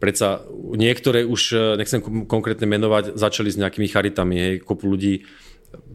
predsa 0.00 0.48
niektoré 0.74 1.28
už, 1.28 1.42
e, 1.52 1.58
nechcem 1.76 2.00
konkrétne 2.24 2.64
menovať, 2.64 3.20
začali 3.20 3.52
s 3.52 3.60
nejakými 3.60 3.86
charitami, 3.86 4.34
hej, 4.40 4.54
kopu 4.64 4.88
ľudí 4.88 5.28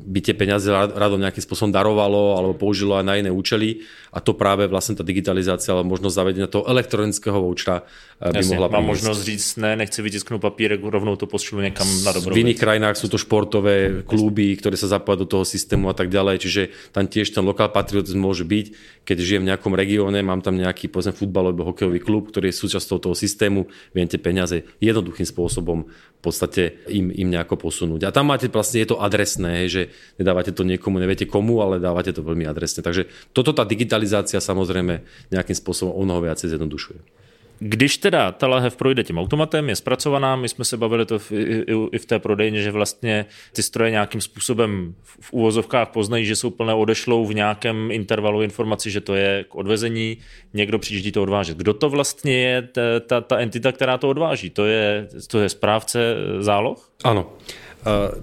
by 0.05 0.19
tie 0.21 0.37
peniaze 0.37 0.69
rado 0.71 1.17
nejakým 1.17 1.41
spôsobom 1.41 1.73
darovalo 1.73 2.37
alebo 2.37 2.53
použilo 2.53 2.95
aj 2.95 3.05
na 3.05 3.17
iné 3.17 3.33
účely 3.33 3.83
a 4.13 4.21
to 4.21 4.37
práve 4.37 4.69
vlastne 4.69 4.93
tá 4.93 5.01
digitalizácia 5.01 5.73
alebo 5.73 5.97
možnosť 5.97 6.15
zavedenia 6.15 6.47
toho 6.47 6.63
elektronického 6.69 7.41
vouchera 7.41 7.83
eh, 8.21 8.29
by 8.29 8.39
Jasne, 8.39 8.55
mohla 8.55 8.67
Mám 8.69 8.95
možnosť 8.95 9.21
říct, 9.25 9.49
ne, 9.59 9.73
nechci 9.75 9.99
vytisknúť 10.05 10.39
papírek, 10.39 10.79
rovnou 10.79 11.17
to 11.17 11.25
pošlu 11.25 11.65
niekam 11.65 11.89
na 12.05 12.13
dobro. 12.13 12.31
V 12.31 12.45
iných 12.45 12.61
krajinách 12.61 12.95
sú 13.01 13.09
to 13.09 13.17
športové 13.17 14.05
kluby, 14.05 14.53
ktoré 14.55 14.77
sa 14.77 14.87
zapoja 14.87 15.25
do 15.25 15.27
toho 15.27 15.43
systému 15.43 15.89
a 15.89 15.95
tak 15.97 16.13
ďalej, 16.13 16.45
čiže 16.45 16.61
tam 16.93 17.09
tiež 17.09 17.33
ten 17.33 17.41
lokál 17.41 17.73
patriotizm 17.73 18.21
môže 18.21 18.45
byť, 18.45 18.65
keď 19.03 19.17
žijem 19.19 19.43
v 19.43 19.49
nejakom 19.51 19.73
regióne, 19.73 20.21
mám 20.21 20.45
tam 20.45 20.55
nejaký 20.55 20.87
povedzme 20.87 21.17
futbalový 21.17 21.55
alebo 21.55 21.71
hokejový 21.71 21.99
klub, 22.01 22.29
ktorý 22.29 22.51
je 22.51 22.59
súčasťou 22.61 22.97
toho 22.99 23.15
systému, 23.15 23.69
viem 23.93 24.09
tie 24.09 24.19
peniaze 24.21 24.65
jednoduchým 24.83 25.23
spôsobom 25.29 25.87
v 25.89 26.21
podstate 26.23 26.81
im, 26.89 27.13
im 27.13 27.29
nejako 27.29 27.69
posunúť. 27.69 28.09
A 28.09 28.13
tam 28.15 28.33
máte 28.33 28.49
vlastne, 28.49 28.81
je 28.81 28.89
to 28.89 28.97
adresné, 28.97 29.64
že 29.69 29.81
nedávate 30.19 30.51
to 30.51 30.63
niekomu, 30.63 30.99
neviete 30.99 31.25
komu, 31.25 31.61
ale 31.61 31.79
dávate 31.79 32.13
to 32.13 32.21
veľmi 32.21 32.45
adresne. 32.47 32.85
Takže 32.85 33.09
toto 33.33 33.51
tá 33.51 33.67
digitalizácia 33.67 34.39
samozrejme 34.39 35.01
nejakým 35.31 35.57
spôsobom 35.57 35.93
o 35.93 36.01
mnoho 36.03 36.25
viacej 36.25 36.55
zjednodušuje. 36.55 37.25
Když 37.59 37.97
teda 37.97 38.31
ta 38.31 38.47
lahev 38.47 38.75
projde 38.75 39.03
tím 39.03 39.17
automatem, 39.17 39.69
je 39.69 39.75
zpracovaná, 39.75 40.35
my 40.35 40.49
jsme 40.49 40.65
se 40.65 40.77
bavili 40.77 41.05
to 41.05 41.19
v, 41.19 41.31
i, 41.31 41.63
i 41.91 41.97
v 41.97 42.05
té 42.05 42.19
prodejně, 42.19 42.61
že 42.61 42.71
vlastně 42.71 43.25
ty 43.53 43.63
stroje 43.63 43.91
nějakým 43.91 44.21
způsobem 44.21 44.95
v 45.19 45.33
úvozovkách 45.33 45.89
poznají, 45.89 46.25
že 46.25 46.35
jsou 46.35 46.49
plné 46.49 46.73
odešlou 46.73 47.25
v 47.25 47.33
nějakém 47.33 47.91
intervalu 47.91 48.41
informaci, 48.41 48.91
že 48.91 49.01
to 49.01 49.15
je 49.15 49.45
k 49.49 49.55
odvezení, 49.55 50.17
někdo 50.53 50.79
přijíždí 50.79 51.11
to 51.11 51.23
odvážet. 51.23 51.57
Kdo 51.57 51.73
to 51.73 51.89
vlastně 51.89 52.37
je 52.37 52.61
ta, 52.61 52.81
ta, 53.07 53.21
ta 53.21 53.37
entita, 53.37 53.71
která 53.71 53.97
to 53.97 54.09
odváží? 54.09 54.49
To 54.49 54.65
je, 54.65 55.07
to 55.27 55.39
je 55.39 55.49
správce 55.49 56.15
záloh? 56.39 56.91
Ano. 57.03 57.33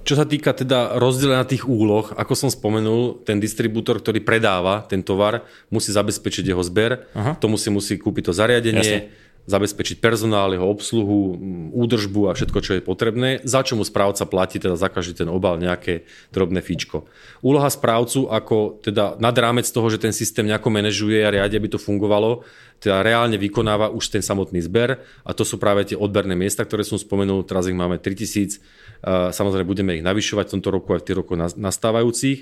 Čo 0.02 0.14
sa 0.18 0.26
týka 0.26 0.50
teda 0.50 0.98
rozdelenia 0.98 1.46
tých 1.46 1.70
úloh, 1.70 2.10
ako 2.18 2.34
som 2.34 2.50
spomenul, 2.50 3.22
ten 3.22 3.38
distribútor, 3.38 4.02
ktorý 4.02 4.18
predáva 4.18 4.82
ten 4.82 5.06
tovar, 5.06 5.46
musí 5.70 5.94
zabezpečiť 5.94 6.50
jeho 6.50 6.66
zber, 6.66 7.06
Aha. 7.14 7.38
tomu 7.38 7.54
si 7.54 7.70
musí 7.70 7.94
kúpiť 7.94 8.26
to 8.26 8.32
zariadenie, 8.34 8.82
Jasne. 8.82 9.14
zabezpečiť 9.46 10.02
personál, 10.02 10.50
jeho 10.50 10.66
obsluhu, 10.66 11.38
údržbu 11.78 12.30
a 12.30 12.34
všetko, 12.34 12.58
čo 12.58 12.72
je 12.74 12.82
potrebné, 12.82 13.38
za 13.46 13.62
čo 13.62 13.78
mu 13.78 13.86
správca 13.86 14.26
platí 14.26 14.58
teda 14.58 14.74
za 14.74 14.90
každý 14.90 15.22
ten 15.22 15.30
obal 15.30 15.62
nejaké 15.62 16.10
drobné 16.34 16.58
fíčko. 16.58 17.06
Úloha 17.38 17.70
správcu 17.70 18.34
ako 18.34 18.82
teda 18.82 19.14
nad 19.22 19.34
rámec 19.38 19.70
toho, 19.70 19.86
že 19.86 20.02
ten 20.02 20.10
systém 20.10 20.42
nejako 20.42 20.74
manažuje 20.74 21.22
a 21.22 21.30
riadi, 21.30 21.54
aby 21.54 21.70
to 21.70 21.78
fungovalo, 21.78 22.42
teda 22.82 22.98
reálne 23.06 23.38
vykonáva 23.38 23.94
už 23.94 24.10
ten 24.10 24.26
samotný 24.26 24.58
zber 24.58 24.98
a 25.22 25.30
to 25.30 25.46
sú 25.46 25.54
práve 25.54 25.86
tie 25.86 25.94
odberné 25.94 26.34
miesta, 26.34 26.66
ktoré 26.66 26.82
som 26.82 26.98
spomenul, 26.98 27.46
teraz 27.46 27.70
ich 27.70 27.78
máme 27.78 28.02
3000, 28.02 28.58
samozrejme 29.02 29.66
budeme 29.66 29.98
ich 29.98 30.06
navyšovať 30.06 30.44
v 30.46 30.52
tomto 30.58 30.70
roku 30.70 30.94
aj 30.94 31.02
v 31.02 31.06
tých 31.10 31.18
rokoch 31.18 31.38
nastávajúcich. 31.58 32.38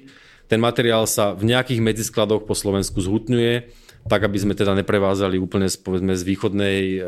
Ten 0.50 0.58
materiál 0.58 1.06
sa 1.06 1.32
v 1.32 1.46
nejakých 1.46 1.78
medziskladoch 1.78 2.42
po 2.42 2.58
Slovensku 2.58 2.98
zhutňuje, 2.98 3.70
tak 4.08 4.24
aby 4.24 4.34
sme 4.40 4.56
teda 4.56 4.72
neprevázali 4.74 5.36
úplne 5.36 5.68
povedzme, 5.70 6.16
z 6.16 6.22
východnej 6.24 6.78
e, 6.96 6.98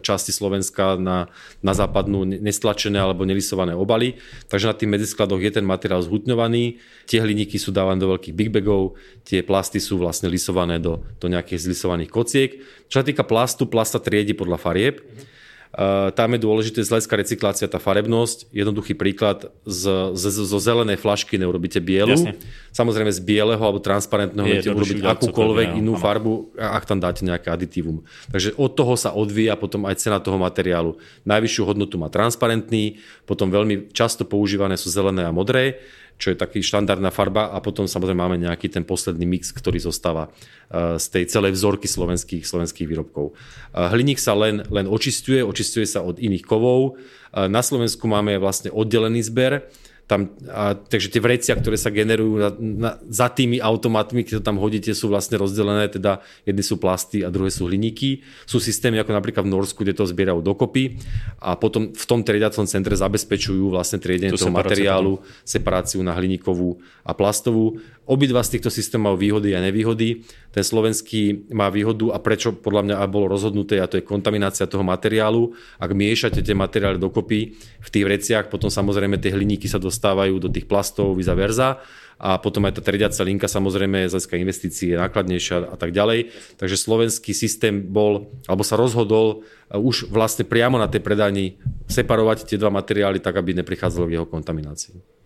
časti 0.00 0.32
Slovenska 0.32 0.96
na, 0.96 1.28
na 1.60 1.72
západnú 1.76 2.24
nestlačené 2.24 2.98
alebo 2.98 3.28
nelisované 3.28 3.76
obaly. 3.76 4.16
Takže 4.48 4.66
na 4.66 4.74
tých 4.74 4.90
medziskladoch 4.90 5.38
je 5.44 5.52
ten 5.60 5.66
materiál 5.68 6.00
zhutňovaný, 6.00 6.80
tie 7.06 7.20
hliníky 7.20 7.60
sú 7.60 7.70
dávané 7.70 8.00
do 8.00 8.10
veľkých 8.16 8.34
big 8.34 8.50
bagov, 8.50 8.96
tie 9.28 9.44
plasty 9.44 9.78
sú 9.78 10.00
vlastne 10.00 10.32
lisované 10.32 10.80
do, 10.80 11.04
do 11.20 11.28
nejakých 11.28 11.68
zlisovaných 11.68 12.10
kociek. 12.10 12.50
Čo 12.88 13.04
sa 13.04 13.06
týka 13.06 13.28
plastu, 13.28 13.68
plasta 13.68 14.00
triedi 14.00 14.32
podľa 14.32 14.58
farieb. 14.58 15.04
Eh, 15.72 16.12
tam 16.12 16.36
je 16.36 16.40
dôležité 16.44 16.84
z 16.84 16.92
hľadiska 16.92 17.14
recyklácia 17.16 17.64
tá 17.64 17.80
farebnosť. 17.80 18.52
Jednoduchý 18.52 18.92
príklad, 18.92 19.48
z, 19.64 20.12
z, 20.12 20.24
zo 20.44 20.58
zelenej 20.60 21.00
flašky 21.00 21.40
neurobíte 21.40 21.80
bielu. 21.80 22.12
Jasne. 22.12 22.36
Samozrejme 22.72 23.12
z 23.12 23.20
bieleho 23.20 23.60
alebo 23.60 23.84
transparentného 23.84 24.48
viete 24.48 24.72
urobiť 24.72 25.04
akúkoľvek 25.04 25.76
inú 25.76 25.94
áno. 25.94 26.00
farbu, 26.00 26.32
ak 26.56 26.88
tam 26.88 26.98
dáte 26.98 27.20
nejaké 27.20 27.52
aditívum. 27.52 28.00
Takže 28.32 28.56
od 28.56 28.72
toho 28.72 28.96
sa 28.96 29.12
odvíja 29.12 29.60
potom 29.60 29.84
aj 29.84 30.00
cena 30.00 30.18
toho 30.24 30.40
materiálu. 30.40 30.96
Najvyššiu 31.28 31.62
hodnotu 31.68 32.00
má 32.00 32.08
transparentný, 32.08 32.96
potom 33.28 33.52
veľmi 33.52 33.92
často 33.92 34.24
používané 34.24 34.80
sú 34.80 34.88
zelené 34.88 35.28
a 35.28 35.32
modré 35.36 35.84
čo 36.22 36.30
je 36.30 36.38
taký 36.38 36.62
štandardná 36.62 37.10
farba 37.10 37.50
a 37.50 37.58
potom 37.58 37.90
samozrejme 37.90 38.22
máme 38.22 38.38
nejaký 38.38 38.70
ten 38.70 38.86
posledný 38.86 39.26
mix, 39.26 39.50
ktorý 39.50 39.82
zostáva 39.82 40.30
eh, 40.30 40.94
z 40.94 41.06
tej 41.10 41.24
celej 41.26 41.58
vzorky 41.58 41.90
slovenských, 41.90 42.46
slovenských 42.46 42.86
výrobkov. 42.86 43.34
Eh, 43.34 43.90
hliník 43.90 44.22
sa 44.22 44.38
len, 44.38 44.62
len 44.70 44.86
očistuje, 44.86 45.42
očistuje 45.42 45.82
sa 45.82 46.06
od 46.06 46.22
iných 46.22 46.46
kovov. 46.46 46.94
Eh, 46.94 47.50
na 47.50 47.58
Slovensku 47.58 48.06
máme 48.06 48.38
vlastne 48.38 48.70
oddelený 48.70 49.26
zber, 49.26 49.66
tam, 50.10 50.34
a, 50.50 50.74
takže 50.76 51.08
tie 51.08 51.22
vrecia, 51.22 51.54
ktoré 51.56 51.78
sa 51.78 51.88
generujú 51.88 52.34
na, 52.36 52.50
na, 52.58 52.90
za 53.08 53.30
tými 53.32 53.62
automatmi, 53.62 54.26
to 54.28 54.42
tam 54.44 54.58
hodíte, 54.58 54.92
sú 54.92 55.08
vlastne 55.08 55.40
rozdelené, 55.40 55.88
teda 55.88 56.20
jedny 56.44 56.60
sú 56.60 56.76
plasty 56.76 57.22
a 57.24 57.32
druhé 57.32 57.48
sú 57.48 57.70
hliníky. 57.70 58.20
Sú 58.44 58.60
systémy 58.60 59.00
ako 59.00 59.14
napríklad 59.14 59.46
v 59.46 59.52
Norsku, 59.54 59.86
kde 59.86 59.96
to 59.96 60.04
zbierajú 60.04 60.42
dokopy 60.44 61.00
a 61.40 61.54
potom 61.56 61.94
v 61.94 62.04
tom 62.04 62.20
triediacom 62.26 62.66
centre 62.68 62.92
zabezpečujú 62.92 63.72
vlastne 63.72 64.02
triedenie 64.02 64.34
toho 64.34 64.52
materiálu, 64.52 65.22
separáciu 65.46 66.02
na 66.04 66.12
hliníkovú 66.12 66.82
a 67.06 67.16
plastovú. 67.16 67.78
Obidva 68.02 68.42
z 68.42 68.58
týchto 68.58 68.66
systémov 68.66 69.14
majú 69.14 69.16
výhody 69.22 69.54
a 69.54 69.62
nevýhody. 69.62 70.26
Ten 70.50 70.64
slovenský 70.66 71.46
má 71.54 71.70
výhodu 71.70 72.10
a 72.10 72.18
prečo 72.18 72.50
podľa 72.50 72.82
mňa 72.90 73.06
bolo 73.06 73.30
rozhodnuté, 73.30 73.78
a 73.78 73.86
to 73.86 74.02
je 74.02 74.06
kontaminácia 74.06 74.66
toho 74.66 74.82
materiálu. 74.82 75.54
Ak 75.78 75.94
miešate 75.94 76.42
tie 76.42 76.54
materiály 76.54 76.98
dokopy 76.98 77.54
v 77.56 77.88
tých 77.88 78.04
vreciach, 78.04 78.44
potom 78.50 78.74
samozrejme 78.74 79.22
tie 79.22 79.30
hliníky 79.30 79.70
sa 79.70 79.78
dostávajú 79.78 80.42
do 80.42 80.50
tých 80.50 80.66
plastov 80.66 81.14
viza 81.14 81.38
verza 81.38 81.78
a 82.22 82.38
potom 82.38 82.62
aj 82.66 82.78
tá 82.78 82.82
triediaca 82.86 83.22
linka 83.26 83.50
samozrejme 83.50 84.06
z 84.06 84.14
hľadiska 84.14 84.38
investícií 84.38 84.94
je 84.94 84.98
nákladnejšia 84.98 85.74
a 85.74 85.76
tak 85.78 85.90
ďalej. 85.90 86.30
Takže 86.58 86.76
slovenský 86.78 87.34
systém 87.34 87.86
bol, 87.86 88.30
alebo 88.46 88.62
sa 88.62 88.78
rozhodol 88.78 89.42
uh, 89.42 89.78
už 89.78 90.10
vlastne 90.10 90.46
priamo 90.46 90.78
na 90.78 90.86
tej 90.86 91.02
predajni 91.02 91.58
separovať 91.90 92.50
tie 92.50 92.58
dva 92.58 92.70
materiály 92.70 93.18
tak, 93.18 93.38
aby 93.38 93.58
neprichádzalo 93.58 94.06
k 94.06 94.14
jeho 94.18 94.26
kontaminácii. 94.26 95.21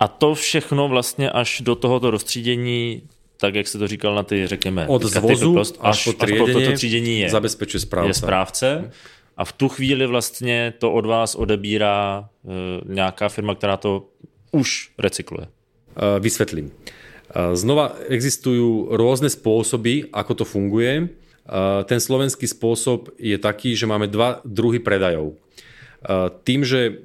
A 0.00 0.08
to 0.08 0.34
všechno 0.34 0.88
vlastně 0.88 1.30
až 1.30 1.60
do 1.60 1.74
tohoto 1.74 2.10
rozstřídění 2.10 3.02
tak 3.38 3.54
jak 3.54 3.68
se 3.68 3.78
to 3.78 3.86
říkal 3.86 4.14
na 4.14 4.22
ty, 4.22 4.46
řekněme, 4.46 4.86
od 4.86 5.02
zvozu 5.02 5.54
prost, 5.54 5.78
až, 5.80 6.06
až 6.08 6.14
po, 6.14 6.24
až 6.24 6.30
po 6.38 6.46
toto 6.46 6.72
třídění 6.72 7.20
je, 7.20 7.30
zabezpečuje 7.30 7.80
správce. 7.80 8.10
je 8.10 8.14
správce. 8.14 8.90
A 9.36 9.44
v 9.44 9.52
tu 9.52 9.68
chvíli 9.68 10.06
vlastně 10.06 10.74
to 10.78 10.92
od 10.92 11.06
vás 11.06 11.34
odebírá 11.34 12.28
uh, 12.42 12.52
nějaká 12.94 13.28
firma, 13.28 13.54
která 13.54 13.76
to 13.76 14.08
už 14.50 14.90
recykluje. 14.98 15.46
Uh, 15.46 16.18
vysvetlím. 16.18 16.66
Uh, 16.66 17.54
znova 17.54 17.94
existujú 18.10 18.90
rôzne 18.90 19.30
spôsoby, 19.30 20.10
ako 20.10 20.42
to 20.42 20.44
funguje. 20.44 21.08
Ten 21.88 21.96
slovenský 21.96 22.44
spôsob 22.44 23.08
je 23.16 23.40
taký, 23.40 23.72
že 23.72 23.88
máme 23.88 24.04
dva 24.04 24.44
druhy 24.44 24.84
predajov. 24.84 25.32
Tým, 26.44 26.60
že 26.60 27.00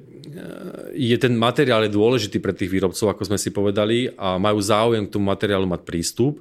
je 0.94 1.16
ten 1.20 1.34
materiál 1.36 1.84
je 1.86 1.96
dôležitý 1.96 2.40
pre 2.40 2.56
tých 2.56 2.72
výrobcov, 2.72 3.12
ako 3.12 3.28
sme 3.28 3.38
si 3.38 3.52
povedali, 3.52 4.12
a 4.16 4.40
majú 4.40 4.58
záujem 4.60 5.04
k 5.04 5.12
tomu 5.12 5.28
materiálu 5.28 5.68
mať 5.68 5.84
prístup. 5.84 6.40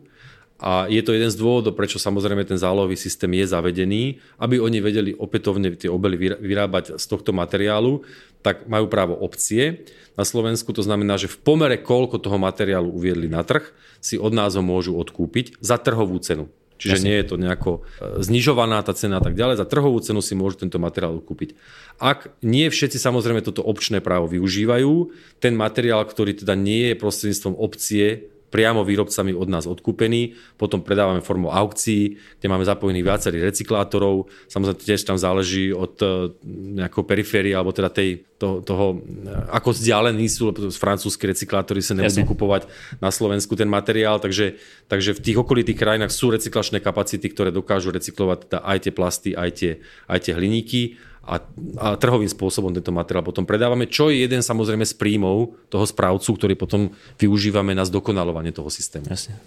A 0.63 0.87
je 0.87 1.03
to 1.03 1.11
jeden 1.11 1.27
z 1.27 1.35
dôvodov, 1.35 1.75
prečo 1.75 1.99
samozrejme 1.99 2.47
ten 2.47 2.55
zálohový 2.55 2.95
systém 2.95 3.27
je 3.35 3.51
zavedený, 3.51 4.23
aby 4.39 4.63
oni 4.63 4.79
vedeli 4.79 5.11
opätovne 5.11 5.75
tie 5.75 5.91
obely 5.91 6.15
vyrábať 6.39 6.95
z 6.95 7.05
tohto 7.09 7.35
materiálu, 7.35 8.07
tak 8.39 8.63
majú 8.71 8.87
právo 8.87 9.19
opcie. 9.19 9.83
Na 10.15 10.23
Slovensku 10.23 10.71
to 10.71 10.79
znamená, 10.79 11.19
že 11.19 11.27
v 11.27 11.41
pomere, 11.43 11.75
koľko 11.83 12.15
toho 12.15 12.39
materiálu 12.39 12.95
uviedli 12.95 13.27
na 13.27 13.43
trh, 13.43 13.75
si 13.99 14.15
od 14.15 14.31
nás 14.31 14.55
ho 14.55 14.63
môžu 14.63 14.95
odkúpiť 14.95 15.59
za 15.59 15.75
trhovú 15.75 16.15
cenu. 16.23 16.47
Čiže 16.81 16.95
Jasne. 16.99 17.05
nie 17.05 17.15
je 17.21 17.25
to 17.29 17.35
nejako 17.39 17.71
e, 17.79 17.81
znižovaná 18.25 18.81
tá 18.81 18.91
cena 18.97 19.19
a 19.19 19.23
tak 19.23 19.37
ďalej. 19.37 19.61
Za 19.61 19.69
trhovú 19.69 20.01
cenu 20.01 20.19
si 20.19 20.33
môžu 20.33 20.65
tento 20.65 20.81
materiál 20.81 21.21
kúpiť. 21.21 21.55
Ak 22.01 22.33
nie 22.41 22.67
všetci 22.67 22.97
samozrejme 22.97 23.45
toto 23.45 23.61
občné 23.61 24.01
právo 24.01 24.25
využívajú, 24.27 25.13
ten 25.37 25.53
materiál, 25.53 26.03
ktorý 26.03 26.33
teda 26.33 26.57
nie 26.57 26.91
je 26.91 26.99
prostredníctvom 26.99 27.55
opcie 27.55 28.32
priamo 28.53 28.85
výrobcami 28.85 29.33
od 29.33 29.49
nás 29.49 29.65
odkúpený, 29.65 30.37
potom 30.61 30.85
predávame 30.85 31.25
formou 31.25 31.49
aukcií, 31.49 32.21
kde 32.37 32.47
máme 32.53 32.61
zapojených 32.61 33.07
viacerých 33.09 33.49
recyklátorov, 33.49 34.29
samozrejme 34.45 34.77
tiež 34.77 35.01
tam 35.09 35.17
záleží 35.17 35.73
od 35.73 35.97
e, 36.05 36.37
nejakého 36.77 37.01
periférie, 37.01 37.57
alebo 37.57 37.73
teda 37.73 37.89
tej, 37.89 38.21
to, 38.37 38.61
toho, 38.61 39.01
e, 39.01 39.33
ako 39.49 39.73
vzdialení 39.73 40.29
sú, 40.29 40.53
lebo 40.53 40.69
francúzski 40.69 41.25
recyklátory 41.33 41.81
sa 41.81 41.97
nebudú 41.97 42.29
kupovať 42.37 42.69
na 43.01 43.09
Slovensku 43.09 43.57
ten 43.57 43.65
materiál, 43.65 44.21
takže, 44.21 44.61
takže 44.85 45.17
v 45.17 45.23
tých 45.25 45.37
okolitých 45.41 45.81
krajinách 45.81 46.13
sú 46.13 46.29
recyklačné 46.29 46.77
kapacity, 46.77 47.25
ktoré 47.33 47.49
dokážu 47.49 47.89
recyklovať 47.89 48.37
teda 48.45 48.59
aj 48.61 48.77
tie 48.85 48.93
plasty, 48.93 49.29
aj 49.33 49.49
tie, 49.57 49.71
aj 50.05 50.29
tie 50.29 50.33
hliníky 50.37 51.01
a, 51.23 51.39
a 51.79 51.87
trhovým 51.95 52.27
spôsobom 52.27 52.75
tento 52.75 52.91
materiál 52.91 53.23
potom 53.23 53.47
predávame, 53.47 53.87
čo 53.87 54.11
je 54.11 54.27
jeden 54.27 54.43
samozrejme 54.43 54.83
z 54.83 54.91
príjmov 54.99 55.55
toho 55.71 55.87
správcu, 55.87 56.35
ktorý 56.35 56.53
potom 56.59 56.91
využívame 57.15 57.71
na 57.71 57.87
zdokonalovanie 57.87 58.51
toho 58.51 58.67
systému. 58.67 59.07
Jasne. 59.07 59.39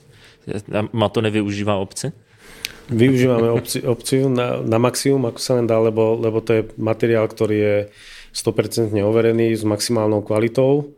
Má 0.72 1.12
to 1.12 1.20
nevyužíva 1.20 1.76
obce? 1.76 2.16
Využívame 2.86 3.50
opci, 3.50 3.82
opciu 3.82 4.30
na, 4.30 4.62
na 4.62 4.78
maximum, 4.78 5.28
ako 5.28 5.40
sa 5.42 5.52
len 5.58 5.66
dá, 5.66 5.76
lebo, 5.76 6.16
lebo 6.16 6.38
to 6.40 6.54
je 6.54 6.62
materiál, 6.78 7.28
ktorý 7.28 7.56
je 7.58 7.76
100% 8.32 8.94
overený 9.02 9.52
s 9.52 9.66
maximálnou 9.66 10.22
kvalitou 10.22 10.96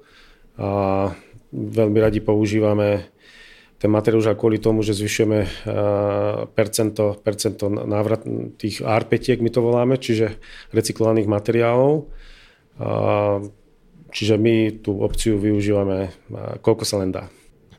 a 0.61 1.11
veľmi 1.55 1.99
radi 1.99 2.21
používame 2.21 3.09
ten 3.79 3.91
materiál 3.95 4.19
už 4.19 4.31
aj 4.35 4.39
kvôli 4.43 4.59
tomu, 4.59 4.83
že 4.83 4.99
zvyšujeme 4.99 5.39
eh, 5.43 5.49
percento, 6.51 7.15
percento 7.23 7.71
návrat 7.71 8.27
tých 8.59 8.83
ARP, 8.83 9.15
my 9.39 9.51
to 9.55 9.61
voláme, 9.63 9.95
čiže 9.97 10.35
recyklovaných 10.75 11.31
materiálov. 11.31 12.11
Čiže 14.09 14.41
my 14.41 14.81
tú 14.81 15.05
opciu 15.05 15.39
využívame 15.39 15.99
eh, 16.09 16.59
koľko 16.63 16.85
sa 16.85 16.99
len 17.03 17.15
dá. 17.15 17.31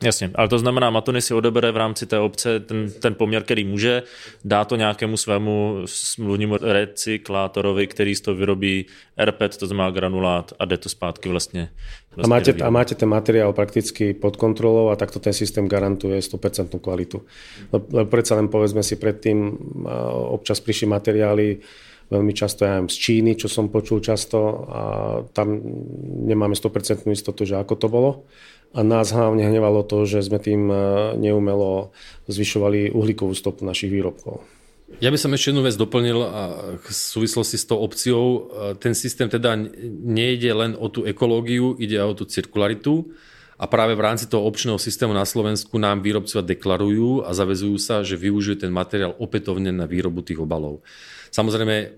Jasně, 0.02 0.30
ale 0.34 0.48
to 0.48 0.58
znamená, 0.58 0.90
Matony 0.90 1.22
si 1.22 1.34
odebere 1.34 1.72
v 1.72 1.76
rámci 1.76 2.06
té 2.06 2.18
obce 2.18 2.60
ten, 2.60 2.90
ten 3.00 3.14
poměr, 3.14 3.42
který 3.42 3.64
může, 3.64 4.02
dá 4.44 4.64
to 4.64 4.76
nějakému 4.76 5.16
svému 5.16 5.82
smluvnímu 5.84 6.56
recyklátorovi, 6.56 7.86
který 7.86 8.14
z 8.14 8.20
toho 8.20 8.34
vyrobí 8.34 8.86
RPET, 9.24 9.56
to 9.56 9.66
znamená 9.66 9.90
granulát 9.90 10.52
a 10.58 10.64
jde 10.64 10.76
to 10.76 10.88
zpátky 10.88 11.28
vlastně. 11.28 11.68
vlastně 12.16 12.34
a, 12.34 12.38
máte, 12.38 12.64
a 12.64 12.70
máte 12.70 12.94
ten 12.94 13.08
materiál 13.08 13.52
prakticky 13.52 14.14
pod 14.14 14.36
kontrolou 14.36 14.88
a 14.88 14.96
takto 14.96 15.18
ten 15.18 15.32
systém 15.32 15.68
garantuje 15.68 16.20
100% 16.20 16.80
kvalitu. 16.80 17.22
Lebo 17.72 18.04
predsa 18.04 18.34
len 18.34 18.48
povedzme 18.48 18.82
si 18.82 18.96
predtým, 18.96 19.58
občas 20.32 20.60
prišli 20.60 20.86
materiály 20.86 21.58
veľmi 22.10 22.34
často 22.34 22.66
ja 22.66 22.82
z 22.82 22.96
Číny, 22.98 23.38
čo 23.38 23.46
som 23.46 23.70
počul 23.70 24.02
často 24.02 24.66
a 24.66 24.82
tam 25.30 25.62
nemáme 26.26 26.58
100% 26.58 27.06
istotu, 27.06 27.46
že 27.46 27.54
ako 27.54 27.74
to 27.78 27.86
bolo 27.86 28.10
a 28.70 28.80
nás 28.86 29.10
hlavne 29.10 29.42
hnevalo 29.42 29.82
to, 29.82 30.06
že 30.06 30.22
sme 30.22 30.38
tým 30.38 30.70
e, 30.70 30.76
neumelo 31.18 31.90
zvyšovali 32.30 32.94
uhlíkovú 32.94 33.34
stopu 33.34 33.66
našich 33.66 33.90
výrobkov. 33.90 34.46
Ja 34.98 35.10
by 35.14 35.18
som 35.18 35.30
ešte 35.30 35.54
jednu 35.54 35.62
vec 35.62 35.78
doplnil 35.78 36.18
v 36.82 36.88
súvislosti 36.90 37.54
s 37.54 37.66
tou 37.66 37.78
opciou. 37.82 38.24
E, 38.26 38.38
ten 38.78 38.94
systém 38.94 39.26
teda 39.26 39.58
nejde 40.02 40.50
len 40.54 40.74
o 40.78 40.86
tú 40.86 41.02
ekológiu, 41.02 41.74
ide 41.78 41.98
aj 41.98 42.08
o 42.14 42.18
tú 42.22 42.24
cirkularitu 42.30 43.10
a 43.60 43.68
práve 43.68 43.92
v 43.92 44.04
rámci 44.06 44.24
toho 44.24 44.46
občného 44.48 44.80
systému 44.80 45.12
na 45.12 45.28
Slovensku 45.28 45.76
nám 45.76 46.00
výrobcovia 46.00 46.40
deklarujú 46.40 47.28
a 47.28 47.30
zavezujú 47.36 47.76
sa, 47.76 48.00
že 48.00 48.16
využijú 48.16 48.64
ten 48.64 48.72
materiál 48.72 49.12
opätovne 49.20 49.68
na 49.68 49.84
výrobu 49.84 50.24
tých 50.24 50.40
obalov. 50.40 50.80
Samozrejme, 51.28 51.76
e, 51.76 51.88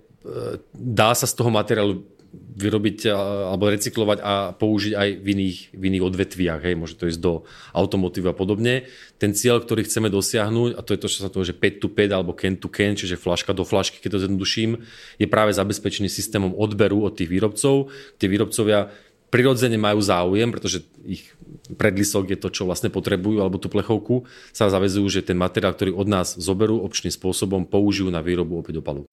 dá 0.72 1.12
sa 1.12 1.28
z 1.28 1.36
toho 1.36 1.54
materiálu 1.54 2.02
vyrobiť 2.32 3.12
alebo 3.12 3.68
recyklovať 3.68 4.18
a 4.24 4.56
použiť 4.56 4.92
aj 4.96 5.08
v 5.20 5.26
iných, 5.36 5.58
v 5.76 5.82
iných 5.92 6.04
odvetviach. 6.08 6.60
Hej. 6.64 6.74
Môže 6.80 6.96
to 6.96 7.08
ísť 7.08 7.20
do 7.20 7.44
automotív 7.76 8.32
a 8.32 8.34
podobne. 8.34 8.88
Ten 9.20 9.36
cieľ, 9.36 9.60
ktorý 9.60 9.84
chceme 9.84 10.08
dosiahnuť, 10.08 10.76
a 10.76 10.80
to 10.80 10.96
je 10.96 11.00
to, 11.00 11.08
čo 11.12 11.18
sa 11.24 11.30
to, 11.30 11.44
že 11.44 11.52
5 11.52 11.84
to 11.84 11.88
5 11.92 12.16
alebo 12.16 12.32
can 12.32 12.56
to 12.56 12.72
can, 12.72 12.96
čiže 12.96 13.20
flaška 13.20 13.52
do 13.52 13.68
flašky, 13.68 14.00
keď 14.00 14.16
to 14.16 14.22
zjednoduším, 14.24 14.80
je 15.20 15.26
práve 15.28 15.52
zabezpečený 15.52 16.08
systémom 16.08 16.56
odberu 16.56 17.04
od 17.04 17.12
tých 17.12 17.28
výrobcov. 17.28 17.92
Tie 18.16 18.28
výrobcovia 18.32 18.88
prirodzene 19.32 19.80
majú 19.80 20.00
záujem, 20.04 20.48
pretože 20.52 20.84
ich 21.08 21.32
predlisok 21.76 22.36
je 22.36 22.38
to, 22.40 22.48
čo 22.52 22.68
vlastne 22.68 22.92
potrebujú, 22.92 23.40
alebo 23.40 23.56
tú 23.56 23.72
plechovku, 23.72 24.28
sa 24.52 24.68
zavezujú, 24.68 25.08
že 25.08 25.24
ten 25.24 25.40
materiál, 25.40 25.72
ktorý 25.72 25.96
od 25.96 26.08
nás 26.08 26.36
zoberú 26.36 26.84
občným 26.84 27.12
spôsobom, 27.12 27.64
použijú 27.64 28.12
na 28.12 28.20
výrobu 28.20 28.60
opäť 28.60 28.84
opalu. 28.84 29.08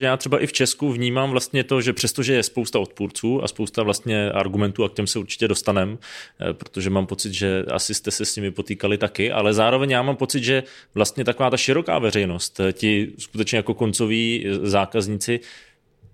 Já 0.00 0.16
třeba 0.16 0.38
i 0.38 0.46
v 0.46 0.52
Česku 0.52 0.92
vnímám 0.92 1.30
vlastně 1.30 1.64
to, 1.64 1.80
že 1.80 1.92
přestože 1.92 2.34
je 2.34 2.42
spousta 2.42 2.78
odpůrců 2.78 3.44
a 3.44 3.48
spousta 3.48 3.82
vlastně 3.82 4.30
argumentů 4.30 4.84
a 4.84 4.88
k 4.88 4.94
těm 4.94 5.06
se 5.06 5.18
určitě 5.18 5.48
dostanem, 5.48 5.98
eh, 6.40 6.52
protože 6.52 6.90
mám 6.90 7.06
pocit, 7.06 7.32
že 7.32 7.64
asi 7.70 7.94
jste 7.94 8.10
se 8.10 8.24
s 8.24 8.36
nimi 8.36 8.50
potýkali 8.50 8.98
taky, 8.98 9.32
ale 9.32 9.54
zároveň 9.54 9.90
já 9.90 10.02
mám 10.02 10.16
pocit, 10.16 10.44
že 10.44 10.62
vlastně 10.94 11.24
taková 11.24 11.50
ta 11.50 11.56
široká 11.56 11.98
veřejnost, 11.98 12.60
eh, 12.60 12.72
ti 12.72 13.12
skutečně 13.18 13.56
jako 13.56 13.74
koncoví 13.74 14.46
eh, 14.46 14.68
zákazníci 14.68 15.40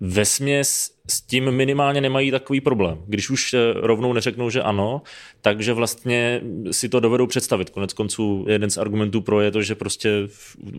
ve 0.05 0.25
směs 0.25 0.91
s 1.09 1.21
tím 1.21 1.51
minimálně 1.51 2.01
nemají 2.01 2.31
takový 2.31 2.61
problém. 2.61 3.03
Když 3.07 3.29
už 3.29 3.55
rovnou 3.75 4.13
neřeknou, 4.13 4.49
že 4.49 4.61
ano, 4.61 5.01
takže 5.41 5.73
vlastně 5.73 6.41
si 6.71 6.89
to 6.89 6.99
dovedou 6.99 7.27
představit. 7.27 7.69
Konec 7.69 7.93
konců 7.93 8.45
jeden 8.49 8.69
z 8.69 8.77
argumentů 8.77 9.21
pro 9.21 9.41
je 9.41 9.51
to, 9.51 9.61
že 9.61 9.75
prostě 9.75 10.09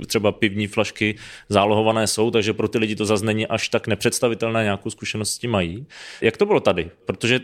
třeba 0.07 0.33
pivní 0.33 0.67
flašky 0.67 1.15
zálohované 1.49 2.07
jsou, 2.07 2.31
takže 2.31 2.53
pro 2.53 2.69
ty 2.69 2.79
lidi 2.79 2.97
to 2.97 3.05
zase 3.05 3.25
není 3.25 3.47
až 3.47 3.69
tak 3.69 3.87
nepředstavitelné, 3.87 4.63
nějakou 4.63 4.91
zkušenost 4.91 5.31
s 5.31 5.39
tím 5.39 5.51
mají. 5.51 5.87
Jak 6.21 6.37
to 6.37 6.47
bylo 6.47 6.61
tady? 6.61 6.91
Protože 7.05 7.41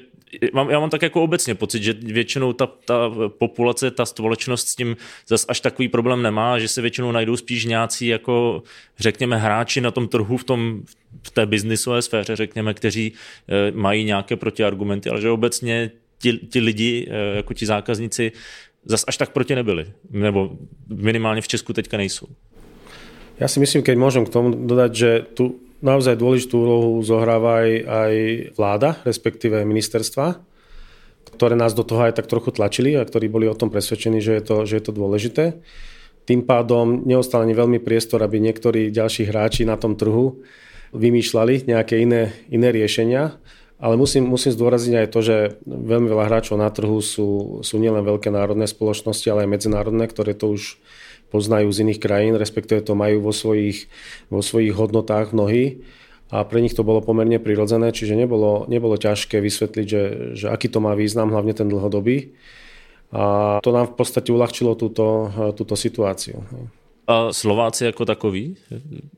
mám, 0.53 0.71
já 0.71 0.81
mám 0.81 0.91
tak 0.91 1.03
jako 1.03 1.23
obecně 1.23 1.55
pocit, 1.55 1.83
že 1.83 1.93
většinou 1.93 2.53
ta, 2.53 2.67
ta 2.67 3.11
populace, 3.29 3.91
ta 3.91 4.07
společnost 4.07 4.69
s 4.69 4.75
tím 4.75 4.97
zase 5.27 5.47
až 5.49 5.61
takový 5.61 5.89
problém 5.89 6.23
nemá, 6.23 6.59
že 6.59 6.69
se 6.69 6.83
většinou 6.83 7.13
najdou 7.13 7.37
spíš 7.37 7.65
nějací 7.65 8.07
jako 8.07 8.63
řekněme 8.99 9.37
hráči 9.37 9.81
na 9.81 9.91
tom 9.91 10.09
trhu 10.09 10.37
v, 10.37 10.45
tom, 10.45 10.83
v 11.23 11.31
té 11.31 11.47
biznisové 11.47 12.03
sféře, 12.03 12.37
řekněme, 12.37 12.75
kteří 12.75 13.13
e, 13.49 13.73
mají 13.73 14.05
nějaké 14.05 14.37
protiargumenty, 14.37 15.11
ale 15.11 15.21
že 15.21 15.31
obecně 15.31 15.91
ti, 16.19 16.33
ti 16.33 16.61
lidi, 16.61 17.09
e, 17.11 17.37
jako 17.37 17.55
ti 17.55 17.67
zákazníci, 17.67 18.33
zase 18.85 19.05
až 19.09 19.17
tak 19.17 19.31
proti 19.33 19.55
nebyli. 19.55 19.87
Nebo 20.11 20.51
minimálně 20.89 21.41
v 21.41 21.49
Česku 21.49 21.73
teďka 21.73 21.97
nejsou. 21.97 22.27
Ja 23.41 23.49
si 23.49 23.57
myslím, 23.57 23.81
keď 23.81 23.97
môžem 23.97 24.29
k 24.29 24.33
tomu 24.37 24.53
dodať, 24.53 24.93
že 24.93 25.11
tu 25.33 25.65
naozaj 25.81 26.17
dôležitú 26.17 26.55
úlohu 26.61 26.91
zohráva 27.05 27.65
aj, 27.65 27.71
aj 27.85 28.15
vláda, 28.57 28.91
respektíve 29.05 29.65
ministerstva, 29.65 30.41
ktoré 31.37 31.57
nás 31.57 31.73
do 31.73 31.85
toho 31.85 32.05
aj 32.05 32.21
tak 32.21 32.29
trochu 32.29 32.53
tlačili 32.53 32.97
a 32.97 33.05
ktorí 33.05 33.33
boli 33.33 33.49
o 33.49 33.57
tom 33.57 33.73
presvedčení, 33.73 34.21
že 34.21 34.41
je 34.41 34.43
to, 34.45 34.57
že 34.69 34.75
je 34.81 34.85
to 34.85 34.93
dôležité. 34.93 35.45
Tým 36.29 36.45
pádom 36.45 37.03
neostal 37.09 37.43
ani 37.43 37.57
veľmi 37.57 37.81
priestor, 37.81 38.21
aby 38.21 38.39
niektorí 38.39 38.93
ďalší 38.93 39.27
hráči 39.33 39.65
na 39.65 39.81
tom 39.81 39.97
trhu 39.97 40.45
vymýšľali 40.93 41.67
nejaké 41.67 41.99
iné, 42.03 42.37
iné 42.53 42.69
riešenia. 42.71 43.41
Ale 43.81 43.97
musím, 43.97 44.29
musím 44.29 44.53
zdôrazniť 44.53 44.95
aj 45.01 45.09
to, 45.09 45.21
že 45.25 45.37
veľmi 45.65 46.05
veľa 46.13 46.29
hráčov 46.29 46.61
na 46.61 46.69
trhu 46.69 47.01
sú, 47.01 47.61
sú 47.65 47.81
nielen 47.81 48.05
veľké 48.05 48.29
národné 48.29 48.69
spoločnosti, 48.69 49.25
ale 49.33 49.49
aj 49.49 49.53
medzinárodné, 49.57 50.05
ktoré 50.05 50.37
to 50.37 50.53
už 50.53 50.77
poznajú 51.31 51.71
z 51.71 51.87
iných 51.87 52.03
krajín, 52.03 52.35
respektíve 52.37 52.83
to 52.83 52.99
majú 52.99 53.23
vo 53.23 53.33
svojich, 53.33 53.87
vo 54.29 54.43
svojich 54.43 54.75
hodnotách 54.75 55.31
mnohí 55.31 55.87
a 56.31 56.47
pre 56.47 56.63
nich 56.63 56.79
to 56.79 56.87
bolo 56.87 57.03
pomerne 57.03 57.43
prirodzené, 57.43 57.91
čiže 57.91 58.15
nebolo, 58.15 58.67
nebolo 58.71 58.95
ťažké 58.95 59.43
vysvetliť, 59.43 59.87
že, 59.87 60.03
že 60.39 60.47
aký 60.47 60.71
to 60.71 60.79
má 60.79 60.95
význam, 60.95 61.35
hlavne 61.35 61.55
ten 61.59 61.67
dlhodobý. 61.67 62.35
A 63.11 63.59
to 63.59 63.75
nám 63.75 63.91
v 63.91 63.95
podstate 63.99 64.31
uľahčilo 64.31 64.79
túto, 64.79 65.27
túto 65.59 65.75
situáciu. 65.75 66.47
A 67.11 67.35
Slováci 67.35 67.91
ako 67.91 68.07
takoví? 68.07 68.55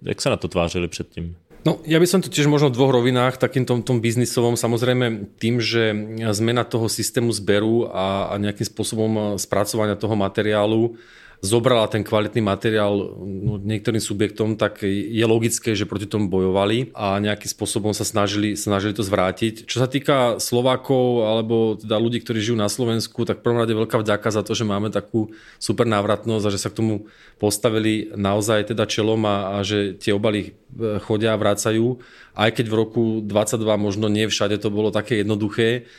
Jak 0.00 0.16
sa 0.24 0.32
na 0.32 0.40
to 0.40 0.48
tvářili 0.48 0.88
predtým? 0.88 1.36
No, 1.62 1.78
ja 1.86 2.00
by 2.02 2.08
som 2.08 2.24
to 2.24 2.32
tiež 2.32 2.50
možno 2.50 2.72
v 2.72 2.76
dvoch 2.80 2.90
rovinách, 2.90 3.38
takým 3.38 3.62
tom, 3.62 3.86
tom 3.86 4.02
biznisovom, 4.02 4.58
samozrejme 4.58 5.36
tým, 5.38 5.62
že 5.62 5.94
zmena 6.34 6.66
toho 6.66 6.90
systému 6.90 7.30
zberu 7.30 7.86
a, 7.92 8.32
a 8.32 8.40
nejakým 8.40 8.66
spôsobom 8.66 9.38
spracovania 9.38 9.94
toho 9.94 10.18
materiálu 10.18 10.98
zobrala 11.42 11.90
ten 11.90 12.06
kvalitný 12.06 12.38
materiál 12.38 13.18
no, 13.18 13.58
niektorým 13.58 13.98
subjektom, 13.98 14.54
tak 14.54 14.86
je 14.86 15.26
logické, 15.26 15.74
že 15.74 15.90
proti 15.90 16.06
tomu 16.06 16.30
bojovali 16.30 16.94
a 16.94 17.18
nejakým 17.18 17.50
spôsobom 17.50 17.90
sa 17.90 18.06
snažili, 18.06 18.54
snažili 18.54 18.94
to 18.94 19.02
zvrátiť. 19.02 19.66
Čo 19.66 19.82
sa 19.82 19.90
týka 19.90 20.38
Slovákov 20.38 21.26
alebo 21.26 21.74
teda 21.74 21.98
ľudí, 21.98 22.22
ktorí 22.22 22.38
žijú 22.38 22.54
na 22.54 22.70
Slovensku, 22.70 23.26
tak 23.26 23.42
prvom 23.42 23.58
rade 23.58 23.74
veľká 23.74 23.98
vďaka 23.98 24.28
za 24.30 24.46
to, 24.46 24.54
že 24.54 24.62
máme 24.62 24.94
takú 24.94 25.34
super 25.58 25.82
návratnosť 25.82 26.44
a 26.46 26.54
že 26.54 26.62
sa 26.62 26.70
k 26.70 26.78
tomu 26.78 27.10
postavili 27.42 28.14
naozaj 28.14 28.70
teda 28.70 28.86
čelom 28.86 29.26
a, 29.26 29.58
a 29.58 29.66
že 29.66 29.98
tie 29.98 30.14
obaly 30.14 30.54
e, 30.54 31.02
chodia 31.02 31.34
a 31.34 31.40
vrácajú. 31.42 31.98
Aj 32.38 32.54
keď 32.54 32.70
v 32.70 32.78
roku 32.78 33.02
22 33.18 33.58
možno 33.82 34.06
nie 34.06 34.30
všade 34.30 34.62
to 34.62 34.70
bolo 34.70 34.94
také 34.94 35.26
jednoduché, 35.26 35.90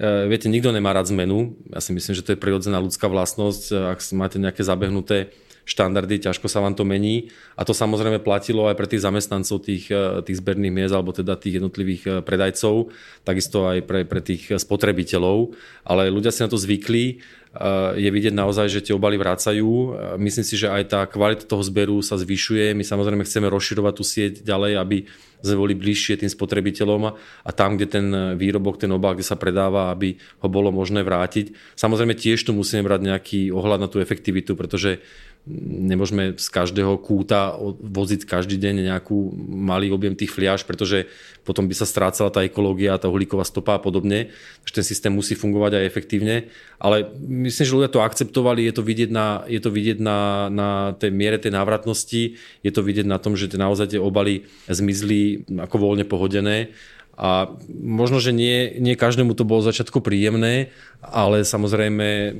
viete, 0.00 0.48
nikto 0.48 0.72
nemá 0.72 0.96
rád 0.96 1.12
zmenu. 1.12 1.56
Ja 1.68 1.84
si 1.84 1.92
myslím, 1.92 2.16
že 2.16 2.24
to 2.24 2.32
je 2.32 2.40
prirodzená 2.40 2.80
ľudská 2.80 3.08
vlastnosť. 3.12 3.62
E, 3.68 3.74
ak 3.92 3.98
máte 4.16 4.40
nejaké 4.40 4.64
zabehnuté 4.64 5.32
štandardy, 5.62 6.26
ťažko 6.26 6.50
sa 6.50 6.58
vám 6.58 6.74
to 6.74 6.82
mení. 6.82 7.30
A 7.54 7.62
to 7.62 7.70
samozrejme 7.70 8.18
platilo 8.24 8.66
aj 8.66 8.74
pre 8.74 8.90
tých 8.90 9.04
zamestnancov 9.04 9.62
tých, 9.62 9.92
e, 9.92 10.24
tých 10.24 10.40
zberných 10.40 10.74
miest 10.74 10.94
alebo 10.96 11.12
teda 11.12 11.36
tých 11.36 11.60
jednotlivých 11.60 12.24
predajcov, 12.24 12.90
takisto 13.22 13.68
aj 13.68 13.78
pre, 13.84 14.02
pre 14.08 14.24
tých 14.24 14.48
spotrebiteľov. 14.56 15.52
Ale 15.84 16.08
ľudia 16.08 16.32
si 16.32 16.40
na 16.40 16.48
to 16.48 16.56
zvykli. 16.56 17.20
Je 18.00 18.08
vidieť 18.08 18.32
naozaj, 18.32 18.72
že 18.72 18.80
tie 18.80 18.96
obaly 18.96 19.20
vrácajú. 19.20 19.92
Myslím 20.16 20.40
si, 20.40 20.56
že 20.56 20.72
aj 20.72 20.82
tá 20.88 21.00
kvalita 21.04 21.44
toho 21.44 21.60
zberu 21.60 22.00
sa 22.00 22.16
zvyšuje. 22.16 22.72
My 22.72 22.80
samozrejme 22.80 23.28
chceme 23.28 23.44
rozširovať 23.52 23.92
tú 23.92 24.04
sieť 24.08 24.40
ďalej, 24.40 24.72
aby 24.80 25.04
sme 25.42 25.58
boli 25.58 25.74
bližšie 25.74 26.22
tým 26.22 26.30
spotrebiteľom 26.30 27.02
a 27.12 27.50
tam, 27.50 27.74
kde 27.74 27.86
ten 27.90 28.06
výrobok, 28.38 28.78
ten 28.78 28.90
obal, 28.94 29.18
kde 29.18 29.26
sa 29.26 29.36
predáva, 29.36 29.90
aby 29.90 30.16
ho 30.40 30.48
bolo 30.48 30.70
možné 30.70 31.02
vrátiť. 31.02 31.52
Samozrejme 31.74 32.14
tiež 32.14 32.46
tu 32.46 32.54
musíme 32.54 32.86
brať 32.86 33.00
nejaký 33.02 33.40
ohľad 33.50 33.82
na 33.82 33.88
tú 33.90 33.98
efektivitu, 33.98 34.54
pretože 34.54 35.02
nemôžeme 35.50 36.38
z 36.38 36.46
každého 36.46 37.02
kúta 37.02 37.58
voziť 37.82 38.30
každý 38.30 38.54
deň 38.62 38.94
nejakú 38.94 39.34
malý 39.50 39.90
objem 39.90 40.14
tých 40.14 40.30
fliaž, 40.30 40.62
pretože 40.62 41.10
potom 41.42 41.66
by 41.66 41.74
sa 41.74 41.82
strácala 41.82 42.30
tá 42.30 42.46
ekológia, 42.46 42.94
tá 42.94 43.10
uhlíková 43.10 43.42
stopa 43.42 43.74
a 43.74 43.82
podobne. 43.82 44.30
Takže 44.62 44.74
ten 44.78 44.86
systém 44.86 45.10
musí 45.10 45.34
fungovať 45.34 45.82
aj 45.82 45.88
efektívne. 45.90 46.46
Ale 46.78 47.10
myslím, 47.26 47.66
že 47.66 47.74
ľudia 47.74 47.90
to 47.90 48.06
akceptovali, 48.06 48.70
je 48.70 48.74
to 48.78 48.86
vidieť 48.86 49.10
na, 49.10 49.42
je 49.50 49.58
to 49.58 49.70
vidieť 49.74 49.98
na, 49.98 50.46
na 50.46 50.68
tej 50.94 51.10
miere 51.10 51.42
tej 51.42 51.50
návratnosti, 51.50 52.38
je 52.62 52.70
to 52.70 52.86
vidieť 52.86 53.06
na 53.10 53.18
tom, 53.18 53.34
že 53.34 53.50
naozaj 53.50 53.98
tie 53.98 54.00
obaly 54.00 54.46
zmizli 54.70 55.42
ako 55.58 55.74
voľne 55.74 56.06
pohodené 56.06 56.70
a 57.22 57.54
možno, 57.70 58.18
že 58.18 58.34
nie, 58.34 58.74
nie 58.82 58.98
každému 58.98 59.38
to 59.38 59.46
bolo 59.46 59.62
začiatku 59.62 60.02
príjemné, 60.02 60.74
ale 60.98 61.46
samozrejme 61.46 62.34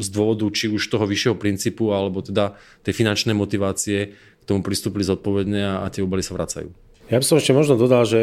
z 0.00 0.08
dôvodu 0.08 0.48
či 0.48 0.72
už 0.72 0.80
toho 0.88 1.04
vyššieho 1.04 1.36
princípu, 1.36 1.92
alebo 1.92 2.24
teda 2.24 2.56
tej 2.88 2.96
finančnej 2.96 3.36
motivácie 3.36 4.16
k 4.16 4.44
tomu 4.48 4.64
pristúpili 4.64 5.04
zodpovedne 5.04 5.60
a, 5.60 5.74
a 5.84 5.92
tie 5.92 6.00
obaly 6.00 6.24
sa 6.24 6.32
vracajú. 6.32 6.72
Ja 7.08 7.20
by 7.20 7.24
som 7.24 7.40
ešte 7.40 7.56
možno 7.56 7.80
dodal, 7.80 8.04
že, 8.04 8.20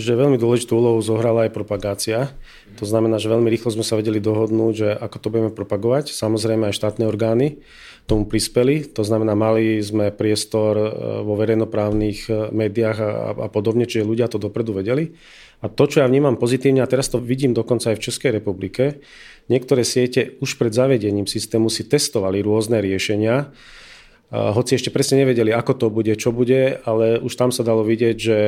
že 0.00 0.16
veľmi 0.16 0.40
dôležitú 0.40 0.76
úlohu 0.76 1.00
zohrala 1.04 1.48
aj 1.48 1.56
propagácia. 1.56 2.32
To 2.80 2.88
znamená, 2.88 3.20
že 3.20 3.28
veľmi 3.28 3.52
rýchlo 3.52 3.68
sme 3.68 3.84
sa 3.84 4.00
vedeli 4.00 4.16
dohodnúť, 4.16 4.72
že 4.76 4.88
ako 4.96 5.16
to 5.20 5.28
budeme 5.28 5.52
propagovať. 5.52 6.08
Samozrejme 6.08 6.72
aj 6.72 6.76
štátne 6.76 7.04
orgány 7.04 7.60
tomu 8.04 8.28
prispeli. 8.28 8.84
To 8.92 9.00
znamená, 9.00 9.32
mali 9.32 9.80
sme 9.80 10.12
priestor 10.12 10.76
e, 10.76 10.88
vo 11.24 11.34
verejnoprávnych 11.40 12.18
e, 12.28 12.32
médiách 12.52 12.98
a, 13.00 13.10
a 13.32 13.48
podobne, 13.48 13.88
čiže 13.88 14.04
ľudia 14.04 14.28
to 14.28 14.36
dopredu 14.36 14.76
vedeli. 14.76 15.16
A 15.64 15.72
to, 15.72 15.88
čo 15.88 16.04
ja 16.04 16.06
vnímam 16.06 16.36
pozitívne, 16.36 16.84
a 16.84 16.90
teraz 16.90 17.08
to 17.08 17.16
vidím 17.16 17.56
dokonca 17.56 17.92
aj 17.92 17.96
v 17.96 18.04
Českej 18.04 18.30
republike, 18.36 19.00
niektoré 19.48 19.80
siete 19.80 20.36
už 20.44 20.60
pred 20.60 20.76
zavedením 20.76 21.24
systému 21.24 21.72
si 21.72 21.88
testovali 21.88 22.44
rôzne 22.44 22.84
riešenia, 22.84 23.48
hoci 24.34 24.74
ešte 24.74 24.90
presne 24.90 25.22
nevedeli, 25.22 25.54
ako 25.54 25.72
to 25.78 25.86
bude, 25.88 26.10
čo 26.18 26.34
bude, 26.34 26.82
ale 26.82 27.22
už 27.22 27.32
tam 27.38 27.54
sa 27.54 27.62
dalo 27.62 27.86
vidieť, 27.86 28.16
že, 28.18 28.40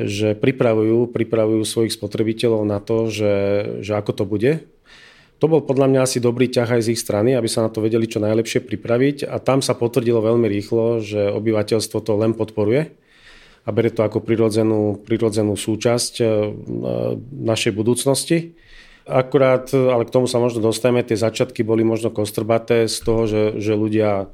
že 0.00 0.28
pripravujú, 0.32 1.12
pripravujú 1.12 1.62
svojich 1.66 1.92
spotrebiteľov 1.92 2.62
na 2.64 2.80
to, 2.80 3.12
že, 3.12 3.34
že 3.84 3.92
ako 3.94 4.12
to 4.16 4.24
bude. 4.24 4.52
To 5.40 5.48
bol 5.48 5.64
podľa 5.64 5.88
mňa 5.88 6.00
asi 6.04 6.20
dobrý 6.20 6.52
ťah 6.52 6.68
aj 6.68 6.82
z 6.84 6.88
ich 6.92 7.00
strany, 7.00 7.32
aby 7.32 7.48
sa 7.48 7.64
na 7.64 7.72
to 7.72 7.80
vedeli 7.80 8.04
čo 8.04 8.20
najlepšie 8.20 8.60
pripraviť 8.60 9.24
a 9.24 9.40
tam 9.40 9.64
sa 9.64 9.72
potvrdilo 9.72 10.20
veľmi 10.20 10.44
rýchlo, 10.44 11.00
že 11.00 11.32
obyvateľstvo 11.32 11.98
to 12.04 12.12
len 12.20 12.36
podporuje 12.36 12.92
a 13.64 13.68
berie 13.72 13.88
to 13.88 14.04
ako 14.04 14.20
prirodzenú, 14.20 15.00
prirodzenú 15.00 15.56
súčasť 15.56 16.12
e, 16.20 16.24
našej 17.40 17.72
budúcnosti. 17.72 18.52
Akurát, 19.08 19.72
ale 19.72 20.04
k 20.04 20.12
tomu 20.12 20.28
sa 20.28 20.36
možno 20.36 20.60
dostajeme, 20.60 21.00
tie 21.00 21.16
začiatky 21.16 21.64
boli 21.64 21.88
možno 21.88 22.12
kostrbaté 22.12 22.84
z 22.84 22.96
toho, 23.00 23.24
že, 23.24 23.42
že 23.58 23.72
ľudia 23.72 24.28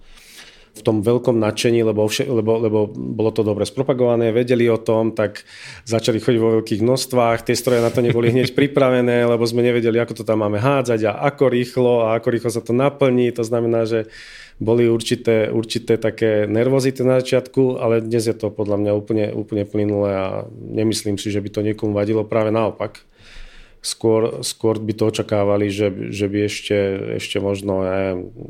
v 0.76 0.84
tom 0.84 1.00
veľkom 1.00 1.40
nadšení, 1.40 1.80
lebo, 1.80 2.04
lebo, 2.06 2.52
lebo 2.60 2.78
bolo 2.92 3.30
to 3.32 3.40
dobre 3.40 3.64
spropagované, 3.64 4.28
vedeli 4.28 4.68
o 4.68 4.76
tom, 4.76 5.16
tak 5.16 5.42
začali 5.88 6.20
chodiť 6.20 6.40
vo 6.40 6.60
veľkých 6.60 6.84
množstvách, 6.84 7.48
tie 7.48 7.56
stroje 7.56 7.80
na 7.80 7.88
to 7.88 8.04
neboli 8.04 8.28
hneď 8.28 8.52
pripravené, 8.52 9.24
lebo 9.32 9.42
sme 9.48 9.64
nevedeli, 9.64 9.96
ako 9.96 10.20
to 10.20 10.28
tam 10.28 10.44
máme 10.44 10.60
hádzať 10.60 11.00
a 11.08 11.12
ako 11.32 11.44
rýchlo 11.48 11.92
a 12.04 12.20
ako 12.20 12.28
rýchlo 12.28 12.50
sa 12.52 12.60
to 12.60 12.76
naplní. 12.76 13.32
To 13.32 13.42
znamená, 13.42 13.88
že 13.88 14.12
boli 14.56 14.88
určité, 14.88 15.52
určité 15.52 16.00
také 16.00 16.48
nervozity 16.48 17.04
na 17.04 17.20
začiatku, 17.20 17.76
ale 17.76 18.00
dnes 18.00 18.24
je 18.24 18.36
to 18.36 18.48
podľa 18.48 18.76
mňa 18.80 18.92
úplne, 18.96 19.26
úplne 19.32 19.64
plynulé 19.68 20.10
a 20.16 20.28
nemyslím 20.52 21.20
si, 21.20 21.28
že 21.28 21.44
by 21.44 21.48
to 21.52 21.60
niekomu 21.60 21.92
vadilo, 21.92 22.24
práve 22.24 22.52
naopak 22.52 23.04
skôr, 23.86 24.42
skôr 24.42 24.82
by 24.82 24.92
to 24.98 25.06
očakávali, 25.06 25.70
že, 25.70 26.10
že 26.10 26.26
by 26.26 26.50
ešte, 26.50 26.78
ešte 27.22 27.38
možno 27.38 27.86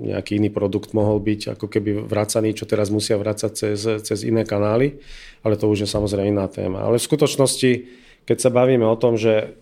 nejaký 0.00 0.40
iný 0.40 0.48
produkt 0.48 0.96
mohol 0.96 1.20
byť 1.20 1.60
ako 1.60 1.66
keby 1.68 2.08
vracaný, 2.08 2.56
čo 2.56 2.64
teraz 2.64 2.88
musia 2.88 3.20
vracať 3.20 3.52
cez, 3.52 3.80
cez 4.00 4.18
iné 4.24 4.48
kanály, 4.48 4.96
ale 5.44 5.60
to 5.60 5.68
už 5.68 5.84
je 5.84 5.88
samozrejme 5.92 6.32
iná 6.32 6.48
téma. 6.48 6.88
Ale 6.88 6.96
v 6.96 7.06
skutočnosti, 7.12 7.70
keď 8.24 8.36
sa 8.40 8.48
bavíme 8.48 8.88
o 8.88 8.96
tom, 8.96 9.20
že 9.20 9.52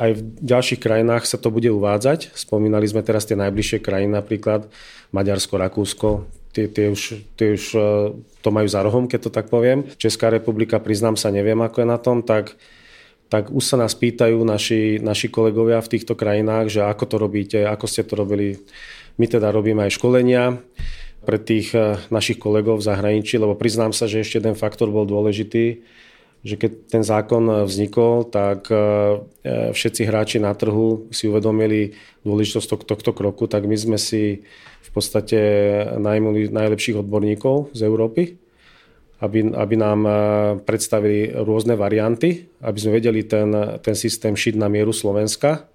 aj 0.00 0.16
v 0.16 0.20
ďalších 0.40 0.80
krajinách 0.80 1.28
sa 1.28 1.36
to 1.36 1.52
bude 1.52 1.68
uvádzať, 1.68 2.32
spomínali 2.32 2.88
sme 2.88 3.04
teraz 3.04 3.28
tie 3.28 3.36
najbližšie 3.36 3.84
krajiny, 3.84 4.16
napríklad 4.16 4.70
Maďarsko, 5.12 5.60
Rakúsko, 5.60 6.24
tie, 6.56 6.70
tie, 6.72 6.88
už, 6.88 7.20
tie 7.36 7.58
už 7.58 7.64
e, 7.76 7.80
to 8.40 8.48
majú 8.48 8.64
za 8.64 8.80
rohom, 8.80 9.04
keď 9.04 9.28
to 9.28 9.30
tak 9.30 9.52
poviem. 9.52 9.84
Česká 10.00 10.32
republika, 10.32 10.80
priznám 10.80 11.20
sa, 11.20 11.28
neviem, 11.28 11.58
ako 11.60 11.84
je 11.84 11.88
na 11.88 11.98
tom, 12.00 12.24
tak 12.24 12.56
tak 13.30 13.54
už 13.54 13.62
sa 13.62 13.78
nás 13.78 13.94
pýtajú 13.94 14.42
naši, 14.42 14.98
naši 14.98 15.30
kolegovia 15.30 15.78
v 15.78 15.96
týchto 15.96 16.18
krajinách, 16.18 16.66
že 16.66 16.80
ako 16.82 17.04
to 17.06 17.16
robíte, 17.16 17.58
ako 17.62 17.86
ste 17.86 18.02
to 18.02 18.18
robili. 18.18 18.58
My 19.22 19.30
teda 19.30 19.54
robíme 19.54 19.86
aj 19.86 19.94
školenia 19.94 20.58
pre 21.22 21.38
tých 21.38 21.70
eh, 21.78 21.94
našich 22.10 22.42
kolegov 22.42 22.82
v 22.82 22.86
zahraničí, 22.90 23.38
lebo 23.38 23.54
priznám 23.54 23.94
sa, 23.94 24.10
že 24.10 24.26
ešte 24.26 24.42
jeden 24.42 24.58
faktor 24.58 24.90
bol 24.90 25.06
dôležitý, 25.06 25.86
že 26.42 26.54
keď 26.58 26.70
ten 26.90 27.02
zákon 27.06 27.70
vznikol, 27.70 28.26
tak 28.26 28.66
eh, 28.66 29.22
všetci 29.46 30.02
hráči 30.10 30.38
na 30.42 30.50
trhu 30.50 31.06
si 31.14 31.30
uvedomili 31.30 31.94
dôležitosť 32.26 32.82
tohto 32.82 33.14
kroku, 33.14 33.46
tak 33.46 33.62
my 33.70 33.78
sme 33.78 33.94
si 33.94 34.42
v 34.80 34.90
podstate 34.90 35.38
najlepších 36.50 36.98
odborníkov 36.98 37.70
z 37.78 37.80
Európy 37.86 38.49
aby, 39.20 39.52
aby 39.52 39.74
nám 39.76 40.00
eh, 40.04 40.14
predstavili 40.64 41.32
rôzne 41.32 41.76
varianty, 41.76 42.48
aby 42.64 42.78
sme 42.80 42.96
vedeli 42.96 43.24
ten, 43.24 43.52
ten 43.84 43.94
systém 43.96 44.32
šiť 44.32 44.56
na 44.56 44.72
mieru 44.72 44.92
Slovenska. 44.92 45.68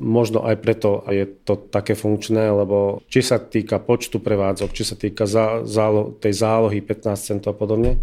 Možno 0.00 0.48
aj 0.48 0.56
preto 0.64 1.04
je 1.12 1.28
to 1.44 1.60
také 1.68 1.92
funkčné, 1.92 2.48
lebo 2.48 3.04
či 3.12 3.20
sa 3.20 3.36
týka 3.36 3.76
počtu 3.76 4.16
prevádzok, 4.16 4.72
či 4.72 4.84
sa 4.88 4.96
týka 4.96 5.28
zá, 5.28 5.60
zálo, 5.68 6.16
tej 6.16 6.40
zálohy 6.40 6.80
15 6.80 7.20
centov 7.20 7.52
a 7.52 7.60
podobne, 7.60 8.00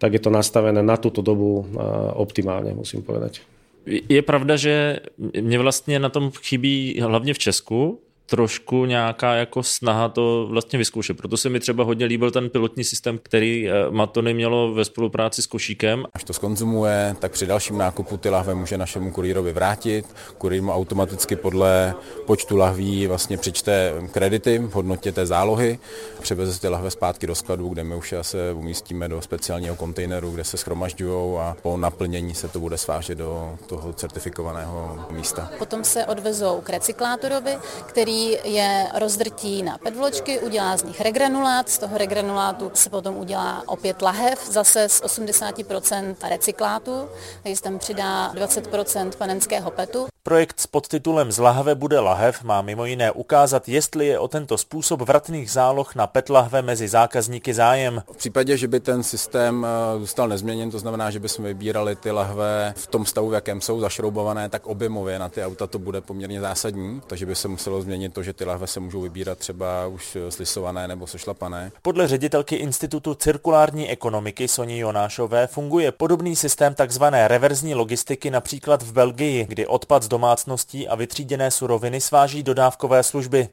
tak 0.00 0.16
je 0.16 0.22
to 0.24 0.32
nastavené 0.32 0.80
na 0.80 0.96
túto 0.96 1.20
dobu 1.20 1.68
eh, 1.68 1.84
optimálne, 2.16 2.72
musím 2.72 3.04
povedať. 3.04 3.44
Je 3.88 4.22
pravda, 4.22 4.56
že 4.56 5.00
mě 5.40 5.58
vlastně 5.58 5.98
na 5.98 6.08
tom 6.08 6.30
chybí 6.30 7.00
hlavně 7.00 7.34
v 7.34 7.38
Česku, 7.38 8.00
trošku 8.30 8.84
nějaká 8.84 9.34
jako 9.34 9.62
snaha 9.62 10.08
to 10.08 10.46
vlastně 10.50 10.78
vyzkoušet. 10.78 11.16
Proto 11.16 11.36
se 11.36 11.48
mi 11.48 11.60
třeba 11.60 11.84
hodně 11.84 12.06
líbil 12.06 12.30
ten 12.30 12.50
pilotní 12.50 12.84
systém, 12.84 13.18
který 13.22 13.68
eh, 13.68 13.72
Matony 13.90 14.34
mělo 14.34 14.72
ve 14.72 14.84
spolupráci 14.84 15.42
s 15.42 15.46
Košíkem. 15.46 16.04
Až 16.14 16.24
to 16.24 16.32
skonzumuje, 16.32 17.16
tak 17.18 17.32
při 17.32 17.46
dalším 17.46 17.78
nákupu 17.78 18.16
ty 18.16 18.30
lahve 18.30 18.54
může 18.54 18.78
našemu 18.78 19.10
kurýrovi 19.10 19.52
vrátit. 19.52 20.06
Kurýr 20.38 20.62
mu 20.62 20.72
automaticky 20.72 21.36
podle 21.36 21.94
počtu 22.26 22.56
lahví 22.56 23.06
vlastně 23.06 23.36
přečte 23.36 23.92
kredity 24.12 24.58
v 24.58 24.72
hodnotě 24.72 25.12
té 25.12 25.26
zálohy, 25.26 25.78
převeze 26.20 26.60
ty 26.60 26.68
lahve 26.68 26.90
zpátky 26.90 27.26
do 27.26 27.34
skladu, 27.34 27.68
kde 27.68 27.84
my 27.84 27.94
už 27.94 28.14
se 28.22 28.52
umístíme 28.52 29.08
do 29.08 29.22
speciálního 29.22 29.76
kontejneru, 29.76 30.30
kde 30.30 30.44
se 30.44 30.56
schromažďují 30.56 31.38
a 31.38 31.56
po 31.62 31.76
naplnění 31.76 32.34
se 32.34 32.48
to 32.48 32.60
bude 32.60 32.78
svážet 32.78 33.18
do 33.18 33.58
toho 33.66 33.92
certifikovaného 33.92 35.06
místa. 35.10 35.50
Potom 35.58 35.84
se 35.84 36.06
odvezou 36.06 36.60
k 36.60 36.70
recyklátorovi, 36.70 37.58
který 37.86 38.17
je 38.44 38.86
rozdrtí 38.94 39.62
na 39.62 39.78
pedvločky, 39.78 40.40
udělá 40.40 40.76
z 40.76 40.82
nich 40.82 41.00
regranulát, 41.00 41.68
z 41.68 41.78
toho 41.78 41.98
regranulátu 41.98 42.70
se 42.74 42.90
potom 42.90 43.16
udělá 43.16 43.62
opět 43.66 44.02
lahev, 44.02 44.48
zase 44.50 44.88
z 44.88 45.02
80% 45.02 46.16
recyklátu, 46.28 47.08
takže 47.42 47.62
tam 47.62 47.78
přidá 47.78 48.32
20% 48.32 49.10
panenského 49.18 49.70
petu. 49.70 50.06
Projekt 50.28 50.60
s 50.60 50.66
podtitulem 50.66 51.32
Z 51.32 51.38
lahve 51.38 51.74
bude 51.74 52.00
lahev 52.00 52.42
má 52.42 52.62
mimo 52.62 52.84
jiné 52.84 53.12
ukázat, 53.12 53.68
jestli 53.68 54.06
je 54.06 54.18
o 54.18 54.28
tento 54.28 54.58
způsob 54.58 55.00
vratných 55.00 55.50
záloh 55.50 55.94
na 55.94 56.06
PET 56.06 56.28
lahve 56.28 56.62
mezi 56.62 56.88
zákazníky 56.88 57.54
zájem. 57.54 58.02
V 58.12 58.16
případě, 58.16 58.56
že 58.56 58.68
by 58.68 58.80
ten 58.80 59.02
systém 59.02 59.66
eh, 59.66 59.98
zůstal 59.98 60.28
nezměněn, 60.28 60.70
to 60.70 60.78
znamená, 60.78 61.10
že 61.10 61.20
bychom 61.20 61.44
vybírali 61.44 61.96
ty 61.96 62.10
lahve 62.10 62.74
v 62.76 62.86
tom 62.86 63.06
stavu, 63.06 63.28
v 63.28 63.34
jakém 63.34 63.60
jsou 63.60 63.80
zašroubované, 63.80 64.48
tak 64.48 64.66
objemově 64.66 65.18
na 65.18 65.28
ty 65.28 65.44
auta 65.44 65.66
to 65.66 65.78
bude 65.78 66.00
poměrně 66.00 66.40
zásadní, 66.40 67.00
takže 67.06 67.26
by 67.26 67.34
se 67.34 67.48
muselo 67.48 67.82
změnit 67.82 68.14
to, 68.14 68.22
že 68.22 68.32
ty 68.32 68.44
lahve 68.44 68.66
se 68.66 68.80
můžou 68.80 69.00
vybírat 69.00 69.38
třeba 69.38 69.86
už 69.86 70.16
slisované 70.28 70.88
nebo 70.88 71.06
sešlapané. 71.06 71.72
Podle 71.82 72.08
ředitelky 72.08 72.56
Institutu 72.56 73.14
cirkulární 73.14 73.90
ekonomiky 73.90 74.48
Soni 74.48 74.78
Jonášové 74.78 75.46
funguje 75.46 75.92
podobný 75.92 76.36
systém 76.36 76.74
tzv. 76.74 77.04
reverzní 77.26 77.74
logistiky 77.74 78.30
například 78.30 78.82
v 78.82 78.92
Belgii, 78.92 79.44
kdy 79.48 79.66
odpad 79.66 80.02
z 80.02 80.17
domácností 80.18 80.88
a 80.88 80.94
vytříděné 80.94 81.50
suroviny 81.50 82.00
sváží 82.00 82.42
dodávkové 82.42 83.02
služby. 83.02 83.48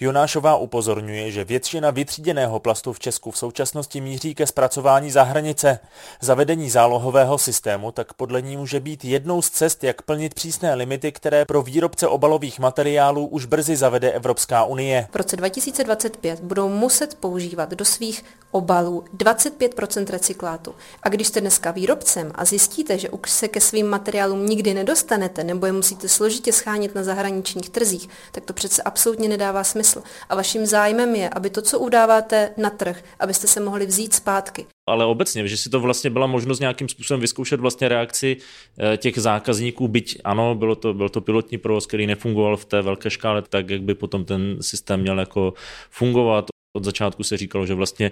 Jonášová 0.00 0.56
upozorňuje, 0.56 1.30
že 1.30 1.44
většina 1.44 1.90
vytříděného 1.90 2.60
plastu 2.60 2.92
v 2.92 2.98
Česku 3.00 3.30
v 3.30 3.38
současnosti 3.38 4.00
míří 4.00 4.34
ke 4.34 4.46
zpracování 4.46 5.10
za 5.10 5.22
hranice. 5.22 5.78
Zavedení 6.20 6.70
zálohového 6.70 7.38
systému 7.38 7.92
tak 7.92 8.12
podle 8.12 8.42
ní 8.42 8.56
může 8.56 8.80
být 8.80 9.04
jednou 9.04 9.42
z 9.42 9.50
cest, 9.50 9.84
jak 9.84 10.02
plnit 10.02 10.34
přísné 10.34 10.74
limity, 10.74 11.12
které 11.12 11.44
pro 11.44 11.62
výrobce 11.62 12.08
obalových 12.08 12.58
materiálů 12.58 13.26
už 13.26 13.44
brzy 13.44 13.76
zavede 13.76 14.12
Evropská 14.12 14.64
unie. 14.64 15.08
V 15.12 15.16
roce 15.16 15.36
2025 15.36 16.40
budou 16.40 16.68
muset 16.68 17.14
používat 17.14 17.70
do 17.70 17.84
svých 17.84 18.24
obalů 18.50 19.04
25% 19.16 20.10
recyklátu. 20.10 20.74
A 21.02 21.08
když 21.08 21.26
jste 21.26 21.40
dneska 21.40 21.70
výrobcem 21.70 22.32
a 22.34 22.44
zjistíte, 22.44 22.98
že 22.98 23.10
už 23.10 23.30
se 23.30 23.48
ke 23.48 23.60
svým 23.60 23.86
materiálům 23.86 24.46
nikdy 24.46 24.74
nedostanete 24.74 25.44
nebo 25.44 25.66
je 25.66 25.72
musíte 25.72 26.08
složitě 26.08 26.52
schánět 26.52 26.94
na 26.94 27.02
zahraničních 27.02 27.70
trzích, 27.70 28.08
tak 28.32 28.44
to 28.44 28.52
přece 28.52 28.82
absolutně 28.82 29.28
nedává 29.28 29.61
smysl. 29.64 30.02
A 30.28 30.34
vaším 30.34 30.66
zájmem 30.66 31.14
je, 31.14 31.28
aby 31.28 31.50
to, 31.50 31.62
co 31.62 31.78
udáváte 31.78 32.50
na 32.56 32.70
trh, 32.70 33.04
abyste 33.20 33.46
se 33.46 33.60
mohli 33.60 33.86
vzít 33.86 34.14
zpátky. 34.14 34.66
Ale 34.88 35.04
obecně, 35.04 35.48
že 35.48 35.56
si 35.56 35.70
to 35.70 35.80
vlastně 35.80 36.10
byla 36.10 36.26
možnost 36.26 36.60
nějakým 36.60 36.88
způsobem 36.88 37.20
vyzkoušet 37.20 37.60
vlastně 37.60 37.88
reakci 37.88 38.36
eh, 38.78 38.96
těch 38.96 39.18
zákazníků, 39.18 39.88
byť 39.88 40.18
ano, 40.24 40.54
bylo 40.54 40.74
to, 40.74 40.94
byl 40.94 41.08
to 41.08 41.20
pilotní 41.20 41.58
provoz, 41.58 41.86
který 41.86 42.06
nefungoval 42.06 42.56
v 42.56 42.64
té 42.64 42.82
velké 42.82 43.10
škále 43.10 43.42
tak, 43.42 43.70
jak 43.70 43.82
by 43.82 43.94
potom 43.94 44.24
ten 44.24 44.56
systém 44.60 45.00
měl 45.00 45.20
jako 45.20 45.54
fungovat. 45.90 46.44
Od 46.76 46.84
začátku 46.84 47.22
se 47.22 47.36
říkalo, 47.36 47.66
že 47.66 47.74
vlastně 47.74 48.10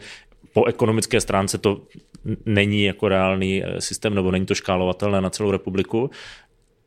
po 0.53 0.65
ekonomické 0.65 1.21
stránce 1.21 1.59
to 1.59 1.83
není 2.47 2.85
jako 2.85 3.09
reálný 3.09 3.65
eh, 3.65 3.81
systém, 3.81 4.15
nebo 4.15 4.31
není 4.31 4.47
to 4.47 4.55
škálovatelné 4.55 5.21
na 5.21 5.31
celou 5.31 5.51
republiku, 5.51 6.11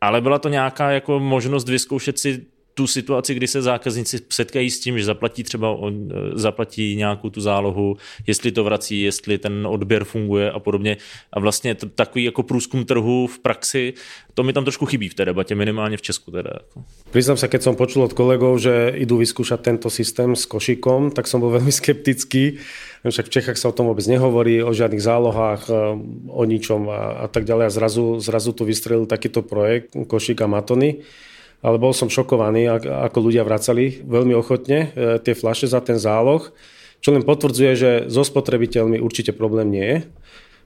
ale 0.01 0.21
byla 0.21 0.39
to 0.39 0.49
nějaká 0.49 0.91
jako 0.91 1.19
možnost 1.19 1.69
vyzkoušet 1.69 2.19
si 2.19 2.45
tu 2.73 2.87
situaci, 2.87 3.35
kdy 3.35 3.47
se 3.47 3.61
zákazníci 3.61 4.19
setkají 4.29 4.69
s 4.69 4.79
tím, 4.79 4.97
že 4.99 5.05
zaplatí 5.05 5.43
třeba 5.43 5.69
on, 5.69 6.09
eh, 6.11 6.15
zaplatí 6.33 6.95
nějakou 6.95 7.29
tu 7.29 7.41
zálohu, 7.41 7.97
jestli 8.27 8.51
to 8.51 8.63
vrací, 8.63 9.01
jestli 9.01 9.37
ten 9.37 9.67
odběr 9.67 10.03
funguje 10.03 10.51
a 10.51 10.59
podobně. 10.59 10.97
A 11.33 11.39
vlastně 11.39 11.75
to, 11.75 11.89
takový 11.89 12.23
jako 12.23 12.43
průzkum 12.43 12.85
trhu 12.85 13.27
v 13.27 13.39
praxi, 13.39 13.93
to 14.33 14.43
mi 14.43 14.53
tam 14.53 14.63
trošku 14.63 14.85
chybí 14.85 15.09
v 15.09 15.13
té 15.13 15.25
debatě, 15.25 15.55
minimálně 15.55 15.97
v 15.97 16.01
Česku 16.01 16.31
teda. 16.31 16.49
Priznám 17.13 17.37
sa, 17.37 17.45
keď 17.45 17.61
som 17.61 17.77
počul 17.77 18.09
od 18.09 18.17
kolegov, 18.17 18.57
že 18.57 18.89
idú 18.97 19.21
vyskúšať 19.21 19.61
tento 19.61 19.93
systém 19.93 20.33
s 20.33 20.49
košikom, 20.49 21.13
tak 21.13 21.29
som 21.29 21.37
bol 21.37 21.53
veľmi 21.53 21.69
skeptický. 21.69 22.57
Však 23.05 23.29
v 23.29 23.33
Čechách 23.37 23.57
sa 23.61 23.69
o 23.69 23.75
tom 23.77 23.85
vôbec 23.85 24.01
nehovorí, 24.09 24.65
o 24.65 24.73
žiadnych 24.73 25.03
zálohách, 25.03 25.61
eh, 25.69 25.77
o 26.25 26.41
ničom 26.41 26.89
a, 26.89 27.01
a 27.23 27.27
tak 27.29 27.45
ďalej. 27.45 27.65
A 27.69 27.75
zrazu, 27.75 28.17
zrazu 28.17 28.49
tu 28.57 28.65
vystrelil 28.65 29.05
takýto 29.05 29.45
projekt 29.45 29.93
košík 29.93 30.41
a 30.41 30.49
matony 30.49 31.05
ale 31.63 31.79
bol 31.79 31.95
som 31.95 32.11
šokovaný, 32.11 32.67
ako 32.83 33.17
ľudia 33.23 33.47
vracali 33.47 34.03
veľmi 34.03 34.35
ochotne 34.35 34.91
e, 34.91 35.17
tie 35.23 35.31
flaše 35.31 35.71
za 35.71 35.79
ten 35.79 35.95
záloh, 35.95 36.51
čo 36.99 37.15
len 37.15 37.23
potvrdzuje, 37.23 37.71
že 37.73 37.91
so 38.11 38.27
spotrebiteľmi 38.27 38.99
určite 38.99 39.31
problém 39.31 39.71
nie 39.71 39.87
je. 39.87 39.97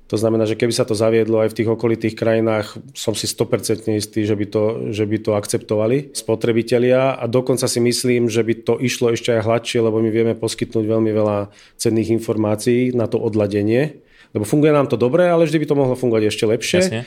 To 0.07 0.15
znamená, 0.15 0.47
že 0.47 0.55
keby 0.55 0.71
sa 0.71 0.87
to 0.87 0.95
zaviedlo 0.95 1.43
aj 1.43 1.51
v 1.51 1.57
tých 1.61 1.69
okolitých 1.69 2.15
krajinách, 2.15 2.79
som 2.95 3.11
si 3.11 3.27
100% 3.27 3.91
istý, 3.91 4.23
že 4.23 4.39
by 4.39 4.45
to, 4.47 4.63
že 4.95 5.03
by 5.03 5.17
to 5.19 5.35
akceptovali 5.35 6.15
spotrebitelia 6.15 7.11
a 7.11 7.27
dokonca 7.27 7.67
si 7.67 7.83
myslím, 7.83 8.31
že 8.31 8.39
by 8.39 8.53
to 8.63 8.73
išlo 8.79 9.11
ešte 9.11 9.35
aj 9.35 9.43
hladšie, 9.43 9.83
lebo 9.83 9.99
my 9.99 10.07
vieme 10.07 10.33
poskytnúť 10.39 10.85
veľmi 10.87 11.11
veľa 11.11 11.51
cenných 11.75 12.15
informácií 12.15 12.95
na 12.95 13.11
to 13.11 13.19
odladenie. 13.19 13.99
Lebo 14.31 14.47
funguje 14.47 14.71
nám 14.71 14.87
to 14.87 14.95
dobre, 14.95 15.27
ale 15.27 15.43
vždy 15.43 15.59
by 15.59 15.67
to 15.67 15.75
mohlo 15.75 15.95
fungovať 15.99 16.23
ešte 16.31 16.45
lepšie. 16.47 16.79
Jasne. 16.83 17.01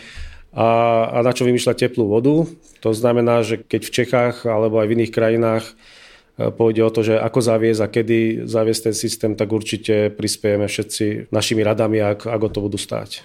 A, 0.50 0.68
a 1.14 1.18
na 1.22 1.30
čo 1.30 1.46
vymýšľať 1.46 1.76
teplú 1.86 2.10
vodu. 2.10 2.46
To 2.82 2.90
znamená, 2.90 3.46
že 3.46 3.62
keď 3.62 3.80
v 3.86 3.94
Čechách 3.94 4.36
alebo 4.50 4.82
aj 4.82 4.86
v 4.90 4.94
iných 4.98 5.14
krajinách 5.14 5.66
pôjde 6.40 6.82
o 6.82 6.90
to, 6.90 7.04
že 7.04 7.20
ako 7.20 7.40
zaviesť 7.44 7.80
a 7.84 7.88
kedy 7.92 8.18
zaviesť 8.48 8.82
ten 8.90 8.96
systém, 8.96 9.32
tak 9.36 9.52
určite 9.52 10.08
prispiejeme 10.16 10.64
všetci 10.64 11.28
našimi 11.28 11.60
radami, 11.60 12.00
ak, 12.00 12.24
ak 12.24 12.40
o 12.40 12.48
to 12.48 12.64
budú 12.64 12.80
stáť. 12.80 13.20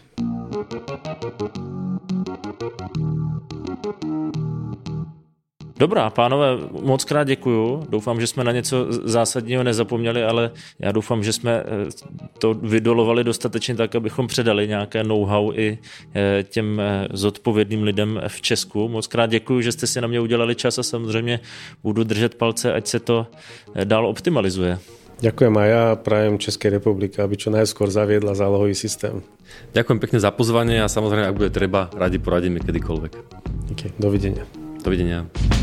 Dobrá, 5.78 6.10
pánové, 6.10 6.58
moc 6.82 7.04
krát 7.04 7.24
děkuju. 7.24 7.84
Doufám, 7.90 8.22
že 8.22 8.28
jsme 8.28 8.44
na 8.44 8.52
něco 8.52 8.88
zásadního 8.90 9.64
nezapomněli, 9.64 10.24
ale 10.24 10.52
já 10.80 10.92
doufám, 10.92 11.24
že 11.24 11.34
jsme 11.34 11.52
eh, 11.52 11.64
to 12.40 12.54
vydolovali 12.54 13.24
dostatečně 13.24 13.76
tak, 13.76 13.96
abychom 13.96 14.28
předali 14.28 14.68
nějaké 14.68 15.04
know-how 15.04 15.52
i 15.54 15.78
eh, 16.16 16.44
těm 16.44 16.80
eh, 16.80 17.08
zodpovědným 17.14 17.84
lidem 17.84 18.22
v 18.28 18.42
Česku. 18.42 18.88
Moc 18.90 19.08
krát 19.08 19.26
děkuju, 19.26 19.62
že 19.62 19.72
jste 19.72 19.88
si 19.88 20.02
na 20.02 20.08
mě 20.08 20.20
udělali 20.20 20.56
čas 20.56 20.80
a 20.80 20.84
samozřejmě 20.84 21.40
budu 21.84 22.04
držet 22.04 22.36
palce, 22.36 22.74
ať 22.74 22.88
se 22.88 23.00
to 23.00 23.28
dál 23.84 24.08
optimalizuje. 24.08 24.80
Ďakujem 25.16 25.56
aj 25.56 25.70
ja 25.72 25.84
prajem 25.96 26.36
Českej 26.36 26.76
republike, 26.76 27.24
aby 27.24 27.40
čo 27.40 27.48
najskôr 27.48 27.88
zaviedla 27.88 28.36
zálohový 28.36 28.76
systém. 28.76 29.24
Ďakujem 29.72 30.00
pekne 30.04 30.20
za 30.20 30.28
pozvanie 30.36 30.84
a 30.84 30.92
samozrejme, 30.92 31.32
ak 31.32 31.40
bude 31.40 31.52
treba, 31.56 31.88
radi 31.96 32.20
poradíme 32.20 32.60
kedykoľvek. 32.60 33.12
Okay, 33.72 33.96
dovidenia. 33.96 34.44
Dovidenia. 34.84 35.55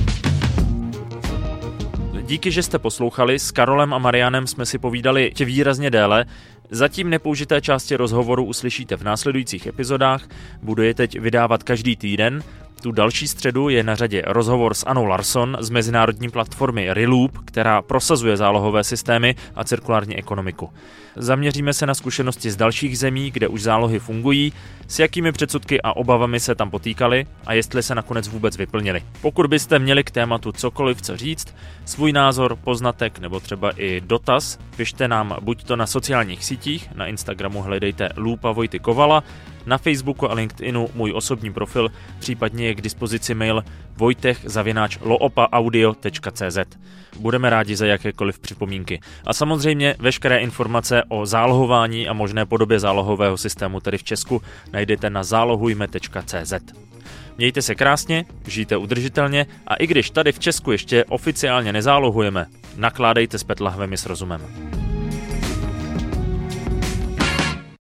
Díky, 2.27 2.51
že 2.51 2.63
jste 2.63 2.79
poslouchali. 2.79 3.39
S 3.39 3.51
Karolem 3.51 3.95
a 3.95 3.99
Marianem 3.99 4.47
jsme 4.47 4.67
si 4.67 4.79
povídali 4.79 5.33
tě 5.35 5.45
výrazně 5.45 5.91
déle. 5.91 6.25
Zatím 6.71 7.11
nepoužité 7.11 7.61
části 7.61 7.97
rozhovoru 7.97 8.45
uslyšíte 8.45 8.97
v 8.97 9.05
následujících 9.05 9.67
epizodách. 9.67 10.29
Budu 10.63 10.83
je 10.83 10.95
teď 10.95 11.21
vydávat 11.21 11.63
každý 11.63 11.97
týden. 11.97 12.43
Tu 12.83 12.93
další 12.93 13.29
středu 13.29 13.69
je 13.69 13.83
na 13.83 13.95
řadě 13.95 14.23
rozhovor 14.27 14.75
s 14.75 14.87
Anou 14.87 15.05
Larson 15.05 15.57
z 15.61 15.71
mezinárodní 15.71 16.31
platformy 16.31 16.93
Reloop, 16.93 17.39
která 17.45 17.83
prosazuje 17.83 18.37
zálohové 18.37 18.85
systémy 18.85 19.35
a 19.55 19.65
cirkulární 19.65 20.17
ekonomiku. 20.17 20.71
Zaměříme 21.17 21.73
se 21.73 21.87
na 21.87 21.95
zkušenosti 21.95 22.51
z 22.51 22.57
dalších 22.57 22.99
zemí, 22.99 23.31
kde 23.31 23.49
už 23.49 23.63
zálohy 23.63 23.99
fungují, 23.99 24.53
s 24.89 24.99
jakými 24.99 25.33
předsudky 25.33 25.83
a 25.83 25.97
obavami 25.97 26.41
se 26.41 26.55
tam 26.55 26.71
potýkali 26.71 27.27
a 27.47 27.53
jestli 27.53 27.83
se 27.83 27.95
nakonec 27.95 28.29
vůbec 28.29 28.57
vyplnili. 28.57 29.03
Pokud 29.21 29.47
byste 29.47 29.79
měli 29.79 30.05
k 30.05 30.11
tématu 30.11 30.53
cokoliv 30.53 31.03
co 31.03 31.17
říct, 31.17 31.55
svůj 31.85 32.13
názor, 32.13 32.57
poznatek 32.57 33.19
nebo 33.19 33.41
třeba 33.41 33.71
i 33.77 34.01
dotaz, 34.01 34.59
pište 34.77 35.09
nám 35.09 35.37
buď 35.41 35.65
to 35.65 35.77
na 35.77 35.87
sociálních 35.87 36.45
sítích, 36.45 36.89
na 36.95 37.07
Instagramu 37.07 37.63
hledejte 37.63 38.09
Lupa 38.17 38.53
Vojty 38.53 38.79
Kovala, 38.79 39.25
na 39.67 39.79
Facebooku 39.79 40.31
a 40.31 40.35
LinkedInu 40.35 40.89
můj 40.95 41.13
osobní 41.13 41.53
profil, 41.53 41.89
případně 42.19 42.67
je 42.67 42.75
k 42.75 42.81
dispozici 42.81 43.35
mail 43.35 43.65
vojtech.loopaaudio.cz. 43.97 46.59
Budeme 47.19 47.51
rádi 47.51 47.77
za 47.77 47.87
jakékoliv 47.87 48.39
připomínky. 48.39 49.01
A 49.27 49.33
samozřejmě 49.33 49.95
veškeré 49.99 50.39
informace 50.39 51.03
o 51.09 51.27
zálohování 51.27 52.09
a 52.09 52.13
možné 52.13 52.47
podobě 52.47 52.81
zálohového 52.81 53.37
systému 53.37 53.81
tedy 53.81 53.99
v 53.99 54.05
Česku 54.05 54.43
najdete 54.73 55.11
na 55.11 55.25
zálohujme.cz. 55.25 56.55
Mějte 57.39 57.63
se 57.63 57.75
krásně, 57.75 58.25
žijte 58.47 58.77
udržitelně 58.77 59.47
a 59.67 59.75
i 59.75 59.87
když 59.87 60.11
tady 60.11 60.33
v 60.33 60.39
Česku 60.39 60.73
ještě 60.73 61.05
oficiálně 61.05 61.73
nezálohujeme, 61.73 62.47
nakládejte 62.77 63.39
s 63.39 63.45
petlahvemi 63.45 63.97
s 63.97 64.07
rozumem. 64.07 64.41